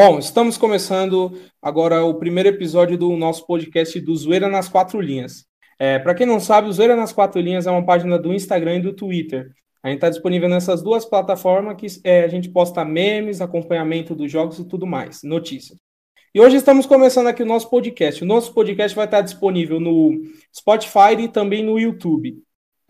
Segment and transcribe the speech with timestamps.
[0.00, 5.44] Bom, estamos começando agora o primeiro episódio do nosso podcast do Zoeira nas Quatro Linhas.
[5.76, 8.76] É, Para quem não sabe, o Zoeira nas Quatro Linhas é uma página do Instagram
[8.76, 9.50] e do Twitter.
[9.82, 14.30] A gente está disponível nessas duas plataformas que é, a gente posta memes, acompanhamento dos
[14.30, 15.76] jogos e tudo mais, notícias.
[16.32, 18.22] E hoje estamos começando aqui o nosso podcast.
[18.22, 20.22] O nosso podcast vai estar disponível no
[20.56, 22.40] Spotify e também no YouTube.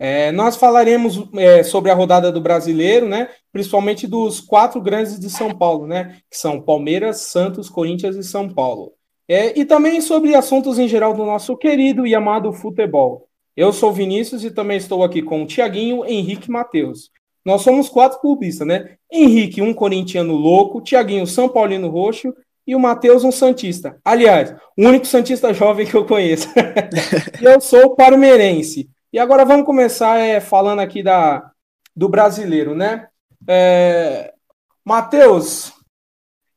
[0.01, 3.27] É, nós falaremos é, sobre a rodada do brasileiro, né?
[3.51, 6.19] Principalmente dos quatro grandes de São Paulo, né?
[6.31, 8.93] Que são Palmeiras, Santos, Corinthians e São Paulo.
[9.27, 13.27] É, e também sobre assuntos em geral do nosso querido e amado futebol.
[13.57, 17.11] Eu sou Vinícius e também estou aqui com o Tiaguinho, Henrique e Matheus.
[17.43, 18.95] Nós somos quatro clubistas, né?
[19.11, 22.33] Henrique, um corintiano louco, Tiaguinho, São Paulino roxo
[22.65, 23.99] e o Matheus, um Santista.
[24.05, 26.47] Aliás, o único Santista jovem que eu conheço.
[27.41, 28.89] eu sou palmeirense.
[29.11, 31.51] E agora vamos começar é, falando aqui da,
[31.95, 33.09] do brasileiro, né?
[33.47, 34.31] É,
[34.85, 35.73] Matheus,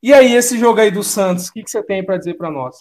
[0.03, 2.51] e aí esse jogo aí do Santos, o que, que você tem para dizer para
[2.51, 2.77] nós?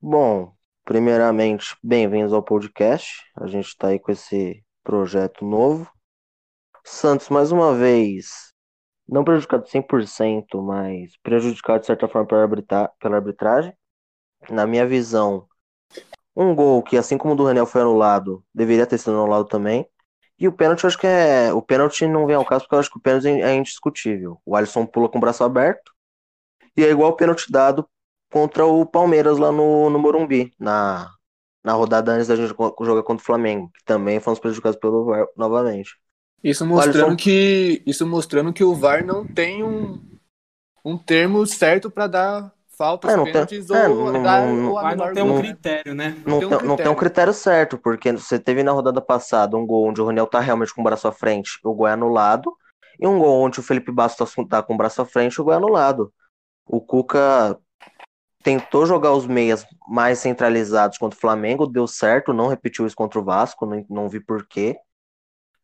[0.00, 3.22] Bom, primeiramente, bem-vindos ao podcast.
[3.36, 5.86] A gente está aí com esse projeto novo.
[6.82, 8.54] Santos, mais uma vez,
[9.06, 13.76] não prejudicado 100%, mas prejudicado de certa forma pela, pela arbitragem.
[14.48, 15.46] Na minha visão,
[16.42, 19.86] um gol que, assim como o do Raniel foi anulado, deveria ter sido anulado também.
[20.38, 21.52] E o pênalti, eu acho que é.
[21.52, 24.40] O pênalti não vem ao caso, porque eu acho que o pênalti é indiscutível.
[24.44, 25.92] O Alisson pula com o braço aberto.
[26.76, 27.86] E é igual o pênalti dado
[28.32, 31.10] contra o Palmeiras lá no, no Morumbi, na,
[31.62, 35.26] na rodada antes da gente jogar contra o Flamengo, que também fomos prejudicados pelo VAR
[35.36, 35.96] novamente.
[36.42, 37.16] Isso mostrando Alisson...
[37.16, 40.00] que isso mostrando que o VAR não tem um,
[40.84, 44.72] um termo certo para dar faltas, é, não pênaltis tem, ou, é, não, dar, não,
[44.72, 46.16] ou não tem um critério, né?
[46.24, 46.66] Não, tem um critério.
[46.66, 50.04] não tem um critério certo, porque você teve na rodada passada um gol onde o
[50.06, 52.56] Roniel tá realmente com o braço à frente, o gol é anulado,
[52.98, 55.52] e um gol onde o Felipe Bastos tá com o braço à frente, o gol
[55.52, 56.10] é anulado.
[56.66, 57.58] O Cuca
[58.42, 63.20] tentou jogar os meias mais centralizados contra o Flamengo, deu certo, não repetiu isso contra
[63.20, 64.78] o Vasco, não, não vi porquê.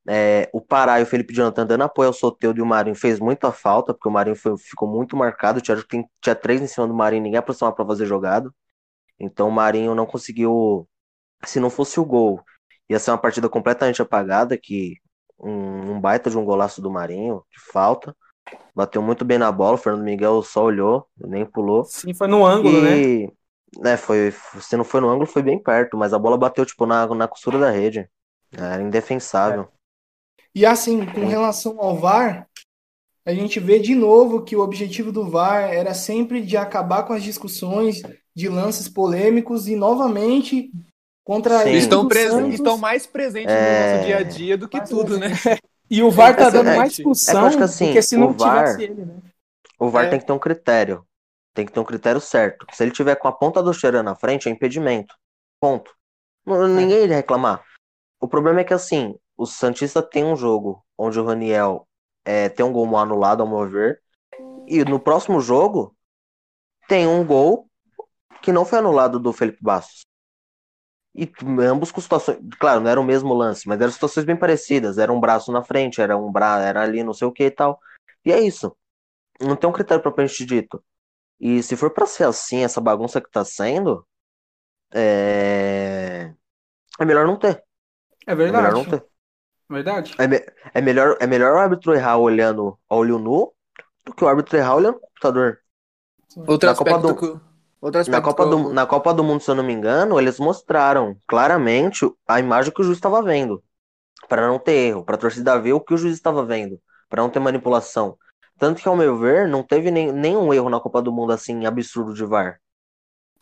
[0.09, 3.19] É, o Pará e o Felipe Jonathan dando apoio ao Soteudo e o Marinho fez
[3.19, 5.61] muita falta, porque o Marinho foi, ficou muito marcado.
[5.61, 8.55] Tem, tinha três em cima do Marinho, ninguém aproximava para fazer jogado.
[9.19, 10.89] Então o Marinho não conseguiu.
[11.45, 12.41] Se não fosse o gol,
[12.89, 14.57] ia ser uma partida completamente apagada.
[14.57, 14.95] Que
[15.39, 18.15] um, um baita de um golaço do Marinho, de falta.
[18.75, 21.85] Bateu muito bem na bola, o Fernando Miguel só olhou, nem pulou.
[21.85, 23.27] Sim, foi no ângulo, e,
[23.83, 23.93] né?
[23.93, 26.87] É, foi, se não foi no ângulo, foi bem perto, mas a bola bateu, tipo,
[26.87, 28.09] na, na costura da rede.
[28.53, 29.63] Era indefensável.
[29.63, 29.76] É.
[30.57, 32.49] E assim, com relação ao VAR,
[33.27, 37.13] a gente vê de novo que o objetivo do VAR era sempre de acabar com
[37.13, 38.01] as discussões
[38.35, 40.73] de lances polêmicos e novamente
[41.23, 41.73] contra Sim.
[41.73, 43.59] estão, Santos, estão mais presentes é...
[43.59, 45.29] no nosso dia a dia do que mais tudo, né?
[45.89, 49.05] E o VAR tá dando mais discussão é assim, porque se não VAR, tivesse ele,
[49.05, 49.19] né?
[49.79, 50.09] O VAR é.
[50.09, 51.07] tem que ter um critério.
[51.55, 52.67] Tem que ter um critério certo.
[52.73, 55.15] Se ele tiver com a ponta do cheiro na frente, é impedimento.
[55.61, 55.95] Ponto.
[56.45, 57.63] Ninguém iria reclamar.
[58.19, 61.87] O problema é que assim, o Santista tem um jogo onde o Raniel
[62.25, 64.03] é, tem um gol anulado, ao meu ver.
[64.67, 65.95] E no próximo jogo
[66.89, 67.69] tem um gol
[68.43, 70.07] que não foi anulado do Felipe Bastos.
[71.15, 72.39] E ambos com situações.
[72.59, 74.99] Claro, não era o mesmo lance, mas eram situações bem parecidas.
[74.99, 77.51] Era um braço na frente, era um braço, era ali, não sei o que e
[77.51, 77.81] tal.
[78.25, 78.77] E é isso.
[79.41, 80.83] Não tem um critério propriamente dito.
[81.41, 84.07] E se for para ser assim, essa bagunça que tá sendo,
[84.93, 86.35] é...
[86.99, 87.65] é melhor não ter.
[88.27, 88.67] É verdade.
[88.67, 89.07] É melhor não ter.
[89.69, 90.15] Verdade.
[90.19, 90.45] É, me,
[90.75, 93.53] é, melhor, é melhor o árbitro errar olhando ao olho nu
[94.05, 95.61] do que o árbitro errar olhando no computador.
[96.47, 97.41] Outro na Copa do, que,
[97.81, 98.51] outro na, Copa eu...
[98.51, 102.73] do, na Copa do Mundo, se eu não me engano, eles mostraram claramente a imagem
[102.73, 103.63] que o juiz estava vendo.
[104.29, 107.23] para não ter erro, para a torcida ver o que o juiz estava vendo, para
[107.23, 108.19] não ter manipulação.
[108.59, 111.67] Tanto que, ao meu ver, não teve nem, nenhum erro na Copa do Mundo assim
[111.67, 112.61] absurdo de VAR.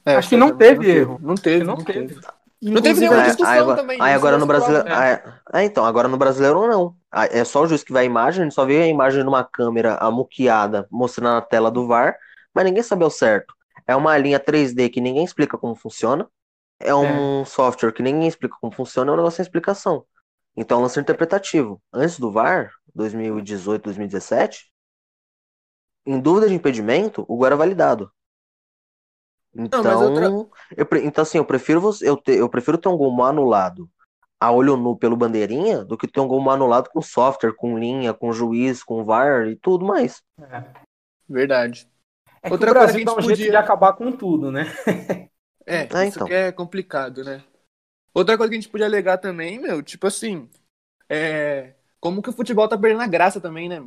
[0.04, 1.18] É, Acho que não teve erro.
[1.22, 2.18] Não teve, não, não teve.
[2.72, 3.98] Não teve nenhuma discussão aí, agora, também.
[4.00, 4.88] Aí agora no brasileiro.
[4.88, 5.22] É.
[5.52, 5.64] é.
[5.64, 6.96] então, agora no brasileiro não.
[7.12, 9.44] É só o juiz que vê a imagem, a gente só vê a imagem numa
[9.44, 12.16] câmera amuqueada mostrando na tela do VAR,
[12.54, 13.54] mas ninguém sabe ao certo.
[13.86, 16.26] É uma linha 3D que ninguém explica como funciona.
[16.80, 17.44] É um é.
[17.44, 20.04] software que ninguém explica como funciona, é um negócio sem explicação.
[20.56, 21.80] Então, é lance interpretativo.
[21.92, 24.72] Antes do VAR, 2018, 2017,
[26.06, 28.10] em dúvida de impedimento, o gol era validado.
[29.56, 30.26] Então, não, outra...
[30.76, 33.88] eu, então assim, eu prefiro você, eu, te, eu prefiro ter um gol anulado
[34.40, 38.12] a olho nu pelo bandeirinha do que ter um gol anulado com software, com linha,
[38.12, 40.22] com juiz, com VAR e tudo mais.
[40.38, 40.64] É.
[41.28, 41.88] Verdade.
[42.42, 43.36] É Outra coisa que dá um podia...
[43.36, 44.66] jeito de acabar com tudo, né?
[45.66, 46.26] é, é, isso então.
[46.26, 47.42] que é complicado, né?
[48.12, 50.48] Outra coisa que a gente podia alegar também, meu, tipo assim,
[51.08, 51.72] é...
[51.98, 53.82] como que o futebol tá perdendo a graça também, né?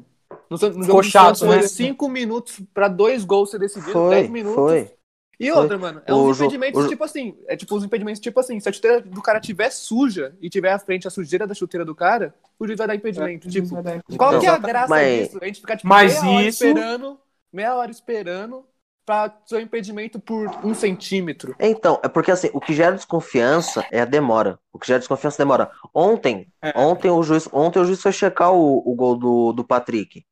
[0.50, 2.14] No, no jogo chato, Santos foi 5 né?
[2.14, 4.56] minutos pra dois gols ser decididos, 10 minutos.
[4.56, 4.96] Foi.
[5.39, 5.62] E foi.
[5.62, 6.88] outra, mano, é o uns impedimentos o...
[6.88, 10.36] tipo assim, é tipo uns impedimentos tipo assim, se a chuteira do cara tiver suja
[10.42, 13.48] e tiver à frente a sujeira da chuteira do cara, o juiz vai dar impedimento.
[13.48, 15.28] É, tipo, qual que é a graça mas...
[15.28, 15.39] disso?
[15.42, 16.66] A gente ficar tipo, mas meia isso...
[16.66, 17.19] hora esperando,
[17.54, 18.66] meia hora esperando
[19.06, 21.56] para seu impedimento por um centímetro.
[21.60, 24.60] Então, é porque assim, o que gera desconfiança é a demora.
[24.74, 25.72] O que gera desconfiança demora.
[25.94, 26.78] Ontem, é.
[26.78, 30.25] ontem o juiz, ontem o juiz foi checar o, o gol do, do Patrick.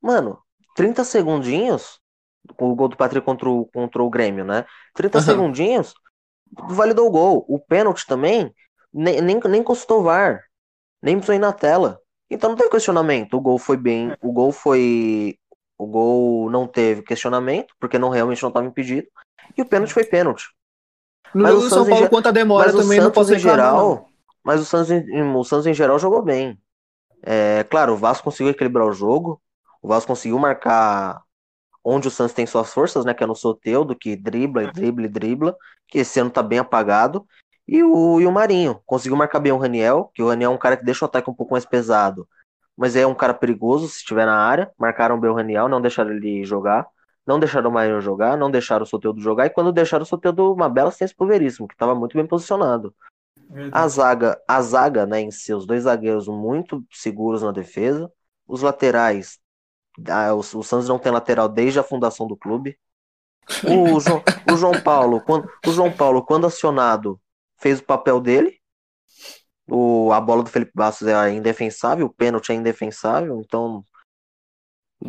[0.00, 0.38] Mano,
[0.76, 1.98] 30 segundinhos,
[2.58, 4.64] o gol do Patrick contra o, contra o Grêmio, né?
[4.94, 5.24] 30 uhum.
[5.24, 5.94] segundinhos,
[6.68, 7.44] validou o gol.
[7.48, 8.52] O pênalti também,
[8.92, 10.42] nem, nem, nem custou VAR.
[11.02, 12.00] Nem precisou ir na tela.
[12.30, 13.36] Então não tem questionamento.
[13.36, 14.16] O gol foi bem.
[14.22, 15.38] O gol foi.
[15.76, 19.06] O gol não teve questionamento, porque não realmente não estava impedido.
[19.56, 20.44] E o pênalti foi pênalti.
[21.34, 24.08] No mas o São Paulo, quanto a demora também não posso em geral,
[24.42, 26.58] Mas o Santos, em, o Santos em geral jogou bem.
[27.22, 29.42] É, claro, o Vasco conseguiu equilibrar o jogo.
[29.82, 31.23] O Vasco conseguiu marcar
[31.84, 33.12] onde o Santos tem suas forças, né?
[33.12, 36.58] Que é no Soteudo, que dribla e dribla e dribla, que esse ano tá bem
[36.58, 37.26] apagado.
[37.68, 40.58] E o, e o Marinho conseguiu marcar bem o Raniel, que o Raniel é um
[40.58, 42.28] cara que deixa o ataque um pouco mais pesado,
[42.76, 44.70] mas é um cara perigoso se estiver na área.
[44.78, 46.86] Marcaram bem o Raniel, não deixaram ele jogar,
[47.26, 50.52] não deixaram o Marinho jogar, não deixaram o Soteudo jogar, e quando deixaram o Soteudo,
[50.52, 52.94] uma bela assistência pro Veríssimo, que estava muito bem posicionado.
[53.72, 58.10] A zaga, a zaga, né, em si, os dois zagueiros muito seguros na defesa.
[58.46, 59.38] Os laterais
[60.08, 62.78] ah, o, o Santos não tem lateral desde a fundação do clube.
[63.64, 67.20] O João, o João Paulo, quando, o João Paulo, quando acionado,
[67.58, 68.58] fez o papel dele.
[69.66, 73.84] O, a bola do Felipe Bastos é indefensável, o pênalti é indefensável, então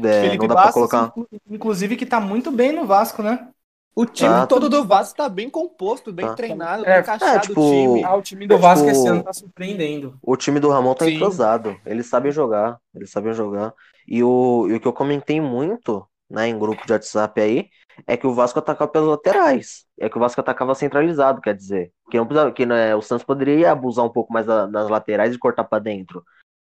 [0.04, 1.14] é, não dá para colocar.
[1.50, 3.50] Inclusive que tá muito bem no Vasco, né?
[3.95, 6.33] O time ah, todo do Vasco tá bem composto, bem tá.
[6.33, 8.03] treinado, é, bem encaixado é, tipo, o time.
[8.03, 10.19] Ah, o time do Vasco tipo, esse ano tá surpreendendo.
[10.21, 11.15] O time do Ramon tá Sim.
[11.15, 11.80] entrosado.
[11.86, 12.77] Eles sabem jogar.
[12.94, 13.74] Eles sabem jogar.
[14.06, 17.69] E o, e o que eu comentei muito, né, em grupo de WhatsApp aí,
[18.06, 19.86] é que o Vasco atacava pelas laterais.
[19.97, 21.94] É que o Vasco atacava centralizado, quer dizer.
[22.12, 25.33] Que, não precisava, que né, o Santos poderia abusar um pouco mais da, das laterais
[25.33, 26.21] e cortar para dentro.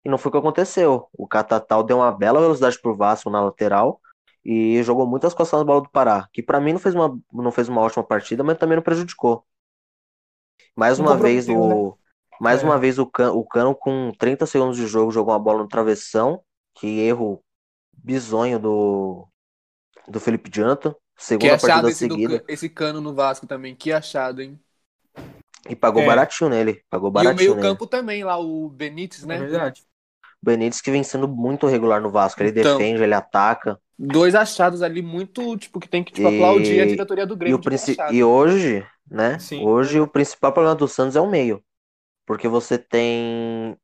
[0.06, 1.10] E não foi o que aconteceu.
[1.12, 4.00] O Catatal deu uma bela velocidade pro Vasco na lateral
[4.44, 7.52] e jogou muitas costas na bola do Pará, que para mim não fez, uma, não
[7.52, 9.46] fez uma ótima partida, mas também não prejudicou.
[10.76, 11.94] Mais uma vez o né?
[12.40, 12.66] mais é.
[12.66, 15.68] uma vez o Cano, o Cano com 30 segundos de jogo jogou uma bola no
[15.68, 16.42] travessão,
[16.74, 17.44] que erro
[17.94, 19.28] bizonho do
[20.08, 22.40] do Felipe Jonathan, segunda partida esse seguida.
[22.40, 24.60] Do, esse Cano no Vasco também, que achado, hein?
[25.70, 26.06] E pagou é.
[26.06, 27.50] baratinho nele, pagou baratinho.
[27.50, 29.36] E o meio-campo também lá, o Benítez, né?
[29.36, 29.84] É verdade.
[30.42, 34.82] Benítez que vem sendo muito regular no Vasco, ele então, defende, ele ataca dois achados
[34.82, 37.60] ali muito, tipo, que tem que tipo, aplaudir a diretoria do Grêmio.
[38.12, 39.38] E, e hoje, né?
[39.40, 41.62] Sim, hoje o principal problema do Santos é o meio.
[42.26, 43.78] Porque você tem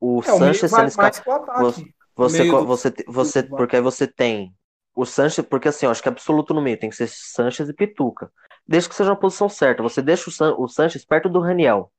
[0.00, 1.62] o é, Sanches sendo escapado.
[1.62, 1.84] Você,
[2.16, 4.52] você, você, você, porque aí você tem
[4.96, 7.68] o Sanches, porque assim, eu acho que é absoluto no meio, tem que ser Sanches
[7.68, 8.32] e Pituca.
[8.66, 9.82] Desde que seja uma posição certa.
[9.82, 11.92] Você deixa o, San, o Sanches perto do Raniel.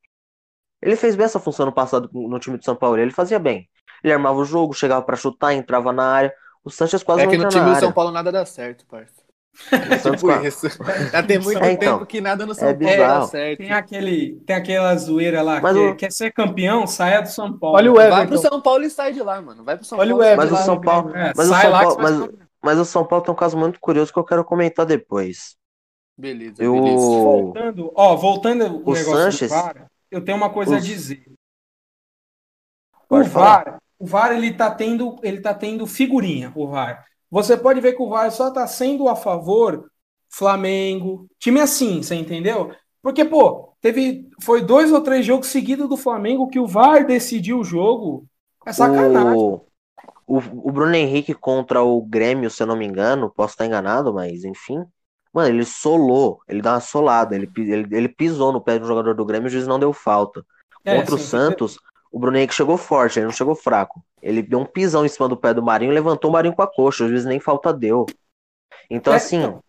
[0.81, 3.69] Ele fez bem essa função no passado no time de São Paulo, ele fazia bem.
[4.03, 6.33] Ele armava o jogo, chegava para chutar, entrava na área.
[6.63, 8.85] O Sanches quase é não É que no time do São Paulo nada dá certo,
[8.85, 9.21] parça.
[9.71, 10.67] É tipo isso.
[11.11, 13.57] Já tem muito é, então, tempo que nada no São é Paulo dá certo.
[13.57, 15.95] Tem, aquele, tem aquela zoeira lá, mas que o...
[15.95, 17.77] quer ser campeão, saia do São Paulo.
[17.77, 18.15] Olha o Everton.
[18.15, 19.63] Vai pro São Paulo e sai de lá, mano.
[19.63, 20.23] Vai pro São Olha Paulo.
[20.23, 22.29] O Everton, mas o São Paulo, é, mas, o São Paulo mas,
[22.61, 25.55] mas, o São Paulo tem um caso muito curioso que eu quero comentar depois.
[26.17, 26.73] Beleza, eu...
[26.73, 26.97] beleza.
[26.97, 29.49] Voltando, ó, voltando o, o negócio Sanches...
[29.49, 30.77] do VAR, eu tenho uma coisa Os...
[30.77, 31.25] a dizer.
[33.07, 33.80] Pode o falar.
[34.01, 37.05] O VAR ele tá tendo, ele tá tendo figurinha, o VAR.
[37.29, 39.91] Você pode ver que o VAR só está sendo a favor
[40.27, 42.71] Flamengo, time assim, você entendeu?
[43.01, 44.27] Porque, pô, teve.
[44.41, 48.25] Foi dois ou três jogos seguidos do Flamengo que o VAR decidiu o jogo.
[48.65, 49.37] É sacanagem.
[49.37, 49.65] O,
[50.25, 54.13] o, o Bruno Henrique contra o Grêmio, se eu não me engano, posso estar enganado,
[54.13, 54.83] mas enfim.
[55.33, 59.13] Mano, ele solou, ele dá uma solada, ele, ele, ele pisou no pé do jogador
[59.13, 60.43] do Grêmio e o juiz não deu falta.
[60.83, 61.79] É, Contra sim, o Santos,
[62.11, 64.03] o Bruno Henrique chegou forte, ele não chegou fraco.
[64.21, 66.67] Ele deu um pisão em cima do pé do Marinho, levantou o Marinho com a
[66.67, 68.05] coxa, às vezes nem falta deu.
[68.89, 69.37] Então, é, assim.
[69.37, 69.63] Então.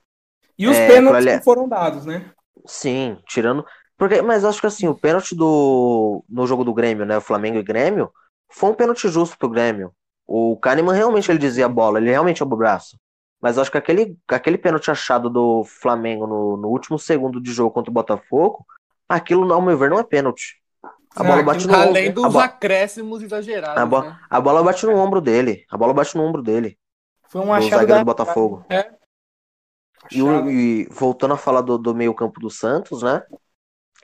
[0.59, 1.43] E os é, pênaltis ele...
[1.43, 2.31] foram dados, né?
[2.67, 3.65] Sim, tirando.
[3.97, 7.17] Porque, mas acho que assim, o pênalti do no jogo do Grêmio, né?
[7.17, 8.11] O Flamengo e Grêmio,
[8.51, 9.93] foi um pênalti justo pro Grêmio.
[10.27, 12.99] O Kahneman realmente ele dizia a bola, ele realmente abriu o braço.
[13.41, 17.73] Mas acho que aquele, aquele pênalti achado do Flamengo no, no último segundo de jogo
[17.73, 18.65] contra o Botafogo,
[19.09, 20.62] aquilo, ao meu ver, não é pênalti.
[21.15, 22.23] A bola bate no Além ombro.
[22.23, 23.83] dos acréscimos exagerados.
[23.83, 24.19] A, bo né?
[24.31, 25.65] a bola bate no ombro dele.
[25.71, 26.79] A bola bate no ombro dele.
[27.29, 27.99] Foi um achado da...
[27.99, 28.65] do Botafogo.
[28.71, 28.91] É.
[30.11, 33.23] E, e, voltando a falar do, do meio-campo do Santos, né?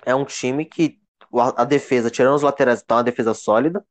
[0.04, 0.98] É um time que
[1.34, 3.84] a, a defesa, tirando os laterais, tá uma defesa sólida.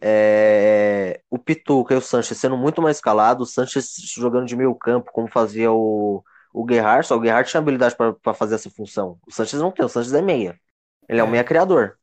[0.00, 4.74] é, o Pituca e o Sanches sendo muito mais escalados, o Sanches jogando de meio
[4.74, 6.22] campo, como fazia o,
[6.52, 9.18] o Gerhard, só o Gerhard tinha habilidade para fazer essa função.
[9.26, 10.60] O Sanches não tem, o Sanches é meia.
[11.08, 11.98] Ele é, é um meia criador.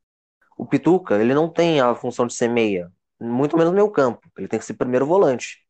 [0.58, 4.30] O Pituca, ele não tem a função de ser meia, muito menos meio campo.
[4.38, 5.66] Ele tem que ser primeiro volante.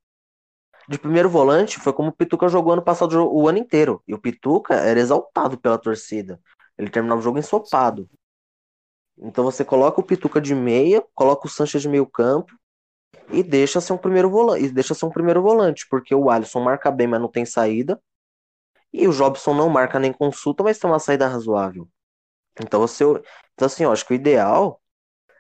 [0.88, 4.04] De primeiro volante foi como o Pituca jogou ano passado o ano inteiro.
[4.08, 6.40] E o Pituca era exaltado pela torcida.
[6.78, 8.10] Ele terminava o jogo ensopado.
[9.18, 12.52] Então você coloca o Pituca de meia, coloca o Sanches de meio campo
[13.32, 16.60] e deixa ser um primeiro volante, e deixa ser um primeiro volante, porque o Alisson
[16.60, 18.02] marca bem, mas não tem saída.
[18.92, 21.88] E o Jobson não marca nem consulta, mas tem uma saída razoável.
[22.60, 23.04] Então você,
[23.54, 24.82] então assim, eu acho que o ideal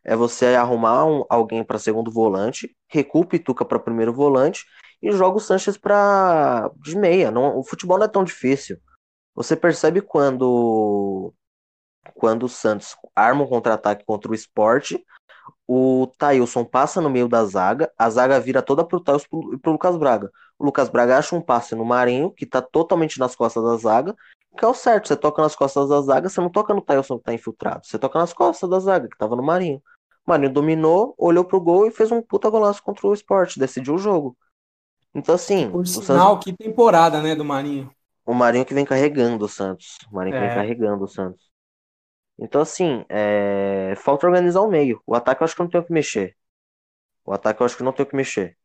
[0.04, 4.66] é você arrumar um, alguém para segundo volante, recua o para primeiro volante
[5.02, 7.32] e joga o Sanches para de meia.
[7.32, 8.78] Não, o futebol não é tão difícil.
[9.36, 11.34] Você percebe quando
[12.16, 15.04] quando o Santos arma um contra-ataque contra o esporte,
[15.68, 19.72] o Tailson passa no meio da zaga, a zaga vira toda pro Tailson e pro
[19.72, 20.32] Lucas Braga.
[20.58, 24.16] O Lucas Braga acha um passe no Marinho, que tá totalmente nas costas da zaga,
[24.58, 27.18] que é o certo, você toca nas costas da zaga, você não toca no Tailson
[27.18, 29.82] que tá infiltrado, você toca nas costas da zaga, que tava no Marinho.
[30.26, 33.96] O Marinho dominou, olhou pro gol e fez um puta golaço contra o esporte, decidiu
[33.96, 34.38] o jogo.
[35.14, 35.70] Então, assim.
[35.70, 36.44] Por sinal, Santos...
[36.46, 37.92] que temporada, né, do Marinho.
[38.26, 39.98] O Marinho que vem carregando o Santos.
[40.12, 40.40] O Marinho é.
[40.40, 40.56] que vem é.
[40.56, 41.50] carregando o Santos.
[42.40, 43.94] Então, assim, é...
[43.98, 45.02] falta organizar o meio.
[45.06, 46.36] O ataque eu acho que não tem o que mexer.
[47.26, 48.58] O ataque eu acho que não tem o que mexer.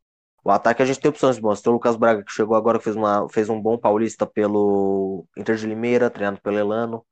[0.46, 1.60] O ataque a gente tem opções boas.
[1.60, 5.56] Tem o Lucas Braga, que chegou agora, fez, uma, fez um bom paulista pelo Inter
[5.56, 7.04] de Limeira, treinado pelo Elano.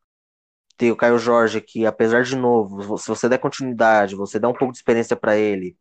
[0.77, 4.53] Tem o Caio Jorge, que apesar de novo, se você der continuidade, você der um
[4.55, 5.77] pouco de experiência para ele,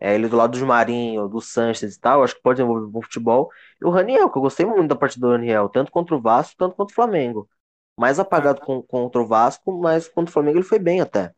[0.00, 2.90] é, ele do lado do Marinho, do Sanches e tal, acho que pode desenvolver um
[2.90, 3.52] bom futebol.
[3.80, 6.56] E o Raniel, que eu gostei muito da partida do Raniel, tanto contra o Vasco,
[6.58, 7.48] tanto contra o Flamengo.
[7.96, 11.32] Mais apagado com, contra o Vasco, mas contra o Flamengo ele foi bem até.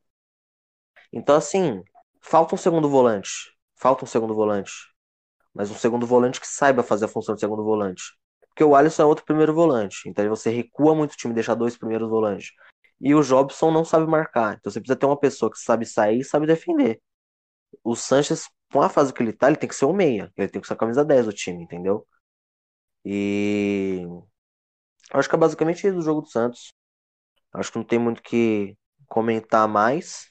[1.12, 1.84] Então, assim,
[2.22, 3.54] falta um segundo volante.
[3.76, 4.72] Falta um segundo volante.
[5.58, 8.02] Mas um segundo volante que saiba fazer a função de segundo volante.
[8.48, 10.08] Porque o Alisson é outro primeiro volante.
[10.08, 12.52] Então você recua muito o time, deixa dois primeiros volantes.
[13.00, 14.54] E o Jobson não sabe marcar.
[14.54, 17.02] Então você precisa ter uma pessoa que sabe sair e sabe defender
[17.82, 20.32] o Sanches, com a fase que ele tá, ele tem que ser o meia.
[20.36, 22.06] Ele tem que ser a camisa 10 do time, entendeu?
[23.04, 24.04] E.
[25.12, 26.72] Acho que é basicamente isso do jogo do Santos.
[27.52, 30.30] Acho que não tem muito que comentar mais.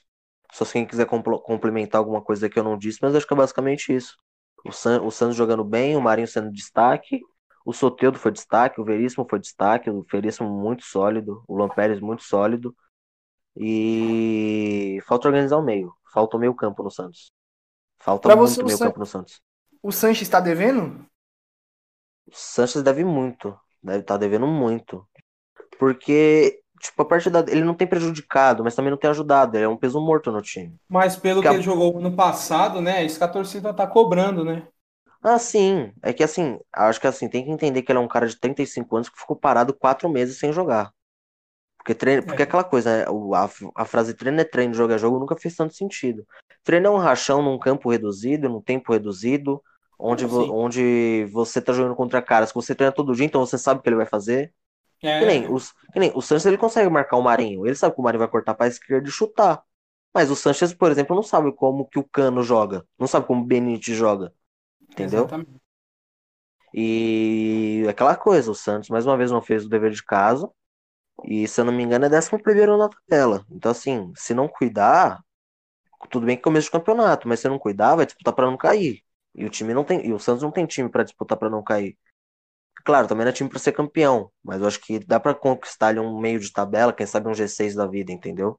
[0.52, 3.36] Só se quem quiser complementar alguma coisa que eu não disse, mas acho que é
[3.36, 4.16] basicamente isso.
[4.64, 7.22] O, San, o Santos jogando bem, o Marinho sendo destaque,
[7.64, 12.22] o Soteudo foi destaque, o Veríssimo foi destaque, o Veríssimo muito sólido, o Lampérez muito
[12.22, 12.74] sólido.
[13.56, 15.92] E falta organizar o meio.
[16.12, 17.32] Falta o meio campo no Santos.
[17.98, 18.86] Falta pra muito você, meio San...
[18.86, 19.42] campo no Santos.
[19.82, 21.04] O Sanches está devendo?
[22.26, 23.58] O Sanches deve muito.
[23.82, 25.06] Deve estar tá devendo muito.
[25.78, 29.56] Porque, tipo, a partida ele não tem prejudicado, mas também não tem ajudado.
[29.56, 30.76] Ele é um peso morto no time.
[30.88, 31.58] Mas pelo Porque que a...
[31.58, 33.04] ele jogou no passado, né?
[33.04, 34.66] Isso que a torcida tá cobrando, né?
[35.22, 35.92] Ah, sim.
[36.02, 38.38] É que assim, acho que assim, tem que entender que ele é um cara de
[38.38, 40.92] 35 anos que ficou parado quatro meses sem jogar.
[41.78, 42.44] Porque, treino, porque é.
[42.44, 43.04] aquela coisa, né?
[43.34, 46.26] a, a frase treino é treino, jogo é jogo nunca fez tanto sentido.
[46.62, 49.62] Treino é um rachão num campo reduzido, num tempo reduzido,
[49.98, 53.56] onde, vo, onde você tá jogando contra caras que você treina todo dia, então você
[53.56, 54.52] sabe o que ele vai fazer.
[55.02, 55.20] É.
[55.20, 58.00] Que, nem, os, que nem o Sanches ele consegue marcar o Marinho, ele sabe que
[58.00, 59.62] o Marinho vai cortar para a esquerda e chutar.
[60.14, 63.42] Mas o Sanches, por exemplo, não sabe como que o Cano joga, não sabe como
[63.42, 64.32] o Benítez joga.
[64.90, 65.20] Entendeu?
[65.20, 65.60] Exatamente.
[66.74, 70.50] E aquela coisa, o Santos mais uma vez não fez o dever de casa.
[71.24, 73.44] E se eu não me engano, é 11 primeiro na tabela.
[73.50, 75.20] Então, assim, se não cuidar,
[76.10, 78.56] tudo bem que é começo de campeonato, mas se não cuidar, vai disputar para não
[78.56, 79.02] cair.
[79.34, 80.06] E o time não tem.
[80.06, 81.96] E o Santos não tem time para disputar para não cair.
[82.84, 85.88] Claro, também não é time para ser campeão, mas eu acho que dá para conquistar
[85.88, 88.58] ali um meio de tabela, quem sabe um G6 da vida, entendeu?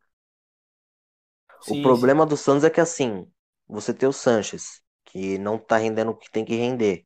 [1.61, 2.29] Sim, o problema sim.
[2.29, 3.27] do Santos é que assim,
[3.67, 7.05] você tem o Sanches, que não tá rendendo o que tem que render.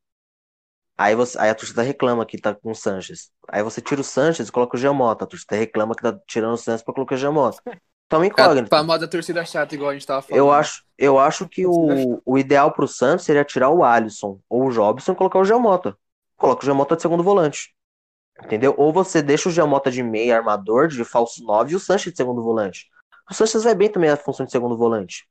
[0.96, 3.30] Aí, você, aí a torcida reclama que tá com o Sanches.
[3.48, 5.24] Aí você tira o Sanches e coloca o Giamota.
[5.24, 7.60] A torcida reclama que tá tirando o Sanches pra colocar o Giamota.
[8.06, 8.68] Então me incógnito.
[8.70, 10.38] Pra moda torcida chata, igual a gente tava falando.
[10.38, 14.66] Eu acho, eu acho que o, o ideal pro Santos seria tirar o Alisson ou
[14.66, 15.96] o Jobson e colocar o Giamota.
[16.36, 17.74] Coloca o Giamota de segundo volante.
[18.42, 18.74] Entendeu?
[18.76, 22.16] Ou você deixa o Giamota de meia armador, de falso 9 e o Sanches de
[22.16, 22.88] segundo volante.
[23.30, 25.26] O Sanches vai bem também a função de segundo volante.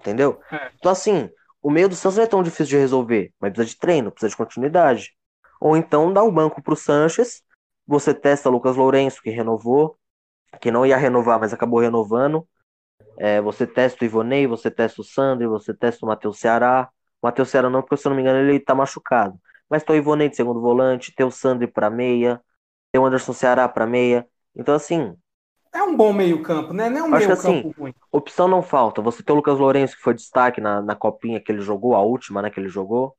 [0.00, 0.40] Entendeu?
[0.50, 0.70] É.
[0.78, 1.30] Então assim,
[1.62, 4.30] o meio do Santos não é tão difícil de resolver, mas precisa de treino, precisa
[4.30, 5.14] de continuidade.
[5.60, 7.42] Ou então dá o banco pro Sanches,
[7.86, 9.98] você testa Lucas Lourenço, que renovou,
[10.60, 12.46] que não ia renovar, mas acabou renovando.
[13.18, 16.88] É, você testa o Ivonei, você testa o Sandro, você testa o Matheus Ceará.
[17.20, 19.38] O Matheus Ceará não, porque se eu não me engano ele tá machucado.
[19.70, 22.40] Mas tem o Ivonei de segundo volante, tem o Sandro para meia,
[22.92, 24.28] tem o Anderson Ceará para meia.
[24.54, 25.16] Então assim,
[25.72, 26.90] é um bom meio-campo, né?
[26.90, 27.94] Não é um meio-campo assim, ruim.
[28.10, 29.00] Opção não falta.
[29.00, 32.02] Você tem o Lucas Lourenço, que foi destaque na, na copinha que ele jogou, a
[32.02, 33.16] última, né, que ele jogou.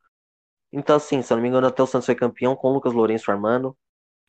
[0.72, 2.94] Então, assim, se eu não me engano, até o Santos foi campeão com o Lucas
[2.94, 3.76] Lourenço armando.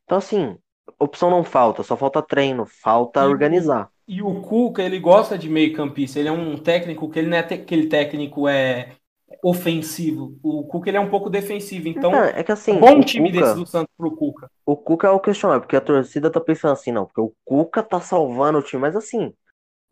[0.05, 0.57] Então, assim,
[0.99, 3.91] opção não falta, só falta treino, falta e organizar.
[4.07, 6.19] E o Cuca, ele gosta de meio-campista.
[6.19, 8.97] Ele é um técnico que ele não é aquele técnico é
[9.42, 10.38] ofensivo.
[10.42, 11.88] O Cuca ele é um pouco defensivo.
[11.88, 14.50] Então, é, é que assim, bom time Cuca, desse do Santos pro Cuca.
[14.66, 17.82] O Cuca é o questionável, porque a torcida tá pensando assim, não, porque o Cuca
[17.82, 19.32] tá salvando o time, mas assim,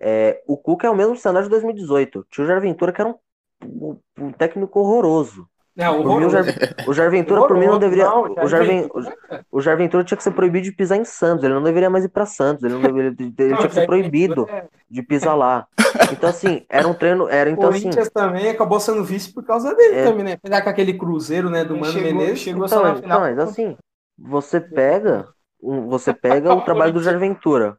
[0.00, 2.26] é, o Cuca é o mesmo cenário de 2018.
[2.30, 3.14] Tio Jair Ventura, que era
[3.64, 5.46] um, um técnico horroroso.
[5.80, 6.44] É, mim, o, Jar,
[6.86, 8.04] o Jair Ventura, por mim, não deveria.
[8.04, 9.16] Não, o, Jair Ventura,
[9.50, 11.42] o Jair Ventura tinha que ser proibido de pisar em Santos.
[11.42, 12.62] Ele não deveria mais ir para Santos.
[12.62, 14.66] Ele, não deveria, ele tinha que ser proibido é.
[14.90, 15.66] de pisar lá.
[16.12, 17.28] Então, assim, era um treino.
[17.28, 20.36] Era, então, o Corinthians assim, também acabou sendo vice por causa dele é, também, né?
[20.36, 22.40] Pegar com aquele Cruzeiro, né, do Mano chegou, Menezes.
[22.40, 23.20] Chegou então, só na final.
[23.20, 23.76] Mas, assim,
[24.18, 25.28] você pega.
[25.88, 27.76] Você pega o trabalho do Jair Ventura.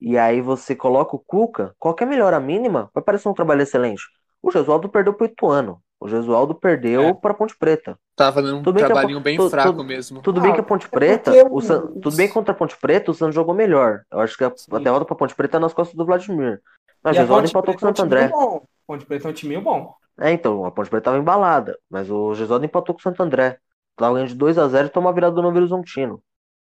[0.00, 4.02] E aí você coloca o Cuca, qualquer melhora mínima, vai parecer um trabalho excelente.
[4.40, 5.82] O Jesualdo perdeu pro Ituano.
[6.00, 7.14] O Jesualdo perdeu é.
[7.14, 7.98] para Ponte Preta.
[8.14, 10.22] Tava fazendo um tudo trabalhinho bem, bem fraco mesmo.
[10.22, 12.76] Tudo ah, bem que a Ponte é Preta, o San, tudo bem contra a Ponte
[12.76, 14.02] Preta, o Santos jogou melhor.
[14.10, 16.60] Eu acho que a, a derrota para Ponte Preta é nas costas do Vladimir.
[17.02, 18.28] Mas o Jesualdo empatou com o Santo André.
[18.28, 18.62] Bom.
[18.86, 19.92] Ponte Preta é um time bom.
[20.20, 23.58] É, então, a Ponte Preta tava embalada, mas o Jesualdo empatou com o Santo André.
[23.96, 26.22] Tava ganhando de 2 a 0 e toma a virada do Novo Horizontino.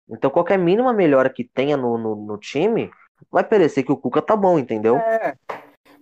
[0.09, 2.91] Então, qualquer mínima melhora que tenha no, no, no time,
[3.31, 4.97] vai parecer que o Cuca tá bom, entendeu?
[4.97, 5.35] É.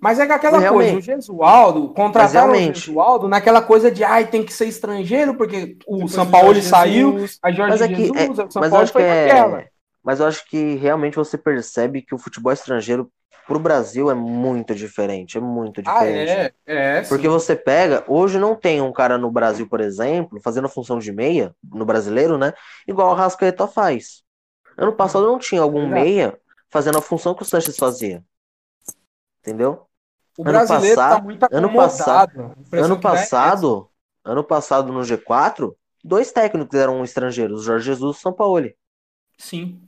[0.02, 4.28] Mas é que aquela realmente, coisa, o Gesualdo, contrataram o Gesualdo naquela coisa de ai,
[4.28, 8.06] tem que ser estrangeiro, porque o Depois São Paulo saiu, a Jorge mas é que,
[8.06, 9.66] Jesus, é, o São mas Paulo foi é, naquela.
[10.04, 13.12] Mas eu acho que realmente você percebe que o futebol estrangeiro
[13.46, 16.32] pro Brasil é muito diferente, é muito diferente.
[16.32, 17.02] Ah, é, é.
[17.02, 21.00] Porque você pega, hoje não tem um cara no Brasil, por exemplo, fazendo a função
[21.00, 22.54] de meia, no brasileiro, né?
[22.88, 24.24] Igual o Rascaeta faz.
[24.78, 26.38] Ano passado não tinha algum meia
[26.70, 28.24] fazendo a função que o Sanches fazia.
[29.42, 29.89] Entendeu?
[30.40, 33.90] O ano brasileiro tá passado, tá muito ano passado, ano é passado,
[34.26, 38.32] é ano passado no G4, dois técnicos eram estrangeiros, o Jorge Jesus e o São
[38.32, 38.70] Paulo.
[39.38, 39.82] Sim.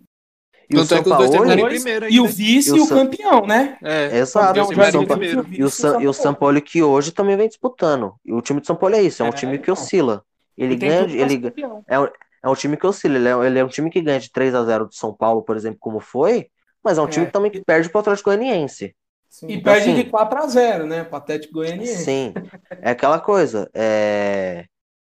[0.69, 3.77] E Tanto o São é dois terminaram primeiro E o vice e o, campeão, né?
[3.81, 4.59] É, Exato.
[4.59, 7.47] E o, São Paulo, e o, São, e o São Paulo que hoje também vem
[7.47, 8.15] disputando.
[8.25, 9.73] E o time de São Paulo é isso, é um é, time que então.
[9.73, 10.21] oscila.
[10.57, 11.47] Ele ganha, ele
[11.87, 11.95] é,
[12.43, 14.53] é um time que oscila, ele é, ele é um time que ganha de 3
[14.53, 16.49] a 0 do São Paulo, por exemplo, como foi,
[16.83, 17.29] mas é um time é.
[17.29, 18.93] também que perde para o Atlético Goianiense.
[19.31, 21.05] Sim, e então, perde assim, de 4 a 0 né?
[21.05, 22.03] Patético Goianiense.
[22.03, 22.33] Sim.
[22.81, 23.69] É aquela coisa.
[23.73, 24.65] É...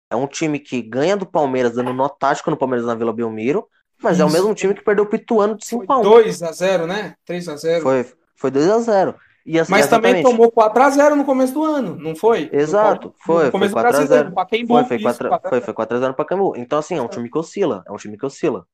[0.10, 3.68] é um time que ganha do Palmeiras, dando nó tático no Palmeiras na Vila Belmiro,
[4.02, 4.22] mas Isso.
[4.22, 6.88] é o mesmo time que perdeu o Pituano de 5 a 1 2 a 0
[6.88, 7.16] né?
[7.26, 8.06] 3 a 0 Foi,
[8.38, 10.24] foi 2 a 0 e assim, Mas exatamente.
[10.24, 12.50] também tomou 4x0 no começo do ano, não foi?
[12.54, 13.46] Exato, foi.
[13.46, 14.34] No começo foi 4x0.
[14.34, 16.54] Foi, foi 4x0 foi, foi 4 para Camu.
[16.56, 17.84] Então, assim, é um time que oscila.
[17.86, 18.66] É um time que oscila.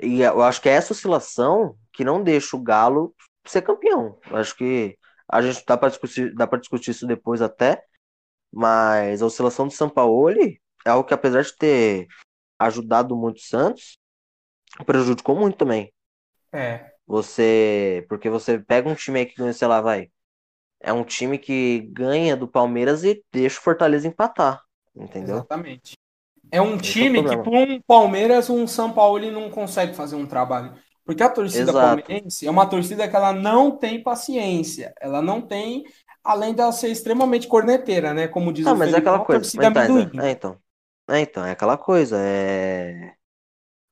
[0.00, 3.12] E eu acho que é essa oscilação que não deixa o Galo
[3.50, 4.18] ser campeão.
[4.30, 7.82] Acho que a gente dá para discutir, dá para discutir isso depois até,
[8.52, 12.06] mas a oscilação do Sampaoli é algo que apesar de ter
[12.58, 13.98] ajudado muito o Santos,
[14.86, 15.92] prejudicou muito também.
[16.52, 16.92] É.
[17.06, 20.10] Você, porque você pega um time aí que ganha, sei lá, vai,
[20.80, 24.62] é um time que ganha do Palmeiras e deixa o Fortaleza empatar,
[24.94, 25.36] entendeu?
[25.36, 25.94] Exatamente.
[26.50, 30.14] É um Esse time é que, por um Palmeiras, um São Paulo não consegue fazer
[30.14, 30.74] um trabalho.
[31.04, 31.78] Porque a torcida Exato.
[31.78, 34.94] palmeirense é uma torcida que ela não tem paciência.
[34.98, 35.84] Ela não tem,
[36.22, 38.26] além de ela ser extremamente corneteira, né?
[38.26, 39.40] Como diz ah, o mas é Felipe, é aquela coisa.
[39.42, 40.58] Torcida então, é, então,
[41.08, 42.16] é, então, é aquela coisa.
[42.18, 43.12] É...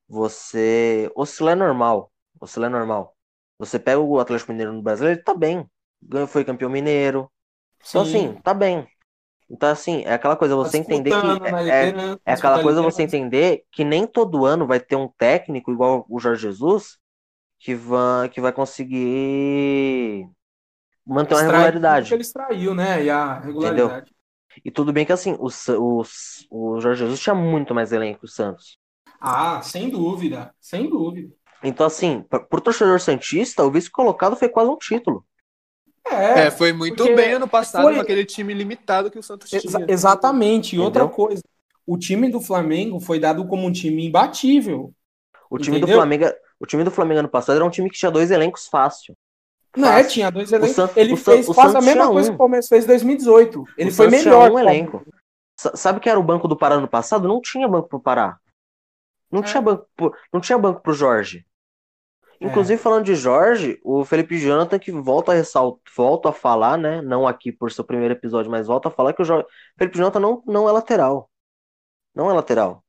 [0.09, 1.11] Você.
[1.15, 2.11] Oscilar é normal.
[2.41, 3.15] Oscilar é normal.
[3.59, 5.67] Você pega o Atlético Mineiro no Brasil, ele tá bem.
[6.01, 7.31] Ganhou, foi campeão mineiro.
[7.87, 8.11] Então, Sim.
[8.11, 8.89] Então, assim, tá bem.
[9.51, 11.71] Então, assim, é aquela coisa, você tá entender que.
[11.71, 15.71] É, é, é aquela coisa você entender que nem todo ano vai ter um técnico
[15.71, 17.02] igual o Jorge Jesus
[17.63, 20.29] que vai, que vai conseguir
[21.07, 22.09] manter uma regularidade.
[22.09, 23.05] Que ele extraiu, né?
[23.05, 23.93] E a regularidade.
[23.93, 24.15] Entendeu?
[24.65, 25.49] E tudo bem que assim, o,
[25.79, 26.03] o,
[26.51, 28.79] o Jorge Jesus tinha muito mais elenco que o Santos.
[29.21, 31.33] Ah, sem dúvida, sem dúvida.
[31.63, 35.25] Então, assim, pro torcedor Santista, o vice colocado foi quase um título.
[36.05, 38.01] É, é foi muito bem ano passado foi...
[38.01, 39.63] aquele time limitado que o Santos tinha.
[39.65, 40.75] Exa exatamente.
[40.75, 41.41] E outra coisa,
[41.87, 44.93] o time do Flamengo foi dado como um time imbatível.
[45.49, 45.95] O time Entendeu?
[45.95, 46.25] do Flamengo,
[46.63, 49.17] o time do Flamengo ano passado era um time que tinha dois elencos fácil.
[49.77, 50.77] Não, é, tinha dois elencos.
[50.77, 52.33] San, ele fez quase a mesma coisa um.
[52.33, 53.65] que o Palmeiras fez em 2018.
[53.77, 54.51] Ele o foi Santos melhor.
[54.53, 55.05] um elenco.
[55.59, 57.27] Sabe que era o banco do Pará no passado?
[57.27, 58.39] Não tinha banco pro Pará.
[59.29, 59.43] Não, é.
[59.43, 61.45] tinha, banco pro, não tinha banco pro Jorge.
[62.41, 62.47] É.
[62.47, 62.83] Inclusive, é.
[62.83, 67.03] falando de Jorge, o Felipe Jonathan que volta a ressaltar, volta a falar, né?
[67.03, 70.21] Não aqui por seu primeiro episódio, mas volta a falar que o Jorge, Felipe Jonathan
[70.21, 71.29] não, não é lateral.
[72.15, 72.82] Não é lateral.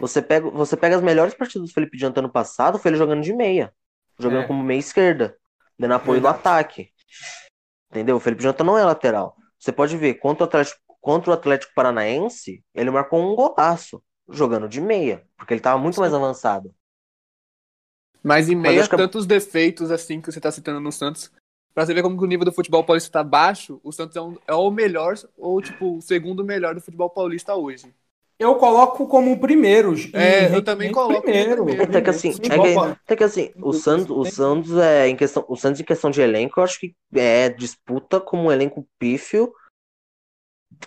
[0.00, 3.22] Você pega, você pega as melhores partidas do Felipe Jonathan ano passado, foi ele jogando
[3.22, 3.72] de meia.
[4.18, 4.46] jogando é.
[4.46, 5.36] como meia esquerda,
[5.78, 6.90] dando apoio no ataque.
[7.90, 8.16] Entendeu?
[8.16, 9.36] O Felipe Jonathan não é lateral.
[9.58, 14.68] Você pode ver, contra o Atlético, contra o Atlético Paranaense, ele marcou um golaço, jogando
[14.68, 16.02] de meia, porque ele estava muito Sim.
[16.02, 16.74] mais avançado.
[18.22, 19.28] Mas em meia, Mas tantos que...
[19.28, 21.32] defeitos assim que você está citando no Santos,
[21.72, 24.36] pra você ver como o nível do futebol paulista tá baixo, o Santos é, um,
[24.46, 27.94] é o melhor, ou tipo, o segundo melhor do futebol paulista hoje.
[28.38, 29.94] Eu coloco como o primeiro.
[30.12, 31.64] É, eu também coloco primeiro.
[31.64, 31.82] primeiro.
[31.82, 35.44] Até que assim, é que, até que assim, o Santos, o Santos é em questão,
[35.48, 39.52] o Santos em questão de elenco, eu acho que é disputa como um elenco pífio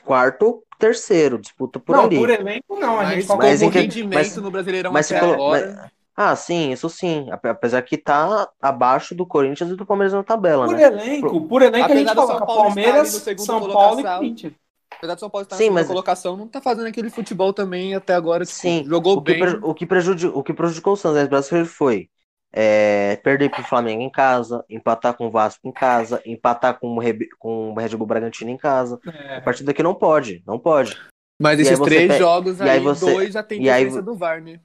[0.06, 2.16] quarto, terceiro, disputa por não, ali.
[2.16, 5.20] Não, por elenco não, a gente mas, mas em rendimento mas, no Brasileirão mas, até
[5.20, 5.76] agora.
[5.82, 7.28] Mas, ah, sim, isso sim.
[7.32, 10.84] Apesar que tá abaixo do Corinthians e do Palmeiras na tabela, por né?
[10.84, 14.54] Elenco, por elenco, Apesar a gente coloca Palmeiras, São Paulo e Corinthians.
[15.02, 15.88] Apesar do São Paulo estar Sim, na mas...
[15.88, 18.46] colocação, não tá fazendo aquele futebol também até agora.
[18.46, 19.60] Tipo, Sim, jogou o que bem.
[19.64, 22.08] o, que prejudicou, o que prejudicou o Santos Brasileiro foi
[22.54, 27.02] é, perder pro Flamengo em casa, empatar com o Vasco em casa, empatar com o,
[27.40, 29.00] com o Red Bull Bragantino em casa.
[29.08, 29.38] É.
[29.38, 30.96] A partir daqui não pode, não pode.
[31.42, 33.12] Mas esses três jogos aí, aí você...
[33.12, 34.06] dois já tem diferença aí...
[34.06, 34.60] do VAR, né?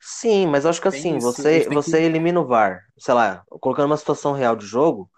[0.00, 2.04] Sim, mas acho que tem assim, isso, você, você que...
[2.04, 5.10] elimina o VAR, sei lá, colocando uma situação real de jogo,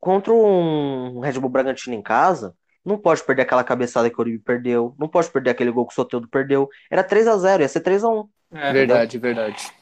[0.00, 4.38] contra um Red Bull Bragantino em casa, não pode perder aquela cabeçada que o Uribe
[4.38, 4.94] perdeu.
[4.98, 6.68] Não pode perder aquele gol que o Soteldo perdeu.
[6.90, 8.28] Era 3 a 0 ia ser 3x1.
[8.52, 9.72] É verdade, verdade.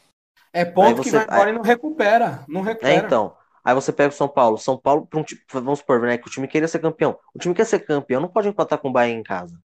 [0.52, 1.50] É ponto você, que vai embora aí...
[1.50, 2.44] e não recupera.
[2.46, 2.92] Não recupera.
[2.92, 3.34] É, então.
[3.64, 4.58] Aí você pega o São Paulo.
[4.58, 7.18] São Paulo, um, vamos supor, né, que o time queria ser campeão.
[7.34, 9.58] O time quer ser campeão, não pode empatar com o Bahia em casa.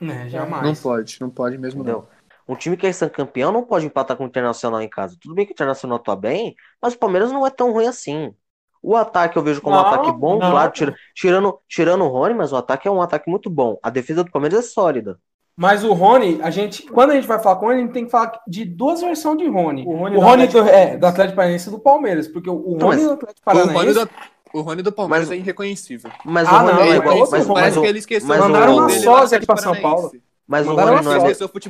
[0.00, 0.64] É, jamais.
[0.64, 2.08] Não pode, não pode mesmo Entendeu?
[2.08, 2.24] não.
[2.46, 5.16] Um time que quer ser campeão não pode empatar com o Internacional em casa.
[5.20, 8.34] Tudo bem que o Internacional tá bem, mas o Palmeiras não é tão ruim assim.
[8.84, 10.50] O ataque eu vejo como não, um ataque bom, não.
[10.50, 10.72] claro,
[11.14, 13.78] tirando, tirando o Rony, mas o ataque é um ataque muito bom.
[13.82, 15.18] A defesa do Palmeiras é sólida.
[15.56, 18.04] Mas o Rony, a gente, quando a gente vai falar com ele, a gente tem
[18.04, 19.84] que falar de duas versões de Rony.
[19.86, 22.76] O Rony, o Rony do, é, do Atlético Paranaense e do Palmeiras, porque o, o
[22.78, 24.08] Rony do Atlético Paranaense...
[24.52, 26.10] O Rony do Palmeiras mas, é irreconhecível.
[26.24, 27.18] Mas ah, o Rony não, é igual.
[27.30, 28.28] Mas, mas, que ele esqueceu.
[28.28, 30.12] Mas mandaram uma sósia aqui pra São Paulo.
[30.46, 31.18] Mas, o Rony, não é,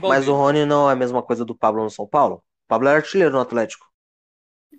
[0.09, 2.37] mas o Rony não é a mesma coisa do Pablo no São Paulo?
[2.37, 3.87] O Pablo era artilheiro no Atlético.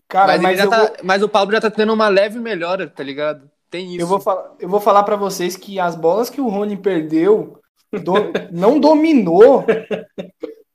[0.08, 0.91] Cara, mas, mas, tá, vou...
[1.04, 3.50] mas, o Pablo já tá tendo uma leve melhora, tá ligado?
[3.70, 4.02] Tem isso.
[4.02, 7.60] Eu vou, falar, eu vou falar para vocês que as bolas que o Rony perdeu
[7.91, 8.13] do,
[8.52, 9.65] não dominou.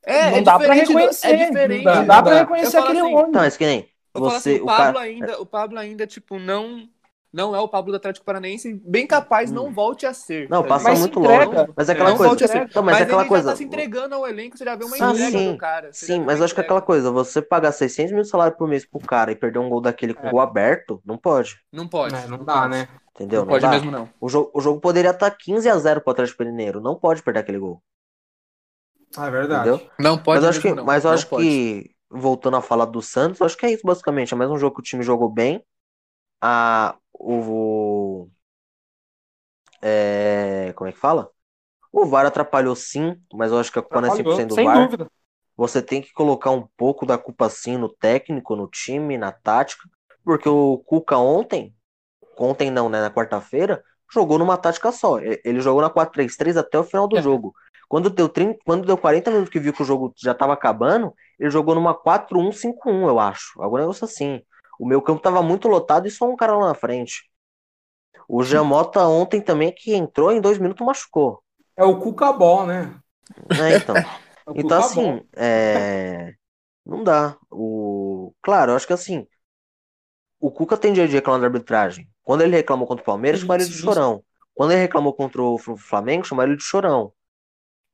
[0.05, 1.29] É, não é dá pra reconhecer.
[1.29, 1.85] Do, é diferente.
[1.85, 3.33] Não dá, não dá pra reconhecer aquele assim, Rony.
[3.33, 3.89] Não, é que nem.
[4.13, 5.01] Você, assim, o, Pablo cara...
[5.01, 6.89] ainda, o Pablo ainda, tipo, não
[7.33, 9.73] não é o Pablo do Atlético Paranaense, bem capaz não hum.
[9.73, 10.49] volte a ser.
[10.49, 11.73] Não, passa mas muito longe.
[11.77, 12.27] Mas é aquela coisa.
[12.27, 12.71] Volte a ser.
[12.75, 13.45] Não, mas, mas é aquela ele coisa.
[13.45, 15.93] Já tá se entregando ao elenco, você já vê uma ah, entrega sim, do cara.
[15.93, 18.85] Sim, mas eu acho que é aquela coisa, você pagar 600 mil salários por mês
[18.85, 20.31] pro cara e perder um gol daquele com é.
[20.31, 21.57] gol aberto, não pode.
[21.73, 22.15] Não pode.
[22.15, 22.89] É, não, não dá, né?
[23.15, 23.41] Entendeu?
[23.41, 23.71] Não, não pode dá.
[23.71, 24.09] mesmo, não.
[24.21, 27.41] O jogo, o jogo poderia estar 15 a 0 pro Atlético Mineiro, não pode perder
[27.41, 27.83] aquele gol.
[29.17, 29.69] Ah, é verdade.
[29.69, 29.91] Entendeu?
[29.99, 30.85] Não pode mas acho que, não.
[30.85, 31.45] Mas eu acho pode.
[31.45, 34.33] que, voltando a falar do Santos, acho que é isso basicamente.
[34.33, 35.65] É mais um jogo que o time jogou bem.
[36.41, 38.29] A, o,
[39.83, 41.31] é, como é que fala?
[41.93, 44.65] O VAR atrapalhou sim, mas eu acho que a culpa não é 100% do sem
[44.65, 44.85] VAR.
[44.85, 45.11] Dúvida.
[45.57, 49.89] Você tem que colocar um pouco da culpa sim no técnico, no time, na tática,
[50.25, 51.75] porque o Cuca ontem,
[52.39, 55.19] ontem não, né, na quarta-feira, jogou numa tática só.
[55.19, 57.23] Ele jogou na 4-3-3 até o final do é.
[57.23, 57.55] jogo.
[57.89, 61.13] Quando deu, 30, quando deu 40 minutos que viu que o jogo já estava acabando,
[61.39, 63.61] ele jogou numa 4-1-5-1, eu acho.
[63.61, 64.41] Algum negócio assim.
[64.81, 67.31] O meu campo estava muito lotado e só um cara lá na frente.
[68.27, 71.43] O Jamota ontem também que entrou em dois minutos machucou.
[71.77, 72.99] É o Cucabol, né?
[73.51, 73.95] É, então.
[74.47, 76.35] É então, assim, é...
[76.85, 77.37] não dá.
[77.53, 78.33] O...
[78.43, 79.25] Claro, eu acho que assim,
[80.41, 82.09] o Cuca tem dia de reclamar da arbitragem.
[82.25, 84.25] Quando ele reclamou contra o Palmeiras, chamaram ele de chorão.
[84.55, 87.13] Quando ele reclamou contra o Flamengo, chamaram ele de chorão.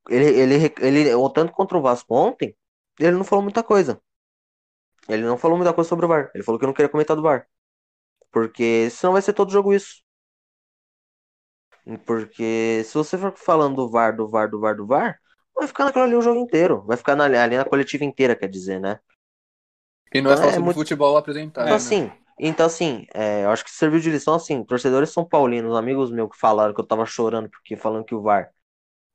[0.09, 2.57] Ele, ele, ele, tanto contra o Vasco ontem,
[2.99, 4.01] ele não falou muita coisa.
[5.09, 6.31] Ele não falou muita coisa sobre o VAR.
[6.35, 7.47] Ele falou que não queria comentar do VAR.
[8.31, 10.03] Porque senão vai ser todo jogo isso.
[12.05, 15.21] Porque se você for falando do VAR, do VAR, do VAR, do VAR,
[15.55, 16.83] vai ficar naquela ali o jogo inteiro.
[16.83, 18.99] Vai ficar na, ali na coletiva inteira, quer dizer, né?
[20.13, 20.77] E não é só é, sobre muito...
[20.77, 21.63] futebol apresentar.
[21.63, 21.77] Então, né?
[21.77, 26.11] assim, então, assim é, eu acho que serviu de lição, assim, torcedores são paulinos, amigos
[26.11, 28.51] meus que falaram que eu tava chorando porque falando que o VAR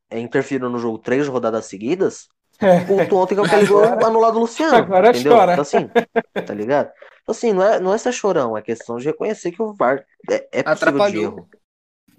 [0.09, 2.29] é, interferiu no jogo três rodadas seguidas,
[2.61, 2.85] é.
[2.85, 4.75] Puto ontem que aquele gol anulado do Luciano.
[4.75, 5.33] Agora entendeu?
[5.33, 5.53] chora.
[5.53, 5.89] Então, assim,
[6.45, 6.91] tá ligado?
[7.21, 10.03] Então, assim, não é, não é ser chorão, é questão de reconhecer que o VAR
[10.29, 11.49] é, é possível de erro.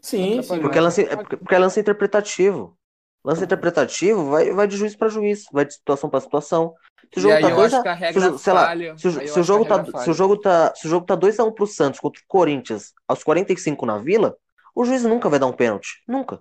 [0.01, 0.61] Sim, sim.
[0.61, 2.77] Porque é lance, é porque é lance interpretativo.
[3.25, 6.75] Lance interpretativo vai, vai de juiz para juiz, vai de situação para situação.
[7.13, 10.11] Se o jogo tá dois a, se, sei lá, se, se o jogo tá, se
[10.11, 12.25] o jogo tá, se o jogo tá 2 a 1 um pro Santos contra o
[12.27, 14.37] Corinthians aos 45 na Vila,
[14.75, 16.41] o juiz nunca vai dar um pênalti, nunca.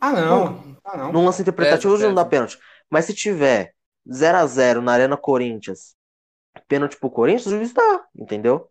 [0.00, 0.76] Ah, não.
[0.88, 1.12] Ah, não.
[1.12, 2.58] Num lance interpretativo, juiz não dá pênalti.
[2.90, 3.74] Mas se tiver
[4.10, 5.98] 0 a 0 na Arena Corinthians
[6.66, 8.68] pênalti pro Corinthians, o juiz dá, entendeu?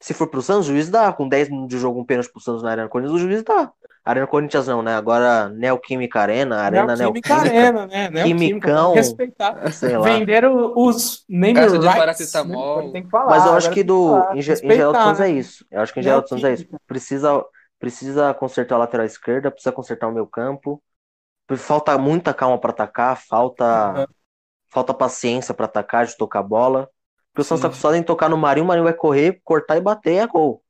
[0.00, 1.12] Se for pro Santos, o juiz dá.
[1.12, 3.72] Com 10 minutos de jogo, um pênalti pro Santos na Arena Corinthians, o juiz dá.
[4.04, 4.94] Arena Corinthians não, né?
[4.94, 7.34] Agora Neoquímica Arena, Arena Neoquímica.
[7.34, 8.22] Arena, né?
[8.22, 8.94] Quimicão.
[8.94, 9.70] Respeitar.
[9.72, 10.04] Sei lá.
[10.04, 11.90] Venderam os name Caixa rights.
[11.90, 12.92] de paracetamol.
[12.92, 15.30] Tem que falar, Mas eu acho que do, em, em geral do Santos é né?
[15.30, 15.66] isso.
[15.70, 16.66] Eu acho que em geral do Santos é isso.
[16.86, 17.44] Precisa,
[17.78, 20.80] precisa consertar a lateral esquerda, precisa consertar o meu campo.
[21.56, 23.64] Falta muita calma para atacar, falta,
[23.96, 24.06] Uhum.
[24.70, 26.90] falta paciência para atacar, de tocar a bola.
[27.32, 29.80] Porque o Santos tá só em tocar no Marinho, o Marinho vai correr, cortar e
[29.80, 30.64] bater, é gol.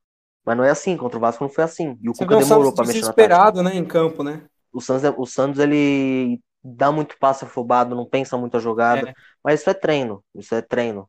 [0.45, 1.99] Mas não é assim, contra o Vasco não foi assim.
[2.03, 3.49] E o Você Cuca demorou pra mexer na tática.
[3.49, 4.47] desesperado, né, em campo, né?
[4.73, 9.11] O Santos, é- o Santos, ele dá muito passe afobado, não pensa muito a jogada.
[9.11, 9.15] É.
[9.43, 11.09] Mas isso é treino, isso é treino.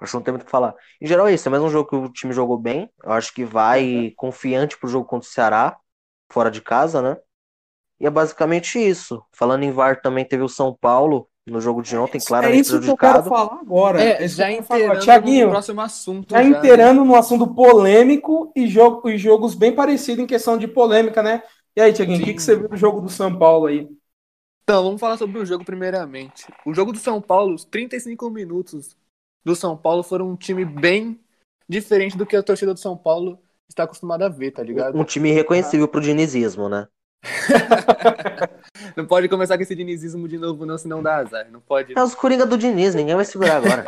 [0.00, 0.74] Acho que não tem muito o que falar.
[1.00, 2.90] Em geral é isso, é mais um jogo que o time jogou bem.
[3.04, 5.78] Eu acho que vai confiante pro jogo contra o Ceará,
[6.32, 7.18] fora de casa, né?
[8.00, 9.22] E é basicamente isso.
[9.32, 12.80] Falando em VAR, também teve o São Paulo no jogo de ontem, é claramente isso
[12.80, 13.28] que eu quero prejudicado.
[13.28, 14.02] falar agora.
[14.02, 16.30] É, isso já inteirando Tiaguinho, no próximo assunto.
[16.30, 21.22] já inteirando no assunto polêmico e, jogo, e jogos bem parecidos em questão de polêmica,
[21.22, 21.42] né?
[21.74, 23.88] E aí, Tiaguinho, o que, que você viu do jogo do São Paulo aí?
[24.62, 26.44] Então, vamos falar sobre o jogo primeiramente.
[26.66, 28.96] O jogo do São Paulo, os 35 minutos
[29.44, 31.18] do São Paulo foram um time bem
[31.68, 34.98] diferente do que a torcida do São Paulo está acostumada a ver, tá ligado?
[34.98, 36.86] Um time reconhecível pro dinizismo, né?
[38.96, 41.50] Não pode começar com esse dinizismo de novo, não, senão dá azar.
[41.50, 41.96] Não pode.
[41.96, 43.84] É os Coringa do Diniz, ninguém vai segurar agora.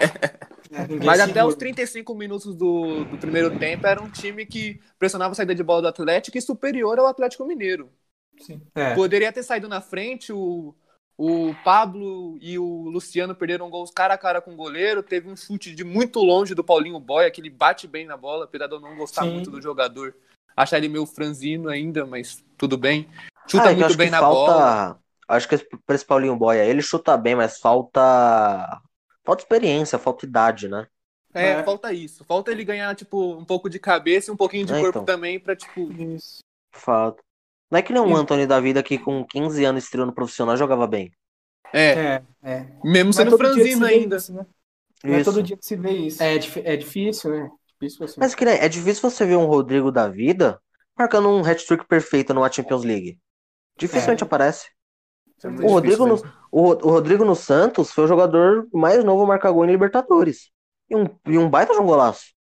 [0.88, 5.32] Ninguém Mas até os 35 minutos do, do primeiro tempo era um time que pressionava
[5.32, 7.88] a saída de bola do Atlético e superior ao Atlético Mineiro.
[8.74, 8.94] É.
[8.94, 10.74] Poderia ter saído na frente, o,
[11.16, 15.02] o Pablo e o Luciano perderam gols cara a cara com o goleiro.
[15.02, 18.44] Teve um chute de muito longe do Paulinho Boia, que ele bate bem na bola,
[18.44, 19.32] apesar de eu não gostar Sim.
[19.32, 20.14] muito do jogador.
[20.56, 23.08] Achar ele meio franzino ainda, mas tudo bem.
[23.48, 24.52] Chuta Ah, é muito bem na falta.
[24.52, 25.00] bola.
[25.28, 28.80] Acho que esse Paulinho Boia, ele chuta bem, mas falta.
[29.24, 30.86] Falta experiência, falta idade, né?
[31.32, 31.62] É, É.
[31.62, 32.24] falta isso.
[32.24, 35.04] Falta ele ganhar, tipo, um pouco de cabeça e um pouquinho de É, corpo então.
[35.04, 35.80] também pra, tipo.
[35.92, 36.38] Isso.
[36.72, 37.22] Falta.
[37.70, 38.16] Não é que nem um.
[38.16, 41.12] Antônio da vida que com 15 anos estreou no profissional jogava bem.
[41.72, 42.66] É, É, é.
[42.82, 44.16] mesmo sendo franzino ainda.
[44.16, 44.44] isso, né?
[45.04, 46.20] Não é todo dia que se vê isso.
[46.22, 46.34] É,
[46.64, 47.50] é difícil, né?
[47.80, 48.20] Difícil assim.
[48.20, 50.60] Mas que é difícil você ver um Rodrigo da vida
[50.98, 53.18] marcando um hat-trick perfeito numa Champions League.
[53.78, 54.26] Dificilmente É.
[54.26, 54.68] aparece.
[55.42, 56.16] É O Rodrigo, no,
[56.52, 60.50] o, o Rodrigo no Santos foi o jogador mais novo a marcar gol em Libertadores.
[60.88, 62.34] E um, e um baita de um golaço.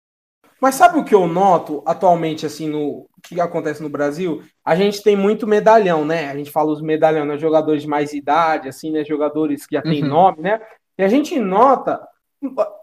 [0.62, 4.42] Mas sabe o que eu noto atualmente, assim, no o que acontece no Brasil?
[4.64, 6.30] A gente tem muito medalhão, né?
[6.30, 7.38] A gente fala os medalhão, né?
[7.38, 9.04] Jogadores de mais idade, assim, né?
[9.04, 10.10] Jogadores que já têm Uhum.
[10.10, 10.60] nome, né?
[10.98, 12.00] E a gente nota,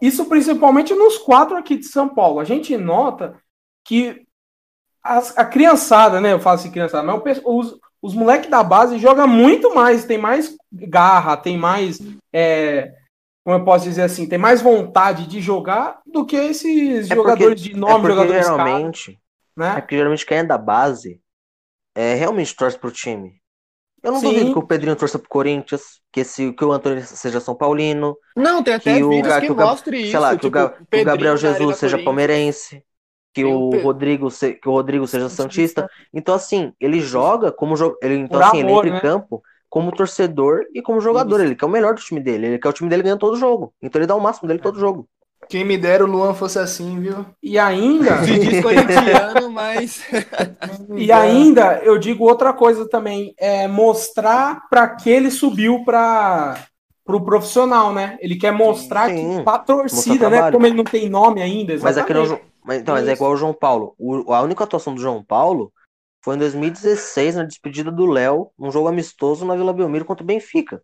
[0.01, 3.35] isso principalmente nos quatro aqui de São Paulo, a gente nota
[3.85, 4.25] que
[5.03, 6.33] as- a criançada, né?
[6.33, 10.17] Eu falo assim, criançada, mas o os, os moleques da base jogam muito mais, tem
[10.17, 11.99] mais garra, tem mais.
[12.31, 12.93] é,
[13.43, 17.61] como eu posso dizer assim, tem mais vontade de jogar do que esses É jogadores
[17.61, 19.75] porque- de nome, é jogadores caros, geralmente, é né?
[19.81, 21.19] porque geralmente quem é da base
[21.95, 23.36] é, realmente torce pro time.
[24.07, 24.23] Eu não Sim.
[24.23, 28.17] duvido que o Pedrinho torça pro Corinthians, que, esse, que o Antônio seja São Paulino,
[28.35, 30.11] Não, tem até que o, vídeos Ga- que, que o, Ga- mostrem isso.
[30.11, 32.83] sei lá, que o, tipo, Ga- que o Gabriel Jesus seja palmeirense,
[33.33, 35.87] que o o Pe- Rodrigo se- que o Rodrigo seja santista.
[36.13, 39.01] Então assim, ele joga como jo- ele então Por assim, ele amor, entra em né?
[39.01, 42.69] campo como torcedor e como jogador, ele quer o melhor do time dele, ele quer
[42.69, 43.73] o time dele ganhando todo jogo.
[43.81, 45.09] Então ele dá o máximo dele todo jogo.
[45.49, 47.25] Quem me dera o Luan fosse assim, viu?
[47.41, 50.01] E ainda, Se diz corintiano, mas.
[50.97, 56.65] e ainda eu digo outra coisa também, é mostrar para que ele subiu para
[57.05, 58.17] o profissional, né?
[58.19, 59.39] Ele quer mostrar Sim.
[59.39, 60.43] que pra torcida, né?
[60.51, 62.43] Como ele não tem nome ainda, Mas é que não, exatamente.
[62.63, 63.95] mas, então, mas é igual o João Paulo.
[63.97, 65.71] O- a única atuação do João Paulo
[66.23, 70.27] foi em 2016, na despedida do Léo, num jogo amistoso na Vila Belmiro contra o
[70.27, 70.81] Benfica.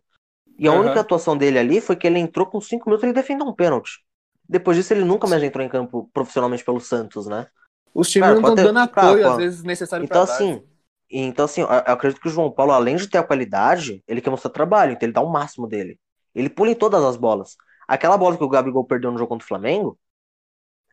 [0.58, 0.80] E a Aham.
[0.80, 3.54] única atuação dele ali foi que ele entrou com 5 minutos e ele defendeu um
[3.54, 4.00] pênalti.
[4.48, 7.46] Depois disso, ele nunca mais entrou em campo profissionalmente pelo Santos, né?
[7.94, 9.28] Os times não estão dando apoio, pô.
[9.30, 10.62] às vezes, necessário Então, pra assim,
[11.10, 14.30] então, assim, eu acredito que o João Paulo, além de ter a qualidade, ele quer
[14.30, 15.98] mostrar trabalho, então ele dá o máximo dele.
[16.34, 17.56] Ele pula em todas as bolas.
[17.86, 19.98] Aquela bola que o Gabigol perdeu no jogo contra o Flamengo,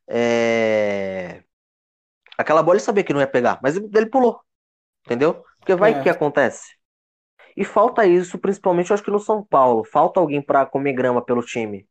[0.07, 1.43] é...
[2.37, 4.41] Aquela bola ele sabia que não ia pegar, mas ele pulou.
[5.05, 5.43] Entendeu?
[5.59, 6.03] Porque vai É.
[6.03, 6.75] que acontece.
[7.55, 9.83] E falta isso, principalmente, eu acho que no São Paulo.
[9.83, 11.87] Falta alguém pra comer grama pelo time.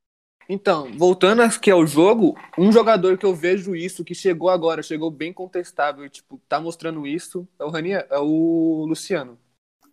[0.53, 5.09] Então, voltando aqui ao jogo, um jogador que eu vejo isso, que chegou agora, chegou
[5.09, 9.39] bem contestável e, tipo, tá mostrando isso, é o, Rania, é o Luciano.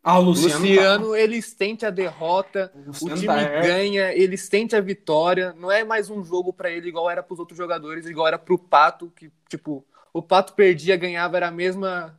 [0.04, 0.60] Ah, o O Luciano.
[0.60, 3.62] Luciano, ele sente a derrota, tá- o Luciano time tá- é.
[3.62, 5.54] ganha, ele sente a vitória.
[5.54, 8.58] Não é mais um jogo pra ele igual era pros outros jogadores, igual era pro
[8.58, 12.18] Pato, que, tipo, o Pato perdia, ganhava, era a mesma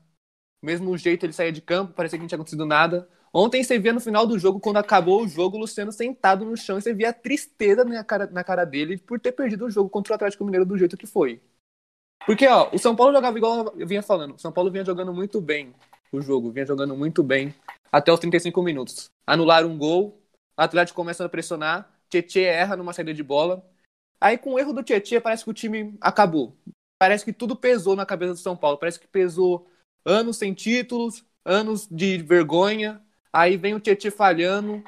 [0.62, 3.08] mesmo jeito ele saía de campo, parecia que não tinha acontecido nada.
[3.32, 6.56] Ontem você via no final do jogo, quando acabou o jogo, o Luciano sentado no
[6.56, 9.70] chão e você via a tristeza na cara, na cara dele por ter perdido o
[9.70, 11.40] jogo contra o Atlético Mineiro do jeito que foi.
[12.26, 14.34] Porque, ó, o São Paulo jogava igual eu vinha falando.
[14.34, 15.74] O São Paulo vinha jogando muito bem
[16.12, 17.54] o jogo, vinha jogando muito bem
[17.92, 19.10] até os 35 minutos.
[19.26, 20.20] Anularam um gol,
[20.56, 23.64] o Atlético começa a pressionar, Tietchan erra numa saída de bola.
[24.20, 26.56] Aí, com o erro do Tietchan, parece que o time acabou.
[26.98, 28.78] Parece que tudo pesou na cabeça do São Paulo.
[28.78, 29.70] Parece que pesou
[30.04, 33.00] anos sem títulos, anos de vergonha,
[33.32, 34.82] Aí vem o Tietchan falhando,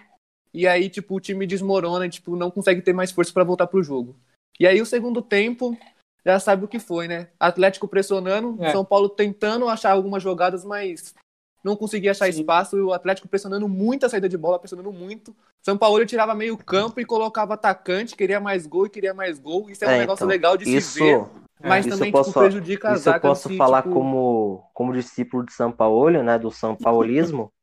[0.53, 3.67] e aí, tipo, o time desmorona e, tipo, não consegue ter mais força para voltar
[3.67, 4.17] pro jogo.
[4.59, 5.77] E aí, o segundo tempo,
[6.25, 7.29] já sabe o que foi, né?
[7.39, 8.73] Atlético pressionando, é.
[8.73, 11.15] São Paulo tentando achar algumas jogadas, mas
[11.63, 12.41] não conseguia achar Sim.
[12.41, 12.77] espaço.
[12.77, 15.35] E o Atlético pressionando muito a saída de bola, pressionando muito.
[15.63, 19.71] São Paulo tirava meio campo e colocava atacante, queria mais gol e queria mais gol.
[19.71, 21.27] Isso é, é um negócio então, legal de isso, se ver.
[21.63, 23.95] Mas é, também posso, tipo, prejudica a Isso eu posso assim, falar tipo...
[23.95, 26.39] como, como discípulo de São Paulo, né?
[26.39, 27.53] Do São Paulismo.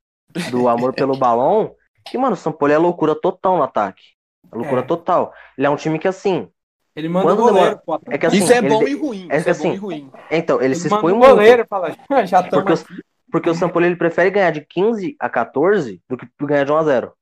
[0.52, 4.04] do amor pelo balão, que, mano, o São Paulo é loucura total no ataque.
[4.52, 4.86] É loucura é.
[4.86, 5.34] total.
[5.58, 6.48] Ele é um time que, assim.
[6.96, 8.02] Ele manda o goleiro, demora...
[8.08, 8.92] é que, assim, Isso é bom ele...
[8.92, 9.28] e ruim.
[9.30, 10.12] É, que, assim, é ruim.
[10.32, 11.30] Então, ele, ele se expõe muito.
[11.30, 12.78] goleiro fala, já porque, o,
[13.32, 16.72] porque o São Paulo ele prefere ganhar de 15 a 14 do que ganhar de
[16.72, 17.14] 1 a 0.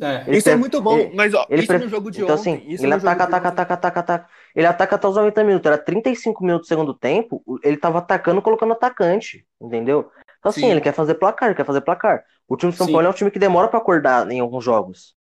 [0.00, 0.36] É.
[0.36, 2.56] Isso é muito bom, ele, mas ó, ele isso no jogo de então, ontem.
[2.56, 4.28] Assim, ele ataca, ataca, ataca, ataca, ataca.
[4.54, 5.66] Ele ataca até os 90 minutos.
[5.66, 7.42] Era 35 minutos do segundo tempo.
[7.62, 9.46] Ele tava atacando, colocando atacante.
[9.60, 10.10] Entendeu?
[10.44, 10.72] Então, assim, Sim.
[10.72, 12.22] ele quer fazer placar, ele quer fazer placar.
[12.46, 12.92] O time de São Sim.
[12.92, 15.14] Paulo é um time que demora para acordar em alguns jogos.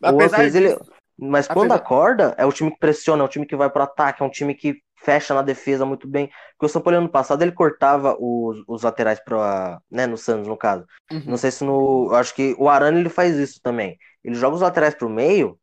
[0.00, 0.78] Apesar disso, ele...
[1.18, 1.84] Mas quando apesar...
[1.84, 4.30] acorda, é o time que pressiona, é o time que vai pro ataque, é um
[4.30, 6.30] time que fecha na defesa muito bem.
[6.52, 10.46] Porque o São Paulo ano passado ele cortava os, os laterais para, né, no Santos
[10.46, 10.86] no caso.
[11.10, 11.24] Uhum.
[11.26, 13.98] Não sei se no, acho que o Arana ele faz isso também.
[14.22, 15.58] Ele joga os laterais pro meio,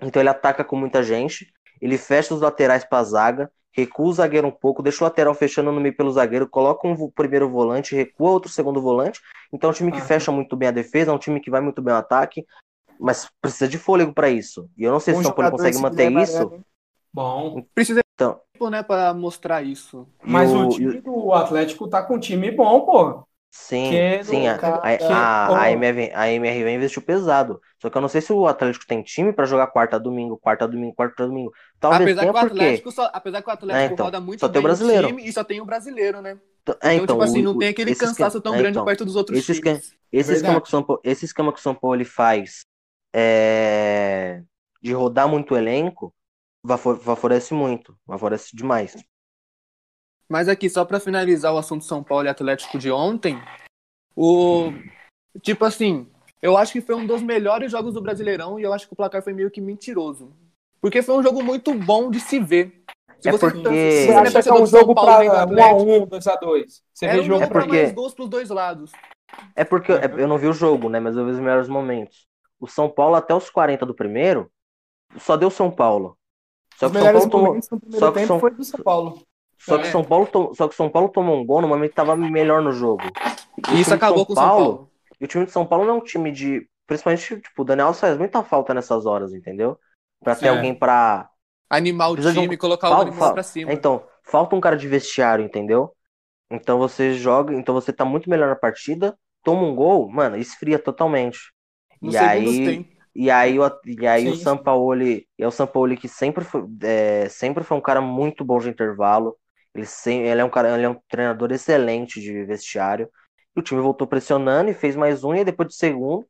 [0.00, 4.48] então ele ataca com muita gente, ele fecha os laterais para zaga, recua o zagueiro
[4.48, 8.30] um pouco, deixa o lateral fechando no meio pelo zagueiro, coloca um primeiro volante, recua
[8.30, 9.20] outro segundo volante.
[9.52, 11.50] Então é um time que ah, fecha muito bem a defesa, é um time que
[11.50, 12.46] vai muito bem ao ataque,
[12.98, 14.68] mas precisa de fôlego para isso.
[14.78, 16.52] E eu não sei se o São Paulo consegue manter isso.
[17.12, 20.08] Bom, precisa então, tempo, né, para mostrar isso.
[20.24, 23.26] Mas o, o time do Atlético tá com um time bom, pô.
[23.56, 23.90] Sim,
[24.22, 27.60] sim, a, a, a, a, MR, a MRV investiu pesado.
[27.80, 30.68] Só que eu não sei se o Atlético tem time para jogar quarta domingo, quarta
[30.68, 31.52] domingo, quarta domingo.
[31.80, 32.94] Talvez apesar tenha que o Atlético porque...
[32.94, 35.08] só, apesar que o Atlético é, então, roda muito só tem o brasileiro.
[35.08, 36.38] time e só tem o brasileiro, né?
[36.82, 38.84] É, então, então, tipo assim, o, não tem aquele cansaço esquema, tão é, grande então,
[38.84, 39.58] perto dos outros esse times.
[39.58, 42.60] Esquema, esse, esquema que o São Paulo, esse esquema que o São Paulo ele faz
[43.14, 44.42] é,
[44.82, 46.14] de rodar muito o elenco
[47.02, 48.94] favorece muito, favorece demais.
[50.28, 53.40] Mas aqui, só para finalizar o assunto São Paulo e Atlético de ontem,
[54.14, 54.72] o
[55.40, 56.08] tipo assim,
[56.42, 58.96] eu acho que foi um dos melhores jogos do Brasileirão e eu acho que o
[58.96, 60.32] placar foi meio que mentiroso.
[60.80, 62.82] Porque foi um jogo muito bom de se ver.
[63.18, 63.92] Se é você, porque...
[64.02, 66.82] Se você acha que é um jogo para 1x1, 2x2.
[66.92, 67.68] Você vê jogo é porque...
[67.68, 68.92] mais gols pros dois lados.
[69.54, 71.00] É porque eu, eu não vi o jogo, né?
[71.00, 72.26] Mas eu vi os melhores momentos.
[72.60, 74.50] O São Paulo, até os 40 do primeiro,
[75.18, 76.16] só deu São Paulo.
[76.76, 77.62] Só que o São Paulo tomou.
[77.98, 78.40] Só que São...
[78.40, 79.22] foi do São Paulo.
[79.66, 79.90] Só que, é.
[79.90, 80.54] São Paulo to...
[80.54, 83.02] Só que São Paulo tomou um gol no momento que tava melhor no jogo.
[83.72, 84.90] E isso acabou com o São Paulo.
[85.20, 86.68] E o time de São Paulo não é um time de.
[86.86, 89.76] Principalmente, tipo, o Daniel faz muita falta nessas horas, entendeu?
[90.22, 90.48] Pra ter é.
[90.50, 91.28] alguém pra.
[91.68, 92.58] Animar o time, um...
[92.58, 92.98] colocar Fal...
[92.98, 93.72] o animal pra cima.
[93.72, 95.92] Então, falta um cara de vestiário, entendeu?
[96.48, 100.78] Então você joga, então você tá muito melhor na partida, toma um gol, mano, esfria
[100.78, 101.52] totalmente.
[102.00, 102.96] No e aí, tempo.
[103.18, 107.28] E aí, o, e aí sim, o Sampaoli, é o Sampaoli que sempre foi, é,
[107.28, 109.36] sempre foi um cara muito bom de intervalo.
[109.76, 113.10] Ele, sem, ele, é um cara, ele é um treinador excelente de vestiário.
[113.54, 116.26] E o time voltou pressionando e fez mais um, e depois do segundo.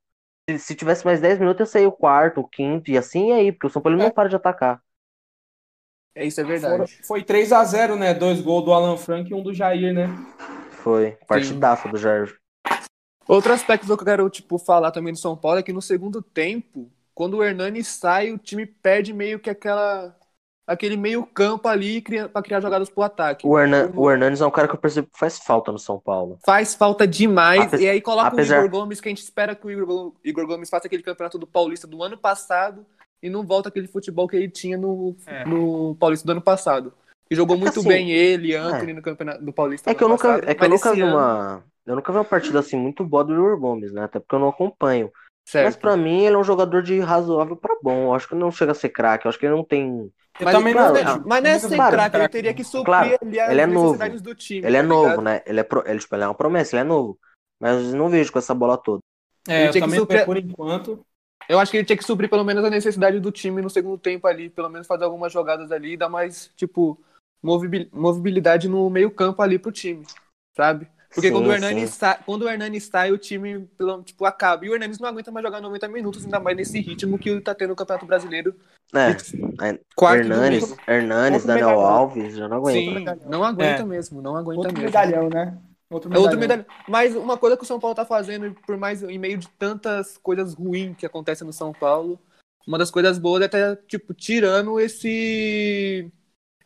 [0.48, 3.32] Se, se tivesse mais 10 minutos, ia sair o quarto, o quinto, e assim e
[3.32, 4.04] aí, porque o São Paulo é.
[4.04, 4.80] não para de atacar.
[6.14, 6.96] É, isso é verdade.
[6.96, 8.14] Foi, foi 3 a 0 né?
[8.14, 10.08] Dois gols do Alan Frank e um do Jair, né?
[10.70, 11.12] Foi.
[11.26, 12.34] Partidaça do Jair.
[13.28, 16.22] Outro aspecto que eu quero tipo, falar também do São Paulo é que no segundo
[16.22, 20.16] tempo, quando o Hernani sai, o time perde meio que aquela
[20.66, 23.46] aquele meio campo ali para criar jogadas pro ataque.
[23.46, 25.98] O, Hernan, o Hernandes é um cara que eu percebo que faz falta no São
[25.98, 26.38] Paulo.
[26.44, 27.72] Faz falta demais.
[27.72, 28.62] Ape, e aí coloca apesar...
[28.62, 31.38] o Igor Gomes, que a gente espera que o Igor, Igor, Gomes faça aquele campeonato
[31.38, 32.84] do Paulista do ano passado
[33.22, 35.44] e não volta aquele futebol que ele tinha no, é.
[35.44, 36.92] no Paulista do ano passado.
[37.30, 38.94] E jogou é muito assim, bem ele, Anthony, é.
[38.94, 39.90] no campeonato do Paulista.
[39.90, 41.16] É que eu nunca, passado, é que eu nunca vi ano...
[41.16, 44.04] uma eu nunca vi uma partida assim muito boa do Igor Gomes, né?
[44.04, 45.10] Até porque eu não acompanho.
[45.46, 45.64] Certo.
[45.66, 48.06] Mas para mim ele é um jogador de razoável para bom.
[48.06, 49.26] Eu acho que não chega a ser craque.
[49.26, 50.12] Eu acho que ele não tem.
[50.40, 53.40] Mas, também não, não, mas não é ser craque, ele teria que suprir claro, ali
[53.40, 54.24] as ele é necessidades novo.
[54.24, 54.66] do time.
[54.66, 55.42] Ele é tá novo, né?
[55.46, 55.88] Ele é, pro...
[55.88, 57.18] ele, tipo, ele é uma promessa, ele é novo.
[57.60, 59.00] Mas não vejo com essa bola toda.
[59.48, 60.26] É, eu também suprir...
[60.26, 61.06] por enquanto.
[61.48, 63.96] Eu acho que ele tinha que suprir pelo menos a necessidade do time no segundo
[63.96, 67.00] tempo ali, pelo menos fazer algumas jogadas ali e dar mais, tipo,
[67.40, 70.04] movibilidade no meio campo ali pro time,
[70.56, 70.88] sabe?
[71.16, 73.66] Porque sim, quando, o Hernani sai, quando o Hernani sai, o time
[74.04, 74.66] tipo, acaba.
[74.66, 77.54] E o Hernani não aguenta mais jogar 90 minutos, ainda mais nesse ritmo que tá
[77.54, 78.54] tendo no Campeonato Brasileiro.
[78.94, 79.16] É,
[79.94, 81.86] quarto Hernanes, Hernanes Daniel medalhão.
[81.86, 83.14] Alves, já não aguenta.
[83.14, 83.84] Sim, não aguenta é.
[83.86, 84.84] mesmo, não aguenta Outro mesmo.
[84.84, 85.58] medalhão, né?
[85.88, 86.22] Outro medalhão.
[86.22, 86.66] É outro medalhão.
[86.86, 90.18] Mas uma coisa que o São Paulo tá fazendo, por mais em meio de tantas
[90.18, 92.20] coisas ruins que acontecem no São Paulo,
[92.68, 96.12] uma das coisas boas é estar, tá, tipo, tirando esse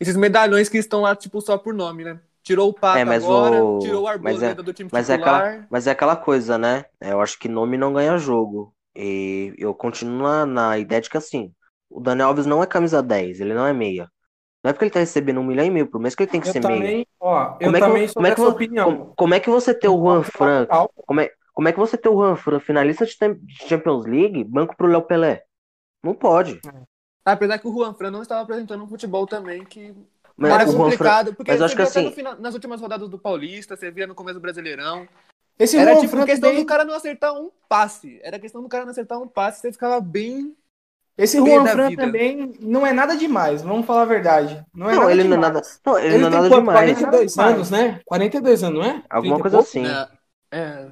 [0.00, 2.18] esses medalhões que estão lá, tipo, só por nome, né?
[2.42, 3.78] Tirou o Pato é, agora, o...
[3.80, 5.42] tirou o Arboleda é, do time mas titular.
[5.42, 6.84] É aquela, mas é aquela coisa, né?
[7.00, 8.74] Eu acho que nome não ganha jogo.
[8.96, 11.52] E eu continuo na, na ideia de que, assim,
[11.88, 14.10] o Daniel Alves não é camisa 10, ele não é meia.
[14.62, 16.40] Não é porque ele tá recebendo um milhão e meio por mês que ele tem
[16.40, 17.06] que eu ser também, meia.
[17.18, 18.84] Ó, eu como é também que, sou como é que, opinião.
[18.84, 20.66] Como, como, é que você tem o Juan Fran...
[21.06, 23.16] Como é, como é que você tem o Juan Fran, finalista de
[23.68, 25.42] Champions League, banco pro Léo Pelé?
[26.02, 26.60] Não pode.
[26.66, 26.82] É.
[27.24, 29.94] Apesar que o Juan Fran não estava apresentando um futebol também que
[30.40, 31.34] mas era complicado, Fran...
[31.34, 32.10] porque mas acho que assim...
[32.12, 35.06] Final, nas últimas rodadas do Paulista, você via no começo do Brasileirão.
[35.58, 36.64] Esse era Juan tipo Fran questão também...
[36.64, 38.18] do cara não acertar um passe.
[38.22, 40.56] Era questão do cara não acertar um passe, você ficava bem.
[41.18, 44.64] Esse Juan Fran também não é nada demais, vamos falar a verdade.
[44.74, 45.28] Não, é não ele demais.
[45.28, 45.62] não é nada.
[45.84, 46.98] Não, ele, ele não é nada demais.
[46.98, 48.00] 42 anos, né?
[48.06, 49.02] 42 anos, não é?
[49.10, 49.84] Alguma coisa assim.
[49.86, 50.08] É.
[50.50, 50.88] é.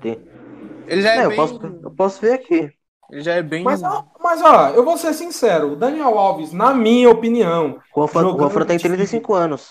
[0.87, 1.31] Ele já é, é bem...
[1.31, 2.78] eu, posso, eu posso ver aqui.
[3.11, 3.65] Ele já é bem.
[3.65, 3.81] Mas,
[4.21, 7.81] mas ó, eu vou ser sincero, o Daniel Alves, na minha opinião.
[7.95, 9.71] O Juanfran tem 35 anos.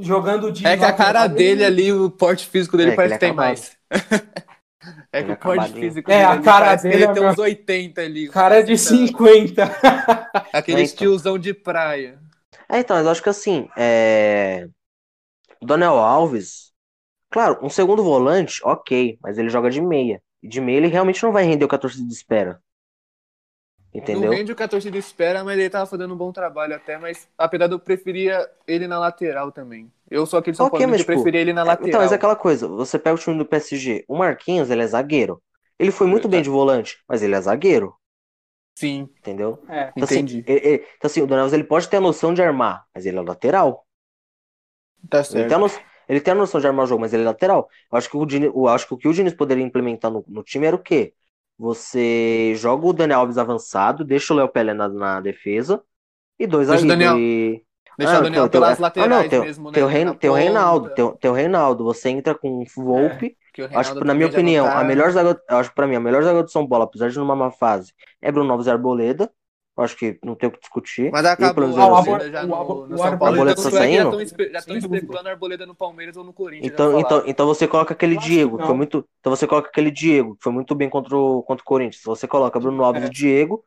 [0.00, 0.66] Jogando de.
[0.66, 3.76] É que a cara dele ali, o porte físico dele é, parece que tem mais.
[5.12, 6.24] é que o porte físico é, dele.
[6.24, 6.94] É, a cara dele.
[6.94, 8.28] Ele tem uns 80 ali.
[8.28, 9.62] Cara de 50.
[10.50, 10.84] Aquele é, então.
[10.84, 12.18] estilzão de praia.
[12.66, 13.68] É, então, eu acho que assim.
[13.76, 14.66] É...
[15.60, 16.72] O Daniel Alves.
[17.30, 21.32] Claro, um segundo volante, ok, mas ele joga de meia de meia ele realmente não
[21.32, 22.60] vai render o que a torcida espera.
[23.94, 24.28] Entendeu?
[24.28, 26.98] Não rende o que a torcida espera, mas ele tava fazendo um bom trabalho até,
[26.98, 29.90] mas apesar de eu preferia ele na lateral também.
[30.10, 31.88] Eu sou aquele São okay, Paulo que tipo, preferia ele na é, lateral.
[31.88, 34.86] Então, mas é aquela coisa, você pega o time do PSG, o Marquinhos, ele é
[34.86, 35.40] zagueiro.
[35.78, 37.94] Ele foi muito bem de volante, mas ele é zagueiro.
[38.74, 39.08] Sim.
[39.18, 39.62] Entendeu?
[39.68, 40.38] É, então, assim, entendi.
[40.40, 43.06] Assim, ele, ele, então, assim, o Daniel ele pode ter a noção de armar, mas
[43.06, 43.86] ele é lateral.
[45.08, 45.38] Tá certo.
[45.38, 47.26] Ele tem a noção, ele tem a noção de armar o jogo, mas ele é
[47.26, 47.68] lateral.
[47.90, 50.24] Eu acho que o, Dini, eu acho que o que o Diniz poderia implementar no,
[50.28, 51.14] no, time era o quê?
[51.58, 55.82] Você joga o Daniel Alves avançado, deixa o Léo Pelé na, na, defesa
[56.38, 56.88] e dois deixa ali.
[56.88, 57.64] Daniel, e...
[57.96, 60.14] Deixa ah, o Daniel pelas laterais ah, não, tem, mesmo, tem, né?
[60.18, 60.90] Tem o Reinaldo,
[61.22, 61.84] o Reinaldo.
[61.84, 63.36] Você entra com o Volpe.
[63.56, 64.80] É, acho que, na minha opinião, tá...
[64.80, 67.18] a melhor zaga, acho que pra mim, a melhor zaga do São Paulo, apesar de
[67.18, 69.30] numa má fase, é Bruno Alves e Arboleda.
[69.76, 71.10] Acho que não tem o que discutir.
[71.10, 71.64] Mas acabou.
[71.64, 73.34] Eu, o, Arboleda já no, no São Paulo.
[73.34, 74.24] Arboleda tá saindo?
[74.52, 76.72] Já estão especulando a Arboleda no Palmeiras ou no Corinthians.
[76.72, 79.08] Então, então, então você coloca aquele Diego, que, que, foi muito.
[79.18, 82.04] Então você coloca aquele Diego, que foi muito bem contra o, contra o Corinthians.
[82.04, 83.06] Você coloca Bruno Alves é.
[83.06, 83.64] e Diego,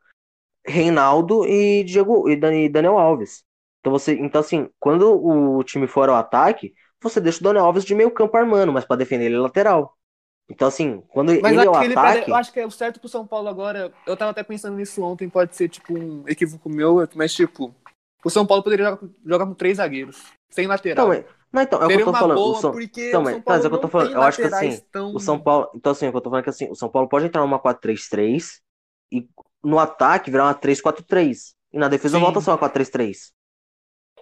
[0.65, 3.43] Reinaldo e Diego e Daniel Alves.
[3.81, 7.83] Então você, então assim, quando o time for ao ataque, você deixa o Daniel Alves
[7.83, 9.96] de meio campo armando, mas para defender ele é lateral.
[10.49, 12.31] Então, assim, quando Mas ele é o ataque...
[12.31, 13.91] Eu acho que é o certo pro São Paulo agora.
[14.05, 17.75] Eu tava até pensando nisso ontem, pode ser, tipo, um equívoco meu, mas, tipo,
[18.23, 21.13] o São Paulo poderia jogar, jogar com três zagueiros, sem lateral.
[21.13, 22.37] Então, mas, então, é o que eu tô falando.
[22.37, 22.81] Boa, o São...
[22.81, 24.13] então, mas, mas é o que eu tô falando.
[24.13, 25.15] Eu acho que assim, tão...
[25.15, 25.69] o São Paulo.
[25.73, 27.25] Então, assim, é o que eu tô falando é que assim, o São Paulo pode
[27.25, 28.59] entrar numa 4-3-3
[29.11, 29.27] e
[29.63, 31.53] no ataque virar uma 3-4-3.
[31.73, 32.23] E na defesa Sim.
[32.23, 33.31] volta só uma 4-3-3.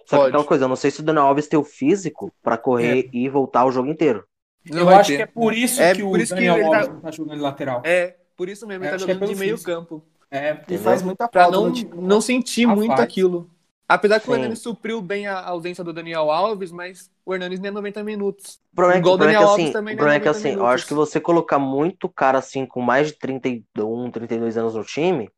[0.06, 2.56] Só que aquela coisa, eu não sei se o Daniel Alves tem o físico para
[2.56, 3.10] correr é.
[3.12, 4.24] e voltar o jogo inteiro.
[4.70, 5.16] Não eu acho ter.
[5.16, 6.94] que é por isso é que por o isso Daniel que ele Alves tá...
[7.00, 7.82] tá jogando lateral.
[7.84, 9.70] É, por isso mesmo, ele é, tá é jogando é de meio físico.
[9.70, 10.04] campo.
[10.30, 11.30] É, e faz muita falta.
[11.30, 13.00] Pra não, não sentir muito faz.
[13.00, 13.50] aquilo.
[13.88, 14.32] Apesar que Sim.
[14.32, 18.02] o Hernanes supriu bem a ausência do Daniel Alves, mas o Hernanes nem é 90
[18.02, 18.60] minutos.
[18.72, 20.86] O problema, Igual o Daniel assim, Alves também o problema é que assim, eu acho
[20.86, 25.30] que você colocar muito cara assim com mais de 31, 32 anos no time,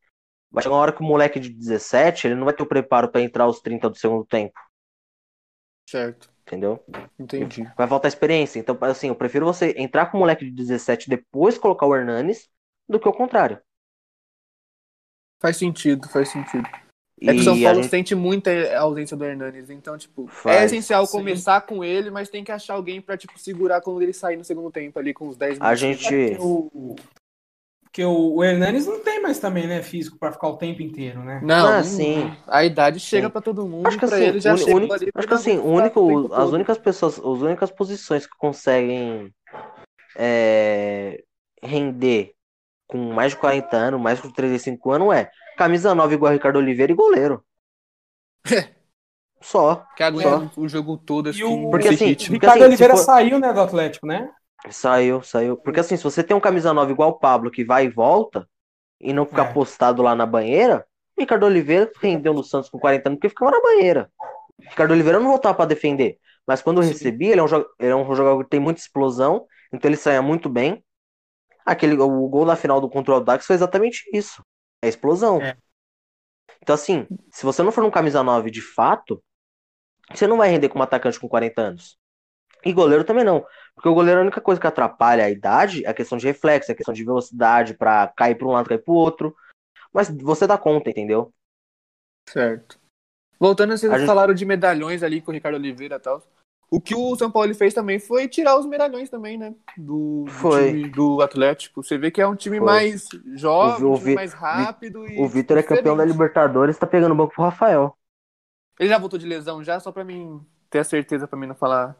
[0.51, 3.09] vai chegar uma hora que o moleque de 17, ele não vai ter o preparo
[3.09, 4.59] para entrar aos 30 do segundo tempo.
[5.87, 6.31] Certo.
[6.49, 6.83] Entendeu?
[7.19, 7.63] Entendi.
[7.77, 8.57] Vai faltar experiência.
[8.57, 12.49] Então, assim, eu prefiro você entrar com o moleque de 17 depois colocar o Hernanes
[12.87, 13.61] do que o contrário.
[15.39, 16.67] Faz sentido, faz sentido.
[17.21, 17.91] É que o São Paulo gente...
[17.91, 21.17] sente muita ausência do Hernanes, então, tipo, é faz, é essencial sim.
[21.17, 24.43] começar com ele, mas tem que achar alguém pra, tipo, segurar quando ele sair no
[24.43, 25.69] segundo tempo ali com os 10 minutos.
[25.69, 26.37] A gente...
[26.39, 26.95] O,
[27.91, 31.23] porque o, o Hernanes não tem mais também, né, físico para ficar o tempo inteiro,
[31.23, 31.41] né?
[31.43, 32.31] Não, ah, sim.
[32.47, 33.87] A idade chega para todo mundo.
[33.87, 37.25] Acho que assim, ele já un, un, acho que assim, único, as únicas pessoas, as
[37.25, 39.33] únicas posições que conseguem
[40.15, 41.23] é,
[41.63, 42.33] render
[42.87, 46.91] com mais de 40 anos, mais de 35 anos é camisa 9 igual Ricardo Oliveira
[46.91, 47.43] e goleiro.
[49.41, 49.87] Só.
[49.95, 51.43] Que aguenta o jogo todo assim.
[51.43, 51.71] O...
[51.71, 53.03] Porque assim, o Ricardo assim, Oliveira for...
[53.03, 54.29] saiu, né, do Atlético, né?
[54.69, 55.57] Saiu, saiu.
[55.57, 58.47] Porque assim, se você tem um camisa 9 igual o Pablo, que vai e volta,
[58.99, 59.53] e não ficar é.
[59.53, 60.85] postado lá na banheira,
[61.17, 64.11] Ricardo Oliveira rendeu no Santos com 40 anos porque ficava na banheira.
[64.59, 66.17] Ricardo Oliveira não voltava para defender.
[66.45, 66.89] Mas quando Sim.
[66.89, 67.47] recebia, ele é, um,
[67.79, 70.83] ele é um jogador que tem muita explosão, Então ele saía muito bem.
[71.65, 74.43] Aquele, o gol da final do contra o Dax foi exatamente isso.
[74.81, 75.41] É explosão.
[75.41, 75.55] É.
[76.61, 79.23] Então, assim, se você não for um camisa 9 de fato,
[80.11, 81.98] você não vai render como atacante com 40 anos.
[82.63, 83.45] E goleiro também não.
[83.73, 86.71] Porque o goleiro, a única coisa que atrapalha a idade é a questão de reflexo,
[86.71, 89.35] é a questão de velocidade para cair para um lado, cair para o outro.
[89.93, 91.33] Mas você dá conta, entendeu?
[92.29, 92.79] Certo.
[93.39, 94.39] Voltando, vocês a falaram gente...
[94.39, 96.21] de medalhões ali com o Ricardo Oliveira e tal.
[96.71, 99.55] O que o São Paulo fez também foi tirar os medalhões também, né?
[99.75, 100.83] Do, foi.
[100.89, 101.81] Do, do Atlético.
[101.81, 102.65] Você vê que é um time foi.
[102.65, 105.01] mais jovem, o, um time mais rápido.
[105.01, 107.97] O, o Vitor é campeão da Libertadores, tá pegando banco pro Rafael.
[108.79, 111.55] Ele já voltou de lesão já, só pra mim ter a certeza pra mim não
[111.55, 111.97] falar.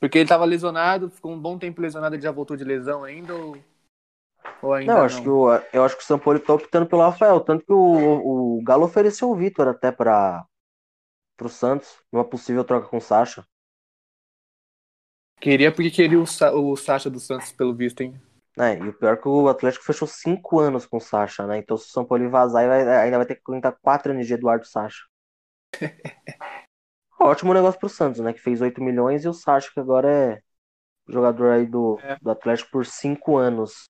[0.00, 3.34] Porque ele tava lesionado, ficou um bom tempo lesionado, ele já voltou de lesão ainda
[3.34, 3.56] ou,
[4.62, 5.02] ou ainda não?
[5.02, 5.22] Acho não?
[5.22, 8.58] Que o, eu acho que o São Paulo tá optando pelo Rafael, tanto que o,
[8.58, 10.46] o Galo ofereceu o Vitor até para
[11.36, 13.44] pro Santos, numa possível troca com o Sacha.
[15.40, 18.20] Queria porque queria o, Sa o Sacha do Santos, pelo visto, hein?
[18.58, 21.58] É, e o pior é que o Atlético fechou cinco anos com o Sacha, né?
[21.58, 24.34] Então se o São Paulo vazar, vai, ainda vai ter que contar quatro anos de
[24.34, 25.04] Eduardo Sacha.
[27.18, 28.32] Ótimo negócio pro Santos, né?
[28.32, 30.40] Que fez 8 milhões e o Sacha, que agora é
[31.08, 32.16] jogador aí do, é.
[32.20, 33.88] do Atlético por cinco anos.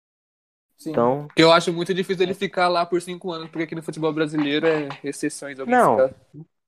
[0.77, 0.91] Sim.
[0.91, 1.27] Então...
[1.35, 4.67] Eu acho muito difícil ele ficar lá por cinco anos, porque aqui no futebol brasileiro
[4.67, 5.57] é exceções.
[5.59, 5.99] Não.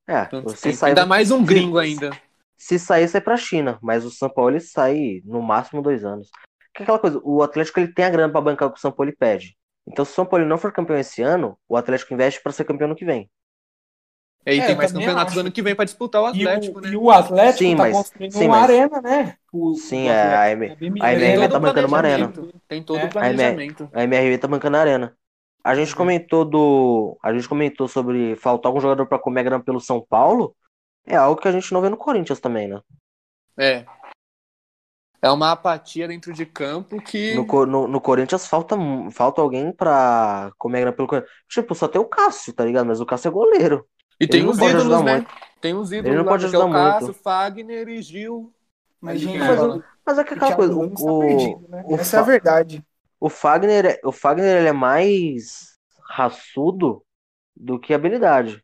[0.07, 0.91] É, se sair...
[0.91, 2.11] Ainda mais um gringo ainda.
[2.57, 3.77] Se sair, sai pra China.
[3.81, 6.29] Mas o São Paulo ele sai no máximo dois anos.
[6.73, 8.81] Que é aquela coisa, o Atlético ele tem a grana pra bancar o que o
[8.81, 9.57] São Paulo pede.
[9.85, 12.65] Então, se o São Paulo não for campeão esse ano, o Atlético investe para ser
[12.65, 13.29] campeão no que vem.
[14.47, 15.41] E aí é, tem mais campeonatos acho.
[15.41, 16.89] ano que vem para disputar o Atlético, e o, né?
[16.89, 18.63] E o Atlético sim, tá mas, construindo sim, uma mas...
[18.63, 19.35] arena, né?
[19.51, 22.33] O, sim, o é, a, M, a MRV tá bancando uma arena.
[22.67, 23.07] Tem todo o é.
[23.07, 23.89] planejamento.
[23.93, 25.17] A MRV tá bancando a arena.
[25.61, 27.17] A gente comentou do.
[27.21, 30.55] A gente comentou sobre faltar algum jogador para comer grana pelo São Paulo
[31.05, 32.81] é algo que a gente não vê no Corinthians também, né?
[33.57, 33.85] É.
[35.21, 37.33] É uma apatia dentro de campo que.
[37.33, 38.77] No, no, no Corinthians falta,
[39.11, 41.33] falta alguém pra comer grana pelo Corinthians.
[41.49, 42.85] Tipo, só tem o Cássio, tá ligado?
[42.85, 43.87] Mas o Cássio é goleiro.
[44.19, 45.15] E tem os ídolos, né?
[45.15, 45.31] Muito.
[45.61, 47.19] Tem os ídolos Ele não lá, pode ajudar é o Cássio, muito.
[47.19, 48.53] Fagner e Gil.
[48.99, 50.75] Mas, gente, mas, mas é que aquela coisa.
[50.75, 51.83] O, tá perdido, né?
[51.85, 52.83] o Essa é a verdade.
[53.19, 55.77] O Fagner, o Fagner ele é mais
[56.09, 57.03] raçudo
[57.55, 58.63] do que habilidade.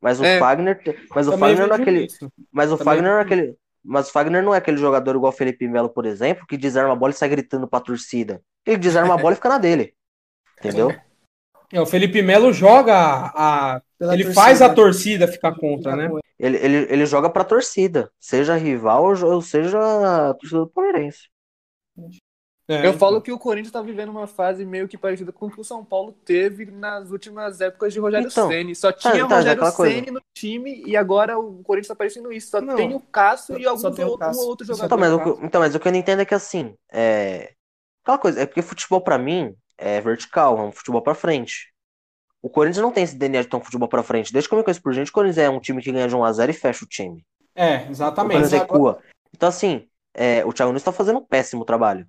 [0.00, 0.80] Mas o é, Fagner,
[1.14, 2.08] mas o Fagner não é aquele,
[2.52, 5.36] mas o Fagner não é aquele, mas o Fagner não é aquele jogador igual o
[5.36, 8.42] Felipe Melo, por exemplo, que desarma a bola e sai gritando pra torcida.
[8.66, 9.94] Ele desarma a bola e fica na dele.
[10.58, 10.94] Entendeu?
[11.72, 13.82] É, o Felipe Melo joga a.
[14.12, 14.34] ele torcida.
[14.34, 16.10] faz a torcida ficar contra, né?
[16.38, 21.28] Ele, ele, ele joga pra torcida, seja rival ou seja a torcida do Palmeirense.
[22.66, 22.98] É, eu então.
[22.98, 25.64] falo que o Corinthians está vivendo uma fase meio que parecida com o que o
[25.64, 28.74] São Paulo teve nas últimas épocas de Rogério então, Ceni.
[28.74, 32.50] Só tinha tá, Rogério tá, Ceni no time e agora o Corinthians está parecendo isso.
[32.50, 34.86] Só não, tem o Cássio e alguns outros um outro jogador.
[34.86, 37.52] Então mas, o, então, mas o que eu não entendo é que assim, é...
[38.02, 41.73] aquela coisa, é porque futebol para mim é vertical, é um futebol para frente.
[42.44, 44.30] O Corinthians não tem esse DNA de ter um futebol para frente.
[44.30, 46.14] Desde que eu me conheço por gente, o Corinthians é um time que ganha de
[46.14, 47.24] 1x0 e fecha o time.
[47.54, 48.36] É, exatamente.
[48.36, 49.02] O Corinthians recua.
[49.34, 52.04] Então, assim, é, o Thiago Nunes está fazendo um péssimo trabalho.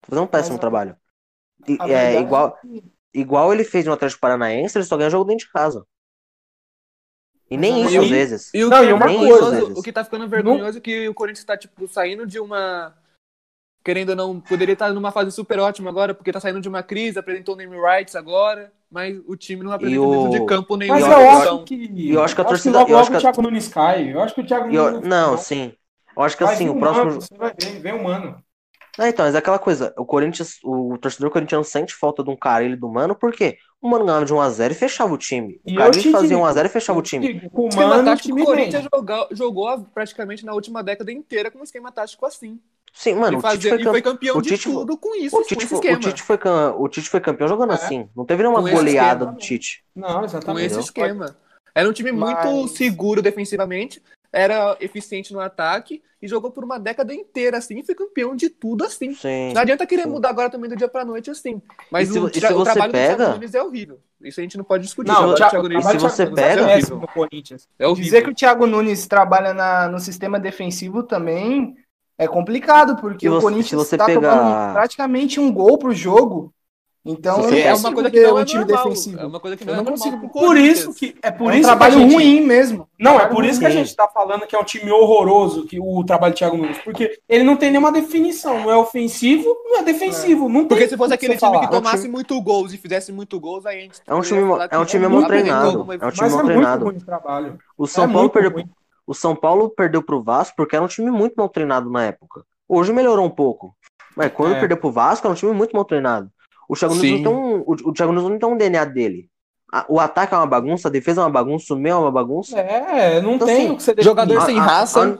[0.00, 0.96] Tá fazendo um péssimo Mas, trabalho.
[1.68, 2.84] E, é, igual, é que...
[3.12, 5.86] igual ele fez no Atlético Paranaense, ele só ganha jogo dentro de casa.
[7.50, 8.50] E nem isso, às vezes.
[8.54, 11.12] E o, não, que, e uma coisa, o que tá ficando vergonhoso é que o
[11.12, 12.96] Corinthians tá, tipo, saindo de uma.
[13.84, 16.82] Querendo ou não, poderia estar numa fase super ótima agora, porque tá saindo de uma
[16.82, 20.12] crise, apresentou o name rights agora, mas o time não apresenta o...
[20.12, 20.94] dentro de campo nenhum.
[20.94, 22.12] Mas eu acho que.
[22.12, 22.78] Eu acho que a torcida.
[22.78, 24.14] Logo, eu acho que o Thiago Nunes cai.
[24.14, 24.78] Eu acho que o Thiago Nunes.
[24.78, 25.00] Eu...
[25.00, 25.72] Não, sim.
[26.16, 27.10] Eu acho que assim, o próximo.
[27.10, 28.40] Você vai ver, vem humano.
[28.96, 32.36] É, então, mas é aquela coisa, o Corinthians, o torcedor corintiano sente falta de um
[32.36, 35.60] Carilho do Mano, porque o Mano ganhava de 1x0 e fechava o time.
[35.64, 37.50] O Carilho fazia 1x0 e fechava o time.
[37.52, 41.90] O esquema tático o Corinthians jogou, jogou, praticamente na última década inteira com um esquema
[41.90, 42.60] tático assim.
[42.94, 45.16] Sim, mano, e, fazia, o Tite foi, e foi campeão o Tite, de tudo com
[45.16, 46.38] isso, o Tite, foi, o Tite, foi,
[46.78, 47.74] o Tite foi campeão jogando é.
[47.74, 48.08] assim.
[48.16, 49.84] Não teve nenhuma goleada do Tite.
[49.94, 50.72] Não, exatamente.
[50.72, 51.36] Com esse esquema.
[51.74, 52.70] Era um time muito Mas...
[52.70, 54.00] seguro defensivamente,
[54.32, 58.48] era eficiente no ataque e jogou por uma década inteira assim e foi campeão de
[58.48, 59.12] tudo assim.
[59.12, 60.10] Sim, não adianta querer sim.
[60.10, 61.60] mudar agora também do dia pra noite assim.
[61.90, 63.12] Mas se, o, se o trabalho pega...
[63.12, 64.00] do Thiago Nunes é horrível.
[64.22, 65.10] Isso a gente não pode discutir.
[65.10, 66.62] Não, o Thiago, Nunes, se você pega...
[66.62, 67.00] É horrível.
[67.78, 68.04] É horrível.
[68.04, 71.76] Dizer que o Thiago Nunes trabalha na, no sistema defensivo também
[72.16, 74.36] é complicado, porque você, o Corinthians está pegar...
[74.36, 76.54] tomando praticamente um gol pro jogo
[77.06, 78.84] então é uma coisa que não é um time normal.
[78.84, 79.20] defensivo.
[79.20, 80.28] É uma coisa que não, eu não é consigo.
[80.30, 82.14] Por isso que é por é um isso trabalho gente...
[82.14, 82.88] ruim mesmo.
[82.98, 85.78] Não, é por isso que a gente está falando que é um time horroroso que
[85.78, 89.80] o trabalho de Thiago Nunes, porque ele não tem nenhuma definição, não é ofensivo, não
[89.80, 90.48] é defensivo, é.
[90.48, 91.66] não Porque se fosse aquele time falar.
[91.66, 92.12] que tomasse é um time...
[92.12, 94.40] muito gols e fizesse muito gols, aí a gente É um time,
[94.70, 95.86] é um time mal treinado.
[96.00, 96.96] É um time mal treinado.
[97.76, 98.64] O São Paulo perdeu
[99.06, 102.44] o São Paulo perdeu pro Vasco porque era um time muito mal treinado na época.
[102.68, 103.74] Hoje melhorou um pouco.
[104.16, 104.60] Mas quando é.
[104.60, 106.30] perdeu pro Vasco, é um time muito mal treinado.
[106.68, 109.28] O Thiago Nunes não tem um, o, o Thiago Nunes não tem um DNA dele.
[109.88, 112.58] O ataque é uma bagunça, a defesa é uma bagunça, o meio é uma bagunça.
[112.58, 115.18] É, não então, tem assim, o que você Jogador sem raça.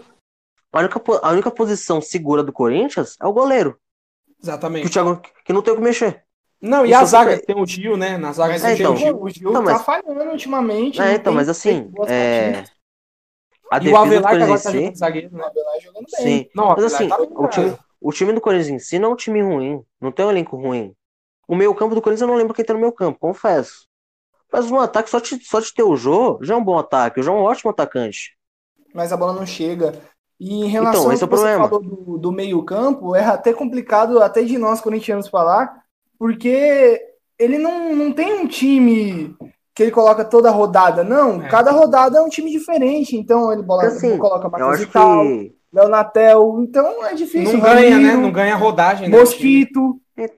[0.72, 3.76] A, a, única, a única posição segura do Corinthians é o goleiro.
[4.41, 4.82] Exatamente.
[4.82, 6.22] Que o Thiago que não tem o que mexer.
[6.61, 7.39] Não, e Isso a zaga?
[7.39, 8.16] Tem o Gil, né?
[8.16, 9.22] Na zaga é, então, o Gil.
[9.22, 9.82] O Gil então, tá mas...
[9.82, 11.01] falhando ultimamente.
[11.01, 11.93] É, então, mas assim.
[12.07, 12.64] É...
[13.70, 15.42] A e o Avelar que agora tá jogando zagueiro, né?
[15.42, 16.26] O Avelar jogando bem.
[16.26, 16.50] Sim.
[16.54, 19.16] Não, mas assim, tá o, time, o time do Corinthians em si não é um
[19.16, 19.82] time ruim.
[20.00, 20.94] Não tem um elenco ruim.
[21.48, 23.86] O meio campo do Corinthians eu não lembro quem tá no meu campo, confesso.
[24.52, 27.20] Mas um ataque só de, só de ter o Jô já é um bom ataque.
[27.20, 28.36] O Jô é um ótimo atacante.
[28.94, 30.00] Mas a bola não chega.
[30.38, 31.68] E em relação então, ao que é você problema.
[31.68, 35.82] falou do, do meio campo, é até complicado até de nós corintianos falar,
[36.18, 37.00] porque
[37.38, 39.36] ele não, não tem um time
[39.74, 41.42] que ele coloca toda a rodada, não.
[41.42, 41.48] É.
[41.48, 45.56] Cada rodada é um time diferente, então ele bola, assim, coloca Marcos Vital, que...
[45.72, 47.58] Leonatel, então é difícil.
[47.58, 48.12] Não ganha, né?
[48.14, 49.08] Não ganha rodagem.
[49.08, 50.00] Né, Mosquito.
[50.16, 50.28] Né,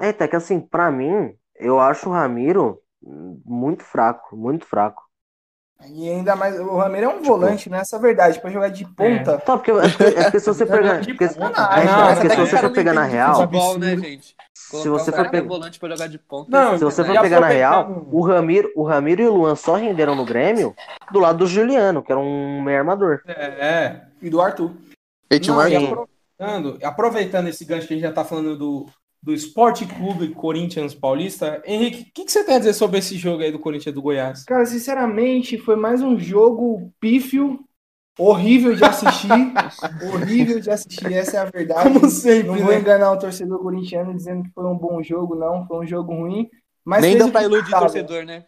[0.00, 2.80] é, é, que assim, para mim, eu acho o Ramiro
[3.44, 5.04] muito fraco, muito fraco.
[5.92, 7.80] E ainda mais, o Ramiro é um tipo, volante, né?
[7.80, 8.88] Essa é a verdade, pra jogar de é.
[8.96, 9.32] ponta.
[9.32, 9.36] É.
[9.36, 11.04] Tá, porque, é porque se você pegar.
[11.04, 13.34] Porque, é, porque se você for pegar na real.
[13.34, 14.34] Futebol, né, gente?
[14.70, 16.50] Se você for pegar volante pra jogar de ponta.
[16.50, 19.76] Não, se você for pegar na real, o Ramiro, o Ramiro e o Luan só
[19.76, 20.74] renderam no Grêmio
[21.12, 23.22] do lado do Juliano, que era um meio armador.
[23.26, 24.72] É, e do Arthur.
[25.30, 28.86] E tinha aproveitando, aproveitando esse gancho que a gente já tá falando do,
[29.22, 31.62] do Esporte Clube Corinthians Paulista.
[31.64, 34.02] Henrique, o que, que, você tem a dizer sobre esse jogo aí do Corinthians do
[34.02, 34.44] Goiás?
[34.44, 37.60] Cara, sinceramente, foi mais um jogo pífio,
[38.18, 39.28] horrível de assistir.
[40.12, 41.92] horrível de assistir, essa é a verdade.
[41.92, 42.48] Como sempre.
[42.48, 42.78] Não vou né?
[42.78, 45.66] enganar o torcedor corintiano dizendo que foi um bom jogo, não.
[45.66, 46.48] Foi um jogo ruim.
[46.84, 48.44] Mas Nem dá pra iludir o torcedor, né?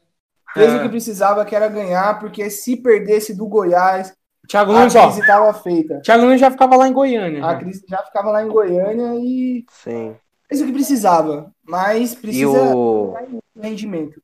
[0.54, 0.76] Fez é.
[0.76, 4.14] o que precisava, que era ganhar, porque se perdesse do Goiás,
[4.48, 6.00] Thiago Nunes, a crise estava feita.
[6.00, 7.44] Thiago Nunes já ficava lá em Goiânia.
[7.44, 9.66] A crise já ficava lá em Goiânia e.
[9.70, 10.16] Sim.
[10.48, 13.14] Fez o que precisava, mas precisa o...
[13.54, 14.22] rendimento.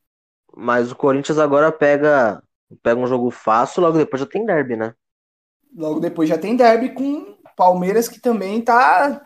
[0.56, 2.42] Mas o Corinthians agora pega,
[2.82, 4.94] pega um jogo fácil, logo depois já tem derby, né?
[5.74, 9.20] Logo depois já tem derby com Palmeiras, que também tá.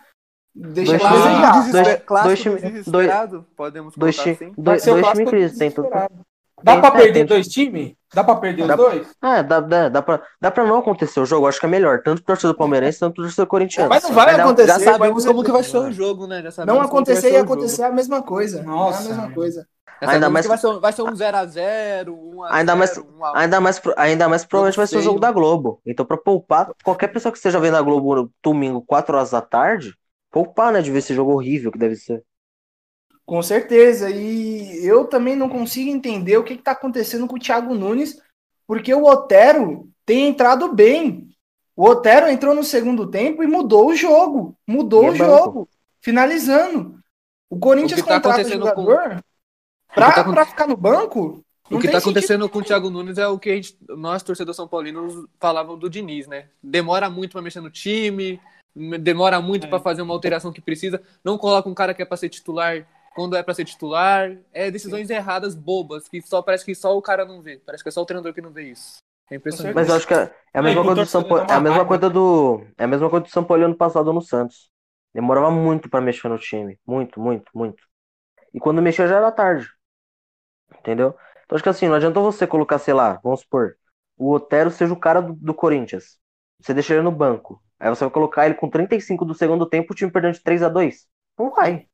[0.54, 4.52] Deixa dois times, dois, dois, dois, podemos dois, assim.
[4.56, 5.88] dois, dois times crise, tem tudo.
[6.62, 7.94] Dá pra perder dois times?
[8.12, 9.08] Dá pra perder dá, os dois?
[9.22, 11.46] É, dá, dá, dá, pra, dá pra não acontecer o jogo.
[11.46, 13.88] Acho que é melhor, tanto pro torcedor palmeirense, tanto pro torcedor corintiano.
[13.90, 14.68] Mas não vai Mas acontecer.
[14.68, 16.42] Já sabemos como que vai ser o jogo, né?
[16.50, 18.62] Já não acontecer e acontecer a mesma coisa.
[18.62, 19.02] Nossa.
[19.02, 19.66] É a mesma coisa.
[20.00, 22.46] ainda mais vai ser, vai ser um 0x0, 1x0.
[22.50, 23.00] Ainda mais,
[23.34, 25.80] ainda mais, ainda mais provavelmente vai ser o jogo da Globo.
[25.84, 29.94] Então, pra poupar, qualquer pessoa que esteja vendo a Globo domingo, 4 horas da tarde,
[30.30, 30.80] poupar, né?
[30.80, 32.22] De ver esse jogo horrível que deve ser.
[33.28, 34.08] Com certeza.
[34.08, 38.18] E eu também não consigo entender o que está acontecendo com o Thiago Nunes,
[38.66, 41.28] porque o Otero tem entrado bem.
[41.76, 44.56] O Otero entrou no segundo tempo e mudou o jogo.
[44.66, 45.68] Mudou o é jogo.
[46.00, 46.98] Finalizando.
[47.50, 49.20] O Corinthians o tá contrata o jogador com...
[49.94, 50.46] para tá...
[50.46, 51.44] ficar no banco.
[51.70, 54.66] O que está acontecendo com o Thiago Nunes é o que gente, nós, torcedores são
[54.66, 56.48] paulinos, falavam do Diniz, né?
[56.62, 58.40] Demora muito para mexer no time,
[58.74, 59.68] demora muito é.
[59.68, 62.86] para fazer uma alteração que precisa, não coloca um cara que é para ser titular
[63.18, 64.38] quando é para ser titular.
[64.52, 67.60] É decisões erradas, bobas, que só parece que só o cara não vê.
[67.66, 68.98] Parece que é só o treinador que não vê isso.
[69.28, 69.74] É impressionante.
[69.74, 71.46] Mas eu acho que é, é a mesma coisa do Paulo.
[71.50, 72.64] É a mesma coisa do.
[72.78, 74.70] É a mesma coisa do São Paulo ano passado no Santos.
[75.12, 76.78] Demorava muito para mexer no time.
[76.86, 77.82] Muito, muito, muito.
[78.54, 79.68] E quando mexia já era tarde.
[80.78, 81.16] Entendeu?
[81.44, 83.74] Então acho que assim, não adianta você colocar, sei lá, vamos supor,
[84.16, 86.20] o Otero seja o cara do, do Corinthians.
[86.60, 87.60] Você deixa ele no banco.
[87.80, 90.62] Aí você vai colocar ele com 35 do segundo tempo, o time perdendo de 3
[90.62, 91.04] a 2
[91.36, 91.88] Não vai.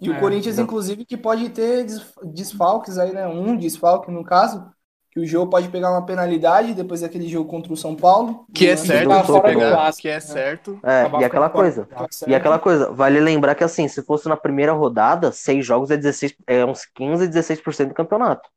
[0.00, 1.86] E é, o Corinthians, inclusive, que pode ter
[2.22, 3.26] desfalques aí, né?
[3.26, 4.66] Um desfalque, no caso,
[5.10, 8.44] que o jogo pode pegar uma penalidade depois daquele jogo contra o São Paulo.
[8.54, 9.08] Que é certo,
[9.42, 10.78] pegar, que é certo.
[10.84, 11.88] É, e aquela coisa.
[12.26, 15.96] E aquela coisa, vale lembrar que assim, se fosse na primeira rodada, seis jogos é
[15.96, 18.48] 16, é uns 15, 16% do campeonato.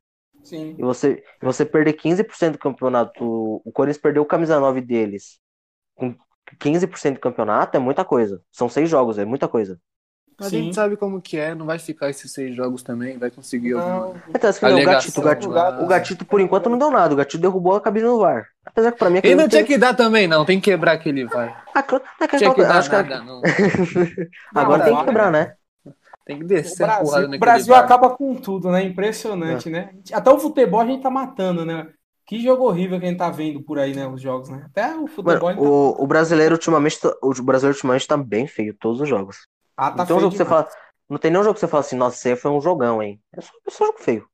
[0.44, 0.76] Sim.
[0.78, 5.40] E você, você perder 15% do campeonato, o Corinthians perdeu o camisa 9 deles
[6.00, 6.16] com
[6.58, 8.42] 15% do campeonato é muita coisa.
[8.52, 9.80] São seis jogos, é muita coisa.
[10.40, 10.58] Mas Sim.
[10.58, 13.72] a gente sabe como que é, não vai ficar esses seis jogos também, vai conseguir
[13.72, 13.82] não.
[13.82, 14.24] alguma.
[14.30, 17.14] Então, assim, o, gatito, o, gatito, o gatito, por enquanto, não deu nada.
[17.14, 18.48] O gatito derrubou a cabine no VAR.
[18.66, 19.20] Apesar que pra mim.
[19.22, 20.46] Ele não tinha que dar também, não.
[20.46, 21.66] Tem que quebrar aquele VAR.
[21.76, 23.26] Ah, não tinha que dar acho nada, que...
[23.26, 23.42] não.
[24.56, 25.54] Agora tem que quebrar, né?
[26.26, 26.84] Tem que descer.
[26.84, 28.84] O Brasil, o Brasil acaba com tudo, né?
[28.84, 29.72] Impressionante, é.
[29.72, 29.90] né?
[30.14, 31.88] Até o futebol a gente tá matando, né?
[32.26, 34.08] Que jogo horrível que a gente tá vendo por aí, né?
[34.08, 34.64] Os jogos, né?
[34.68, 35.50] Até o futebol.
[35.50, 36.04] Mano, o, tá...
[36.04, 39.48] o, brasileiro ultimamente, tá, o brasileiro ultimamente tá bem feio, todos os jogos.
[39.80, 40.20] Ah, tá então, feio.
[40.20, 40.70] Jogo que você fala,
[41.10, 43.22] não tem nenhum jogo que você fala assim, nossa, esse aí foi um jogão, hein?
[43.32, 44.30] É só, é só jogo feio.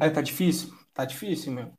[0.00, 0.74] É, tá difícil?
[0.92, 1.72] Tá difícil, meu.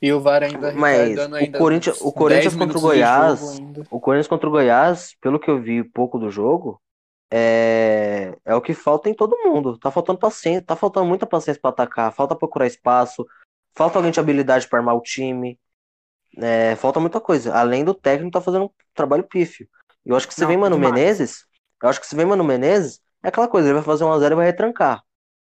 [0.00, 3.68] E o VAR ainda Mas o Corinthians, o Corinthians contra o Goiás, o Corinthians, contra
[3.68, 6.80] o Goiás, o Corinthians contra o Goiás, pelo que eu vi pouco do jogo,
[7.30, 9.76] é, é o que falta em todo mundo.
[9.78, 13.26] Tá faltando paciência, tá faltando muita paciência para atacar, falta procurar espaço,
[13.74, 15.58] falta alguém de habilidade para armar o time.
[16.36, 17.54] É, falta muita coisa.
[17.54, 19.68] Além do técnico tá fazendo um trabalho pífio.
[20.06, 20.94] Eu acho que você vem Mano demais.
[20.94, 21.47] Menezes,
[21.82, 24.18] eu acho que você vem Mano Menezes, é aquela coisa, ele vai fazer um a
[24.18, 25.02] zero e vai retrancar.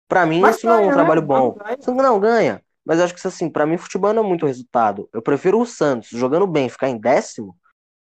[0.08, 0.94] Para mim, Mas isso ganha, não é um né?
[0.94, 1.56] trabalho bom.
[1.88, 2.62] Não ganha.
[2.84, 5.08] Mas eu acho que assim, para mim futebol não é muito resultado.
[5.12, 7.56] Eu prefiro o Santos jogando bem, ficar em décimo,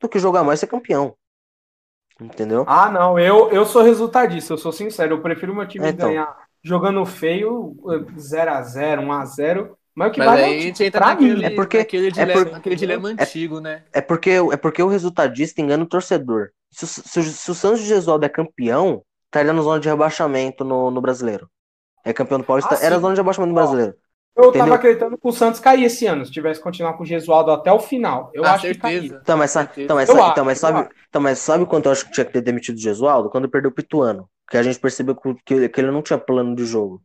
[0.01, 1.15] do que jogar mais e ser campeão.
[2.21, 2.65] Entendeu?
[2.67, 5.15] Ah, não, eu, eu sou resultadista, eu sou sincero.
[5.15, 6.09] Eu prefiro meu time então.
[6.09, 9.71] ganhar jogando feio, 0x0, 1x0.
[9.95, 12.45] Mas o que mas vale aí a gente entra naquele, é porque, naquele dilema, é
[12.45, 13.85] por, naquele dilema é, antigo, né?
[13.93, 16.51] É porque, é porque o resultadista engana o torcedor.
[16.73, 20.65] Se, se, se o Santos de Gesualdo é campeão, estaria tá na zona de rebaixamento
[20.65, 21.49] no, no brasileiro.
[22.05, 23.95] É campeão do Paulista, ah, era zona de rebaixamento no brasileiro.
[24.35, 24.65] Eu Entendeu?
[24.65, 27.71] tava acreditando que o Santos cair esse ano, se tivesse continuar com o Gesualdo até
[27.71, 28.31] o final.
[28.33, 28.75] Eu ah, acho certeza.
[28.75, 29.21] que caía.
[29.23, 32.25] Então, mas, então, mas, então, mas, sabe, então, mas sabe quanto eu acho que tinha
[32.25, 33.29] que ter demitido o Gesualdo?
[33.29, 34.29] Quando perdeu o Pituano.
[34.51, 37.03] Que a gente percebeu que, que ele não tinha plano de jogo.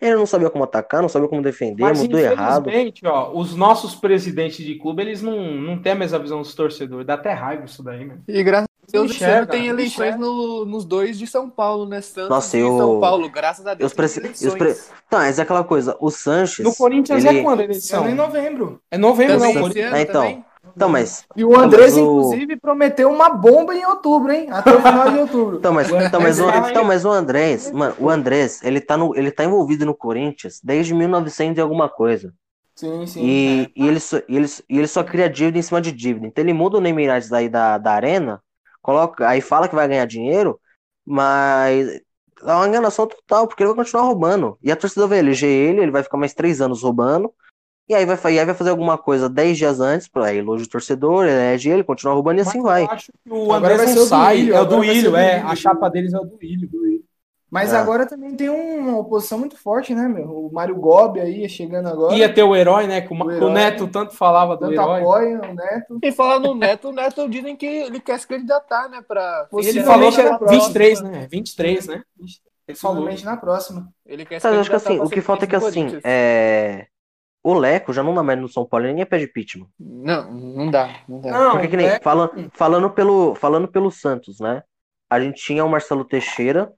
[0.00, 2.68] Ele não sabia como atacar, não sabia como defender, Mas, mudou errado.
[3.04, 7.06] Ó, os nossos presidentes de clube, eles não, não têm a mesma visão dos torcedores.
[7.06, 8.22] Dá até raiva isso daí, mano.
[8.26, 12.00] E graças Deus, enxerga, tem eleições no, nos dois de São Paulo, né?
[12.00, 12.76] Santos Nossa, eu...
[12.76, 13.90] São Paulo, graças a Deus.
[13.90, 14.20] Os preci...
[14.20, 14.74] os pre...
[15.08, 16.64] Tá, mas é aquela coisa, o Sanches.
[16.64, 17.38] No Corinthians ele...
[17.38, 18.06] é quando a eleição?
[18.06, 18.80] É em novembro.
[18.90, 19.92] É novembro, também, não, Corinthians.
[19.92, 20.44] É, então.
[20.76, 21.24] Então, mas.
[21.36, 22.00] E o Andrés, o...
[22.00, 24.48] inclusive, prometeu uma bomba em outubro, hein?
[24.50, 25.56] Até o final de outubro.
[25.58, 29.14] então, mas, então, mas, o, então, mas o Andrés, mano, o Andrés, ele tá, no,
[29.16, 32.32] ele tá envolvido no Corinthians desde 1900 e alguma coisa.
[32.74, 33.24] Sim, sim.
[33.24, 33.70] E, é.
[33.76, 36.26] e, ele, só, e, ele, e ele só cria dívida em cima de dívida.
[36.26, 38.40] Então ele muda o Neymar aí da, da arena
[38.82, 40.60] coloca, aí fala que vai ganhar dinheiro,
[41.06, 41.88] mas
[42.42, 44.58] é uma enganação total, porque ele vai continuar roubando.
[44.62, 47.32] E a torcida vai eleger ele, ele vai ficar mais três anos roubando.
[47.88, 50.70] E aí vai, e aí vai fazer alguma coisa dez dias antes, para elogio o
[50.70, 52.82] torcedor, elege ele, continua roubando e assim mas vai.
[52.84, 55.40] Eu acho que o André vai ser sai, é o do Ilho, é.
[55.40, 56.70] A chapa deles é o do Ilho.
[57.52, 57.76] Mas é.
[57.76, 60.46] agora também tem uma oposição muito forte, né, meu?
[60.46, 62.14] O Mário Gobi aí chegando agora.
[62.14, 63.02] Ia ter o herói, né?
[63.02, 65.00] Que o, o, herói, o Neto tanto falava do tanto herói.
[65.00, 65.98] apoia o Neto.
[66.02, 69.04] E falando no Neto, o Neto dizem que ele quer se candidatar, né?
[69.06, 69.46] Pra...
[69.52, 71.28] Ele falou que era 23, né?
[71.30, 72.02] 23, né?
[72.66, 73.86] Ele falou na próxima.
[74.06, 76.86] Ele quer se Sabe, acho que assim, o que falta é que assim, é...
[77.44, 79.68] O Leco já não dá mais no São Paulo, ele nem é pé de pitman.
[79.78, 80.88] Não, não dá.
[81.06, 81.30] Não dá.
[81.30, 82.00] Não, Porque que nem, é...
[82.00, 84.62] falando, falando, pelo, falando pelo Santos, né?
[85.10, 86.72] A gente tinha o Marcelo Teixeira,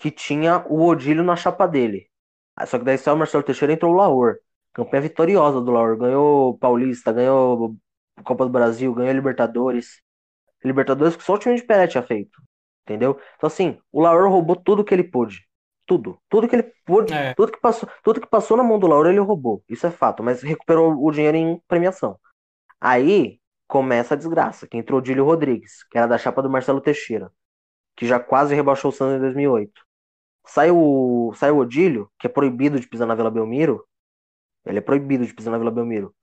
[0.00, 2.08] que tinha o Odílio na chapa dele.
[2.56, 4.36] Ah, só que daí saiu o Marcelo Teixeira entrou o Laor.
[4.72, 5.96] Campanha vitoriosa do Laor.
[5.98, 7.76] Ganhou Paulista, ganhou
[8.24, 10.00] Copa do Brasil, ganhou Libertadores.
[10.64, 12.40] Libertadores que só o time de Pelé tinha feito.
[12.84, 13.20] Entendeu?
[13.36, 15.46] Então, assim, o Laor roubou tudo que ele pôde.
[15.86, 16.18] Tudo.
[16.30, 17.12] Tudo que ele pôde.
[17.12, 17.34] É.
[17.34, 19.62] Tudo, que passou, tudo que passou na mão do Laor, ele roubou.
[19.68, 20.22] Isso é fato.
[20.22, 22.18] Mas recuperou o dinheiro em premiação.
[22.80, 23.38] Aí
[23.68, 24.66] começa a desgraça.
[24.66, 27.30] Que entrou o Dílio Rodrigues, que era da chapa do Marcelo Teixeira.
[27.94, 29.89] Que já quase rebaixou o Santos em 2008.
[30.46, 33.86] Sai o, sai o Odílio, que é proibido de pisar na Vila Belmiro.
[34.64, 36.14] Ele é proibido de pisar na Vila Belmiro.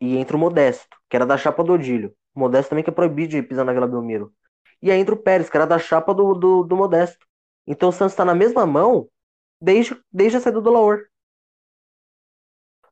[0.00, 2.14] E entra o Modesto, que era da chapa do Odílio.
[2.34, 4.32] O Modesto também que é proibido de pisar na Vila Belmiro.
[4.82, 7.26] E aí entra o Pérez, que era da chapa do, do, do Modesto.
[7.66, 9.08] Então o Santos está na mesma mão
[9.60, 11.06] desde, desde a saída do Laor.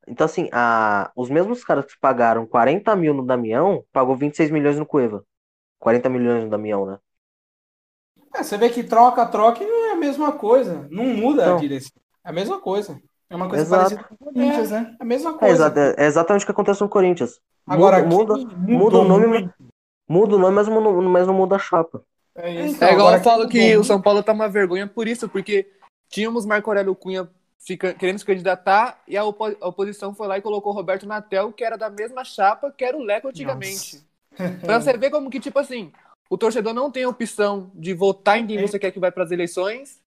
[0.07, 4.79] Então, assim, a, os mesmos caras que pagaram 40 mil no Damião, pagou 26 milhões
[4.79, 5.25] no Cueva.
[5.79, 6.99] 40 milhões no Damião, né?
[8.35, 10.87] É, você vê que troca, troca e a mesma coisa.
[10.91, 11.57] Não muda não.
[11.57, 11.93] a direção.
[12.25, 13.01] É a mesma coisa.
[13.29, 13.83] É uma coisa Exato.
[13.83, 14.97] parecida com o Corinthians, é, né?
[14.99, 15.75] É a mesma é, coisa.
[15.77, 17.41] É, é, exatamente o que acontece no Corinthians.
[17.67, 19.51] Agora, muda, muda, muda o nome,
[20.09, 22.03] muda o nome, mas não, mas não muda a chapa.
[22.37, 22.83] É, isso.
[22.83, 25.69] é igual eu falo que o São Paulo tá uma vergonha por isso, porque
[26.09, 27.29] tínhamos Marco Aurélio Cunha
[27.59, 31.07] fica, querendo se candidatar e a, opo a, oposição foi lá e colocou o Roberto
[31.07, 34.05] Natel, que era da mesma chapa que era o Leco antigamente.
[34.61, 35.93] pra você ver como que, tipo assim,
[36.29, 39.25] o torcedor não tem a opção de votar em quem você quer que vai para
[39.25, 40.01] as eleições.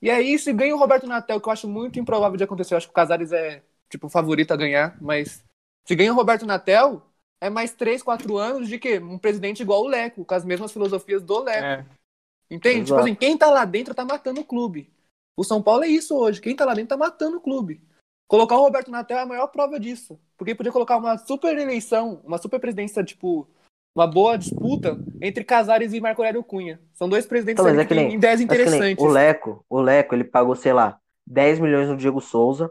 [0.00, 2.78] E aí, se ganha o Roberto Natel, que eu acho muito improvável de acontecer, eu
[2.78, 5.42] acho que o Casares é, tipo, o favorito a ganhar, mas
[5.86, 7.02] se ganha o Roberto Natel,
[7.40, 8.98] é mais 3, 4 anos de quê?
[8.98, 11.64] Um presidente igual o Leco, com as mesmas filosofias do Leco.
[11.64, 11.86] É.
[12.50, 12.80] Entende?
[12.80, 12.86] Exato.
[12.86, 14.90] Tipo assim, quem tá lá dentro tá matando o clube.
[15.36, 16.40] O São Paulo é isso hoje.
[16.40, 17.82] Quem tá lá dentro tá matando o clube.
[18.26, 20.18] Colocar o Roberto Natel é a maior prova disso.
[20.36, 23.48] Porque podia colocar uma super eleição, uma super presidência, tipo,
[23.94, 26.80] uma boa disputa entre Casares e Marco Aurélio Cunha.
[26.92, 29.02] São dois presidentes então, é que têm ideias interessantes.
[29.02, 32.70] o Leco, o Leco, ele pagou, sei lá, 10 milhões no Diego Souza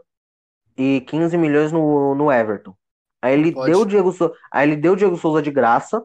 [0.76, 2.74] e 15 milhões no, no Everton.
[3.22, 6.04] Aí ele deu o Diego Souza, aí ele deu o Diego Souza de graça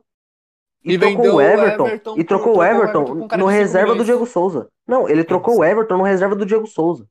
[0.85, 4.25] e, e trocou o Everton, Everton e trocou o Everton, Everton no reserva do Diego
[4.25, 4.69] Souza.
[4.87, 7.05] Não, ele trocou o Everton no reserva do Diego Souza.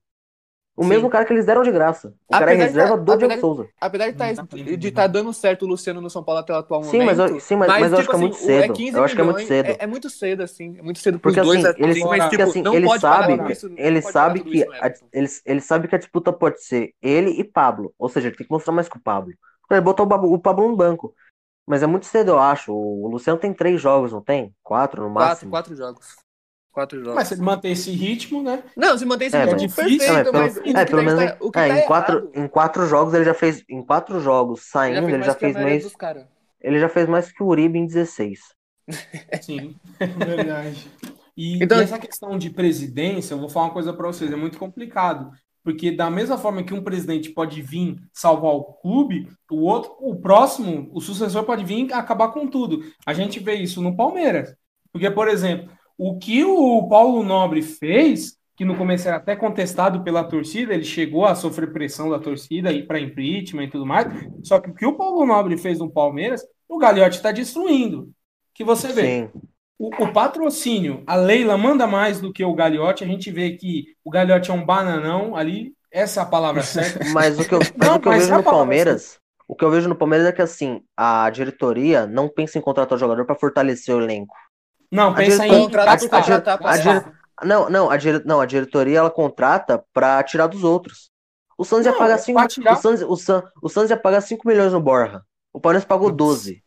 [0.78, 0.90] O Sim.
[0.90, 2.14] mesmo cara que eles deram de graça.
[2.28, 3.68] O apesar cara é reserva tá, do Diego Souza.
[3.80, 6.84] Apesar de tá, estar tá dando certo o Luciano no São Paulo até o atual
[6.84, 7.06] sim, momento.
[7.06, 8.72] Mas eu, sim, mas, mas, mas eu acho que é muito cedo.
[8.72, 9.66] É eu acho que é muito cedo.
[9.66, 10.78] É, é muito cedo, assim.
[10.78, 11.64] É muito cedo porque, dois.
[11.64, 15.88] Assim, ele, mas, tipo, assim, ele sabe, isso, ele sabe que a, ele, ele sabe
[15.88, 17.92] que a disputa pode ser ele e Pablo.
[17.98, 19.34] Ou seja, ele tem que mostrar mais que o Pablo.
[19.68, 21.12] Ele botou o Pablo no banco.
[21.66, 22.72] Mas é muito cedo, eu acho.
[22.72, 24.54] O Luciano tem três jogos, não tem?
[24.62, 25.50] Quatro no máximo?
[25.50, 26.27] Quatro, quatro jogos.
[26.72, 27.14] Quatro jogos.
[27.14, 28.62] Mas se ele manter esse ritmo, né?
[28.76, 29.98] Não, se manter esse é, ritmo, é difícil.
[29.98, 32.86] Perfeito, é, mas, é, pelo menos tá, o que é, tá em, quatro, em quatro
[32.86, 33.64] jogos ele já fez.
[33.68, 35.66] Em quatro jogos saindo, ele já fez mais.
[35.66, 36.26] Ele já fez, mais,
[36.60, 38.40] ele já fez mais que o Uribe em 16.
[39.42, 40.90] Sim, verdade.
[41.36, 44.36] E, então, e essa questão de presidência, eu vou falar uma coisa para vocês, é
[44.36, 45.30] muito complicado.
[45.62, 50.16] Porque da mesma forma que um presidente pode vir salvar o clube, o outro, o
[50.16, 52.82] próximo, o sucessor pode vir acabar com tudo.
[53.04, 54.54] A gente vê isso no Palmeiras.
[54.90, 60.04] Porque, por exemplo, o que o Paulo Nobre fez, que no começo era até contestado
[60.04, 64.06] pela torcida, ele chegou a sofrer pressão da torcida e para impeachment e tudo mais.
[64.44, 68.10] Só que o que o Paulo Nobre fez no Palmeiras, o Gagliotti está destruindo.
[68.54, 69.02] Que você vê.
[69.02, 69.30] Sim.
[69.78, 73.04] O, o, patrocínio, a Leila manda mais do que o Gagliotti.
[73.04, 75.72] A gente vê que o Gagliotti é um bananão ali.
[75.90, 77.04] Essa é a palavra certa.
[77.10, 79.64] mas o que eu, mas não, o que eu vejo é no Palmeiras, o que
[79.64, 83.24] eu vejo no Palmeiras é que assim, a diretoria não pensa em contratar o jogador
[83.24, 84.34] para fortalecer o elenco.
[84.90, 89.10] Não, pensa em contratar, contratar a, a, não, não, a, dire, não, a diretoria ela
[89.10, 91.10] contrata para tirar dos outros.
[91.56, 94.72] O Santos ia pagar 5 o Santos, o, San, o Santos ia pagar 5 milhões
[94.72, 95.22] no Borja.
[95.52, 96.62] O Palmeiras pagou 12.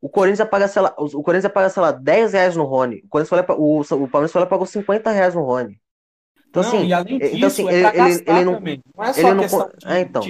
[0.00, 2.64] O Corinthians ia pagar, sei lá, o Corinthians ia pagar, sei lá, 10 reais no
[2.64, 3.02] Rony.
[3.04, 5.80] O, Corinthians foi, o, o Palmeiras lá pagou 50 reais no Rony.
[6.48, 8.82] Então, não, assim, e além disso, então, assim, é ele, ele, ele, não, também.
[8.94, 10.22] não é só ele não, é, então.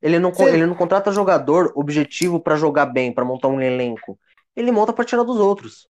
[0.00, 4.18] Ele não, ele não contrata jogador objetivo para jogar bem, para montar um elenco.
[4.54, 5.88] Ele monta para tirar dos outros.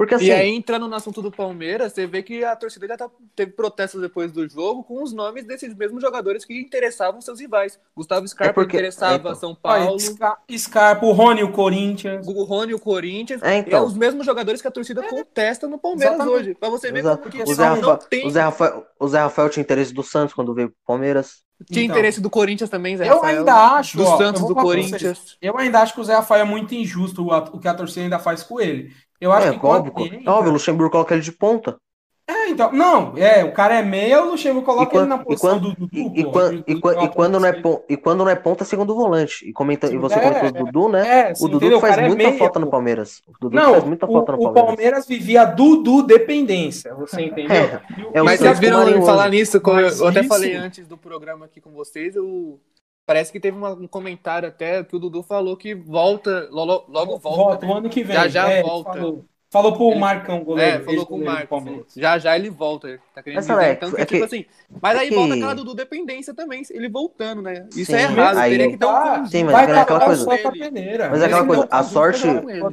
[0.00, 0.10] É.
[0.10, 2.96] Porque, assim, e aí, entrando no assunto do Palmeiras, você vê que a torcida já
[2.96, 7.38] tá, teve protestos depois do jogo com os nomes desses mesmos jogadores que interessavam seus
[7.38, 7.78] rivais.
[7.94, 9.34] Gustavo Scarpa é porque, interessava é, então.
[9.34, 9.98] São Paulo.
[10.56, 12.26] Scarpa, o Rony, o Corinthians.
[12.26, 13.42] O Rony, o Corinthians.
[13.42, 13.78] É, então.
[13.78, 15.08] é os mesmos jogadores que a torcida é.
[15.08, 16.40] contesta no Palmeiras Exatamente.
[16.40, 16.54] hoje.
[16.54, 17.30] Pra você ver Exato.
[17.30, 18.26] como o Zé, Rafael, tem...
[18.26, 21.42] o, Zé Rafael, o Zé Rafael tinha interesse do Santos quando veio pro Palmeiras.
[21.70, 23.98] Tinha então, interesse do Corinthians também, Zé Eu Rafael, ainda acho.
[23.98, 25.36] Do ó, Santos, do Corinthians.
[25.42, 28.18] Eu ainda acho que o Zé Rafael é muito injusto o que a torcida ainda
[28.18, 28.90] faz com ele.
[29.20, 29.92] Eu acho é, que óbvio,
[30.26, 31.76] óbvio, o Luxemburgo coloca ele de ponta.
[32.30, 35.58] É, então, não, é, o cara é meia, o Luxemburgo coloca quando, ele na posição
[35.58, 36.12] quando, do Dudu.
[36.14, 39.48] E, quando, e, e, quando não é ponta, e quando não é ponta, segundo volante.
[39.48, 41.30] E, comenta, sim, e você é, comentou o Dudu, né?
[41.30, 41.80] É, sim, o Dudu entendeu?
[41.80, 42.64] faz o muita é meia, falta pô.
[42.64, 43.20] no Palmeiras.
[43.26, 44.62] O Dudu não, faz muita o, falta no Palmeiras.
[44.62, 47.56] O Palmeiras vivia Dudu dependência, você entendeu?
[47.56, 47.82] É,
[48.14, 51.72] é Mas vocês viram falar nisso, eu, eu até falei antes do programa aqui com
[51.72, 52.60] vocês, eu
[53.06, 57.18] Parece que teve uma, um comentário até que o Dudu falou que volta, logo, logo
[57.18, 57.42] volta.
[57.42, 58.14] Volta, o ano que vem.
[58.14, 58.92] Já já é, volta.
[58.92, 60.82] Falou, falou pro ele, Marcão, goleiro.
[60.82, 61.92] É, falou com o Marcos.
[61.96, 63.00] Já já ele volta.
[63.12, 64.44] Tá querendo dizer, é, então, que, é tipo assim.
[64.80, 65.16] Mas aí é que...
[65.16, 67.66] volta aquela Dudu dependência também, ele voltando, né?
[67.74, 68.38] Isso Sim, é errado.
[68.38, 70.26] Aí, teria que ter um Sim, mas é aquela coisa.
[70.26, 72.26] Mas é aquela coisa, a sorte.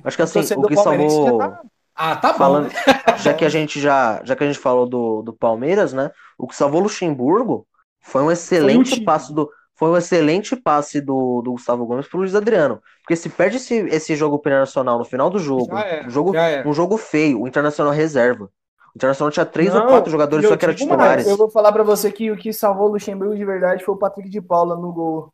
[0.03, 1.38] Acho que assim, o que salvou.
[1.39, 1.61] Tá-
[1.97, 2.38] ah, tá bom.
[2.38, 2.69] Falando,
[3.17, 6.11] já que a gente já, já que a gente falou do, do Palmeiras, né?
[6.38, 7.67] O que salvou o Luxemburgo
[7.99, 12.34] foi um excelente passo do foi um excelente passe do, do Gustavo Gomes pro Luiz
[12.34, 12.82] Adriano.
[13.03, 15.69] Porque se perde esse, esse jogo internacional no final do jogo,
[16.05, 16.34] um, jogo
[16.65, 18.45] um jogo feio, o Internacional reserva.
[18.45, 21.28] O Internacional tinha três não, ou quatro jogadores só que eram titulares.
[21.28, 23.97] Eu vou falar para você que o que salvou o Luxemburgo de verdade foi o
[23.97, 25.32] Patrick de Paula no gol.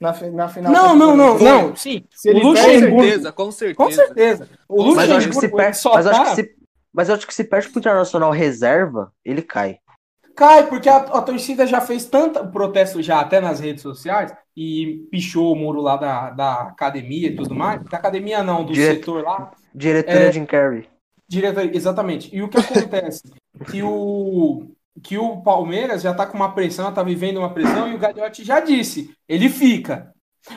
[0.00, 0.72] Na, na final.
[0.72, 1.76] Não, não, não, não.
[1.76, 2.04] Sim.
[2.26, 3.74] O Luxemburgo, com certeza, com certeza.
[3.76, 4.48] Com certeza.
[4.66, 6.56] O Luxemburgo mas eu acho que se perde, mas, acho que tá- se,
[6.92, 9.78] mas eu acho que se perde pro Internacional reserva, ele cai.
[10.34, 15.06] Cai, porque a, a, torcida já fez tanto protesto já até nas redes sociais e
[15.10, 17.82] pichou o muro lá da, da academia e tudo mais.
[17.84, 19.50] Da academia não, do Direto, setor lá.
[19.74, 20.88] Diretoria é, Jim Carrey.
[21.28, 22.34] Diretoria, exatamente.
[22.34, 23.22] E o que acontece?
[23.70, 24.66] que o
[25.02, 28.44] que o Palmeiras já tá com uma pressão, tá vivendo uma pressão, e o Gagliotti
[28.44, 30.12] já disse, ele fica.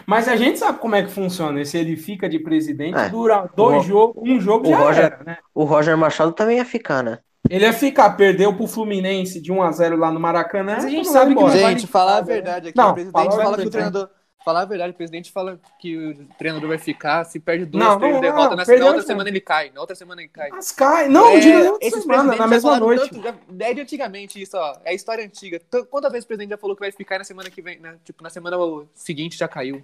[0.05, 1.63] Mas a gente sabe como é que funciona.
[1.63, 5.37] Se ele fica de presidente, é, dura dois jogos, um jogo já Roger, era, né?
[5.53, 7.19] O Roger Machado também ia ficar, né?
[7.49, 10.75] Ele ia ficar, perdeu pro Fluminense de 1x0 lá no Maracanã.
[10.75, 12.77] Mas a gente sabe que não Gente, falar a verdade aqui.
[12.77, 14.09] Não, o presidente fala que o treinador.
[14.43, 17.97] Falar a verdade, o presidente fala que o treinador vai ficar, se perde duas, não,
[17.97, 19.71] três não, derrotas, na, na outra semana ele cai.
[19.73, 20.49] Na outra semana ele cai.
[20.51, 21.09] Mas cai.
[21.09, 23.09] Não, é, dia outra semana, na mesma noite.
[23.09, 23.33] Tanto, já,
[23.65, 24.77] é de antigamente isso, ó.
[24.85, 25.59] É história antiga.
[25.89, 27.95] Quantas vezes o presidente já falou que vai ficar na semana que vem, né?
[28.03, 28.55] Tipo, na semana
[28.93, 29.83] seguinte já caiu.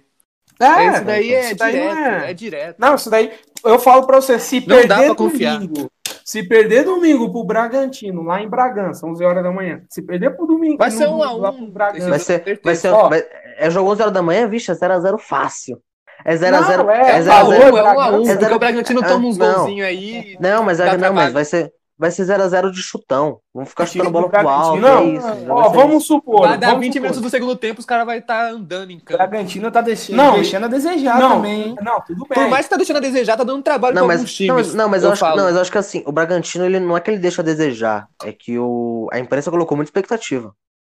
[0.60, 2.30] É, isso daí é direto, é...
[2.30, 2.34] é...
[2.34, 2.76] direto.
[2.78, 3.32] Não, isso daí,
[3.64, 5.58] eu falo pra você, se não perder dá pra confiar.
[5.58, 5.90] domingo,
[6.24, 10.46] se perder domingo pro Bragantino, lá em Bragança, 11 horas da manhã, se perder pro
[10.46, 11.72] domingo, vai ser um a um.
[11.72, 13.24] Vai ser, vai ser, ó, vai,
[13.58, 15.80] é jogo 11 horas da manhã, vixe, é 0x0 fácil.
[16.24, 16.88] É 0x0.
[16.88, 17.22] É 0x0.
[17.22, 20.36] É 1x1, é porque o Bragantino toma uns golzinhos aí.
[20.40, 21.72] Não, mas, é, não, mas vai ser.
[21.98, 23.38] Vai ser 0x0 de chutão.
[23.54, 24.80] Vamos ficar chutando bola pro alto.
[24.80, 26.48] Não, é isso, ó, vamos supor.
[26.48, 27.02] Vai dar vamos 20 supor.
[27.02, 29.18] minutos do segundo tempo, os caras vão estar andando em O campo.
[29.18, 31.74] Bragantino tá deixando, Não, deixando a desejar não, também.
[31.82, 32.38] Não, tudo bem.
[32.42, 34.36] Por mais que tá deixando a desejar, tá dando trabalho Não, pra mas, alguns não,
[34.36, 34.66] times.
[34.68, 35.36] mas, não, mas eu, acho, que- falo.
[35.36, 37.44] não, mas eu acho que assim, o Bragantino, ele não é que ele deixa a
[37.44, 40.52] desejar, é que o, a imprensa colocou muita expectativa.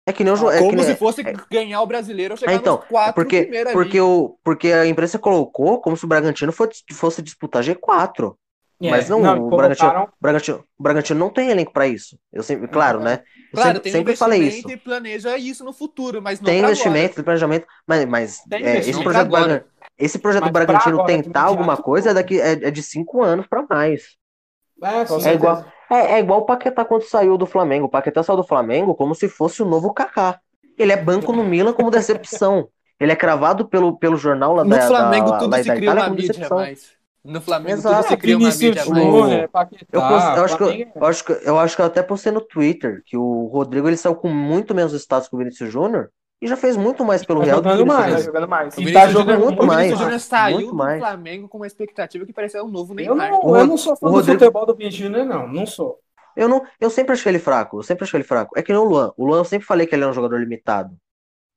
[0.07, 2.39] É que nem o jo- é que Como nem- se fosse ganhar o brasileiro ou
[2.39, 3.75] chegar Ah, então, nos quatro porque, primeiros ali.
[3.83, 8.35] porque, o, porque a imprensa colocou como se o Bragantino fosse, fosse disputar G4.
[8.87, 11.87] É, mas não, não, o, colocaram- Bragantino, o, Bragantino, o Bragantino não tem elenco pra
[11.87, 12.19] isso.
[12.33, 13.23] Eu sempre, claro, né?
[13.53, 14.71] Eu Claro, sempre, tem sempre falei isso.
[14.71, 18.79] e planeja isso no futuro, mas não Tem investimento, tem planejamento, mas, mas Tem é,
[18.79, 19.47] esse projeto, agora.
[19.47, 19.65] Braga-
[19.97, 23.47] esse projeto Bragantino agora, tentar imediato, alguma coisa é, daqui, é, é de cinco anos
[23.47, 24.17] pra mais.
[24.83, 27.87] É, É igual, é, é igual o Paquetá quando saiu do Flamengo.
[27.87, 30.41] O Paquetá saiu do Flamengo como se fosse o novo Kaká.
[30.77, 32.69] Ele é banco no Milan como decepção.
[32.99, 35.75] Ele é cravado pelo, pelo jornal lá No da, Flamengo da, tudo lá se da
[35.77, 36.57] cria Itália uma mídia decepção.
[36.59, 36.93] mais.
[37.25, 37.97] No Flamengo Exato.
[38.03, 39.07] tudo se cria uma mídia mais.
[39.93, 42.03] Eu, eu acho que, eu, Flamengo é- eu acho que, eu acho que eu até
[42.03, 45.73] postei no Twitter que o Rodrigo ele saiu com muito menos status que o Vinícius
[45.73, 46.11] Júnior
[46.43, 48.01] e já fez muito mais pelo Tá Real do que o jogando mais.
[48.03, 48.25] Tá Júnior.
[48.27, 48.67] jogando mais.
[48.77, 50.99] O E Vinícius tá jogando Júnior- muito o mais, Vinícius Júnior saiu muito do mais.
[51.01, 53.31] Flamengo com uma expectativa que parecia um novo Eu Neymar.
[53.31, 55.49] não, O eu não sou fã o do Rodrigo- futebol do Vinícius Júnior, não.
[55.49, 55.99] Não sou.
[56.37, 57.79] Eu, não, eu sempre achei ele fraco.
[57.79, 58.59] Eu sempre achei ele fraco.
[58.59, 59.13] É que nem o Luan.
[59.17, 60.91] O Luan eu sempre falei que ele é um jogador limitado.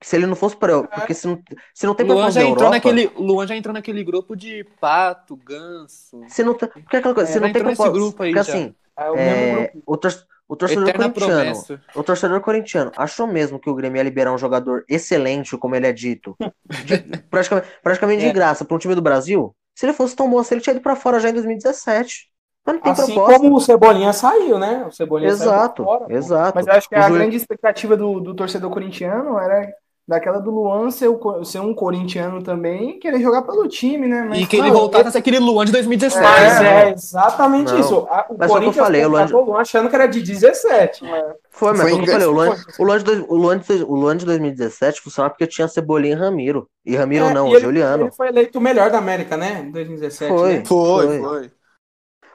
[0.03, 0.87] Se ele não fosse para eu.
[0.87, 1.41] Porque se não,
[1.73, 4.35] se não tem Luan proposta já entrou Europa, naquele, o Luan já entrou naquele grupo
[4.35, 6.27] de Pato, Ganso.
[6.27, 8.57] Se não tem, porque é aquela coisa, É, se não tem grupo aí porque já.
[8.61, 10.11] assim, É o é, o, tor
[10.47, 11.53] o torcedor Eterna corintiano.
[11.53, 11.81] promessa.
[11.95, 15.87] O torcedor corintiano achou mesmo que o Grêmio ia liberar um jogador excelente, como ele
[15.87, 16.37] é dito,
[16.81, 16.97] de-
[17.29, 18.31] praticamente, praticamente de É.
[18.31, 19.55] graça para um time do Brasil?
[19.75, 22.29] Se ele fosse tão bom assim, ele tinha ido para fora já em 2017.
[22.65, 23.41] Mas não tem Assim proposta.
[23.41, 24.85] como o Cebolinha saiu, né?
[24.85, 26.15] O Cebolinha Exato, saiu pra fora, pô.
[26.17, 26.47] exato.
[26.53, 29.67] Mas eu acho que O a Ju- grande expectativa do, do torcedor corintiano era
[30.07, 34.25] daquela do Luan ser, o ser um corintiano também e querer jogar pelo time, né?
[34.29, 36.23] Mas, E que ele voltasse a ser aquele Luan de 2017.
[36.23, 36.83] Mas É.
[36.89, 37.79] é exatamente Não.
[37.79, 38.07] isso.
[38.09, 40.07] A- O Mas foi o que eu Corinthians falei, o Luan- Luan achando que era
[40.07, 41.01] de 17.
[41.49, 42.73] Foi, mas Foi foi o que eu falei, o Luan, foi.
[42.79, 46.17] o, Luan de, o, Luan de, o Luan de 2017 funcionava porque tinha Cebolinha e
[46.17, 46.69] Ramiro.
[46.85, 48.03] E Ramiro É, não, e ele- Juliano.
[48.05, 49.65] Ele foi eleito o melhor da América, né?
[49.67, 50.31] Em 2017.
[50.33, 50.53] Foi.
[50.59, 50.63] né?
[50.65, 51.19] Foi.
[51.19, 51.51] foi.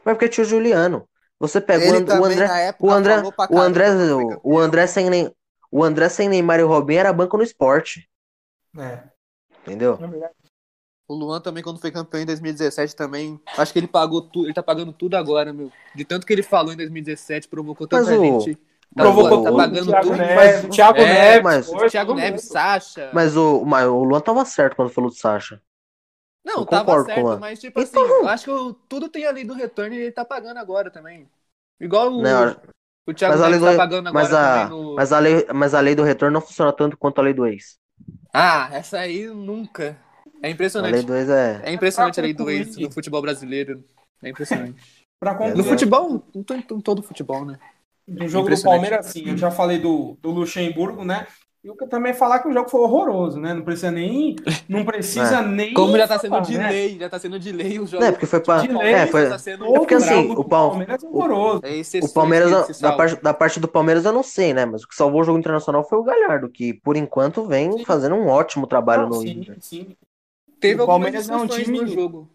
[0.05, 1.05] Mas porque tinha o Juliano.
[1.41, 4.41] Você pega o, Ele And- o também, André, o André, o André, foi o, campeão.
[4.45, 5.33] o André sem nem,
[5.73, 8.09] o André sem Neymar e Robinho era banco no esporte,
[8.79, 9.03] É.
[9.63, 9.97] entendeu?
[9.97, 10.35] Verdade,
[11.09, 13.39] O Luan também, quando foi campeão em 2017, também.
[13.59, 14.47] Acho que ele pagou tudo.
[14.47, 15.71] Ele tá pagando tudo agora, meu.
[15.95, 18.55] De tanto que ele falou em 2017, provocou tanta Mas o- gente.
[18.95, 20.17] Tá, Provocou tá o- pagando Thiago tudo.
[20.19, 22.43] Neves, mas- Thiago É, Neves, mas- Thiago Neves.
[22.45, 23.11] Sacha.
[23.13, 25.61] Mas o, mas o Luan tava certo quando falou do Sacha.
[26.45, 27.39] Não, eu tava concordo com o certo, Luan.
[27.39, 29.99] mas tipo assim, Então- eu acho que o- tudo tem a lei do retorno e
[29.99, 31.29] ele tá pagando agora também.
[31.81, 32.31] Igual o, Né,
[33.07, 34.95] o Thiago mas a lei Neves do- tá pagando agora Mas a, também no...
[34.97, 37.47] mas, a lei, mas a lei do retorno não funciona tanto quanto a lei do
[37.47, 37.79] ex.
[38.33, 39.99] Ah, essa aí nunca.
[40.43, 40.95] É A impressionante.
[40.95, 41.61] lei do ex é.
[41.65, 43.85] É impressionante a lei do ex no futebol brasileiro.
[44.23, 44.81] É impressionante.
[45.55, 46.43] No futebol, em
[46.81, 47.59] todo futebol, né?
[48.07, 48.63] do jogo do.
[48.63, 49.29] Palmeiras, sim.
[49.29, 51.27] Eu já falei do, do Luxemburgo, né?
[51.65, 53.55] E eu quero também falar que o jogo foi horroroso, né?
[53.55, 54.35] Não precisa nem.
[54.69, 55.73] Não precisa nem.
[55.75, 56.71] Como já tá sendo falar, de né?
[56.71, 58.03] lei, já tá sendo de lei o jogo.
[58.03, 58.63] É porque foi pra.
[58.63, 61.63] De lei, É, foi, tá sendo Todo porque assim, o Pal- Palmeiras é horroroso.
[61.65, 64.65] É O Palmeiras, que se da parte, da parte do Palmeiras eu não sei, né?
[64.67, 67.85] Mas o que salvou o jogo internacional foi o Galhardo, que por enquanto vem Sim.
[67.85, 69.57] fazendo um ótimo trabalho Não, no sim, Inter.
[69.61, 69.97] sim.
[70.59, 72.29] Teve O Palmeiras é um time- no jogo.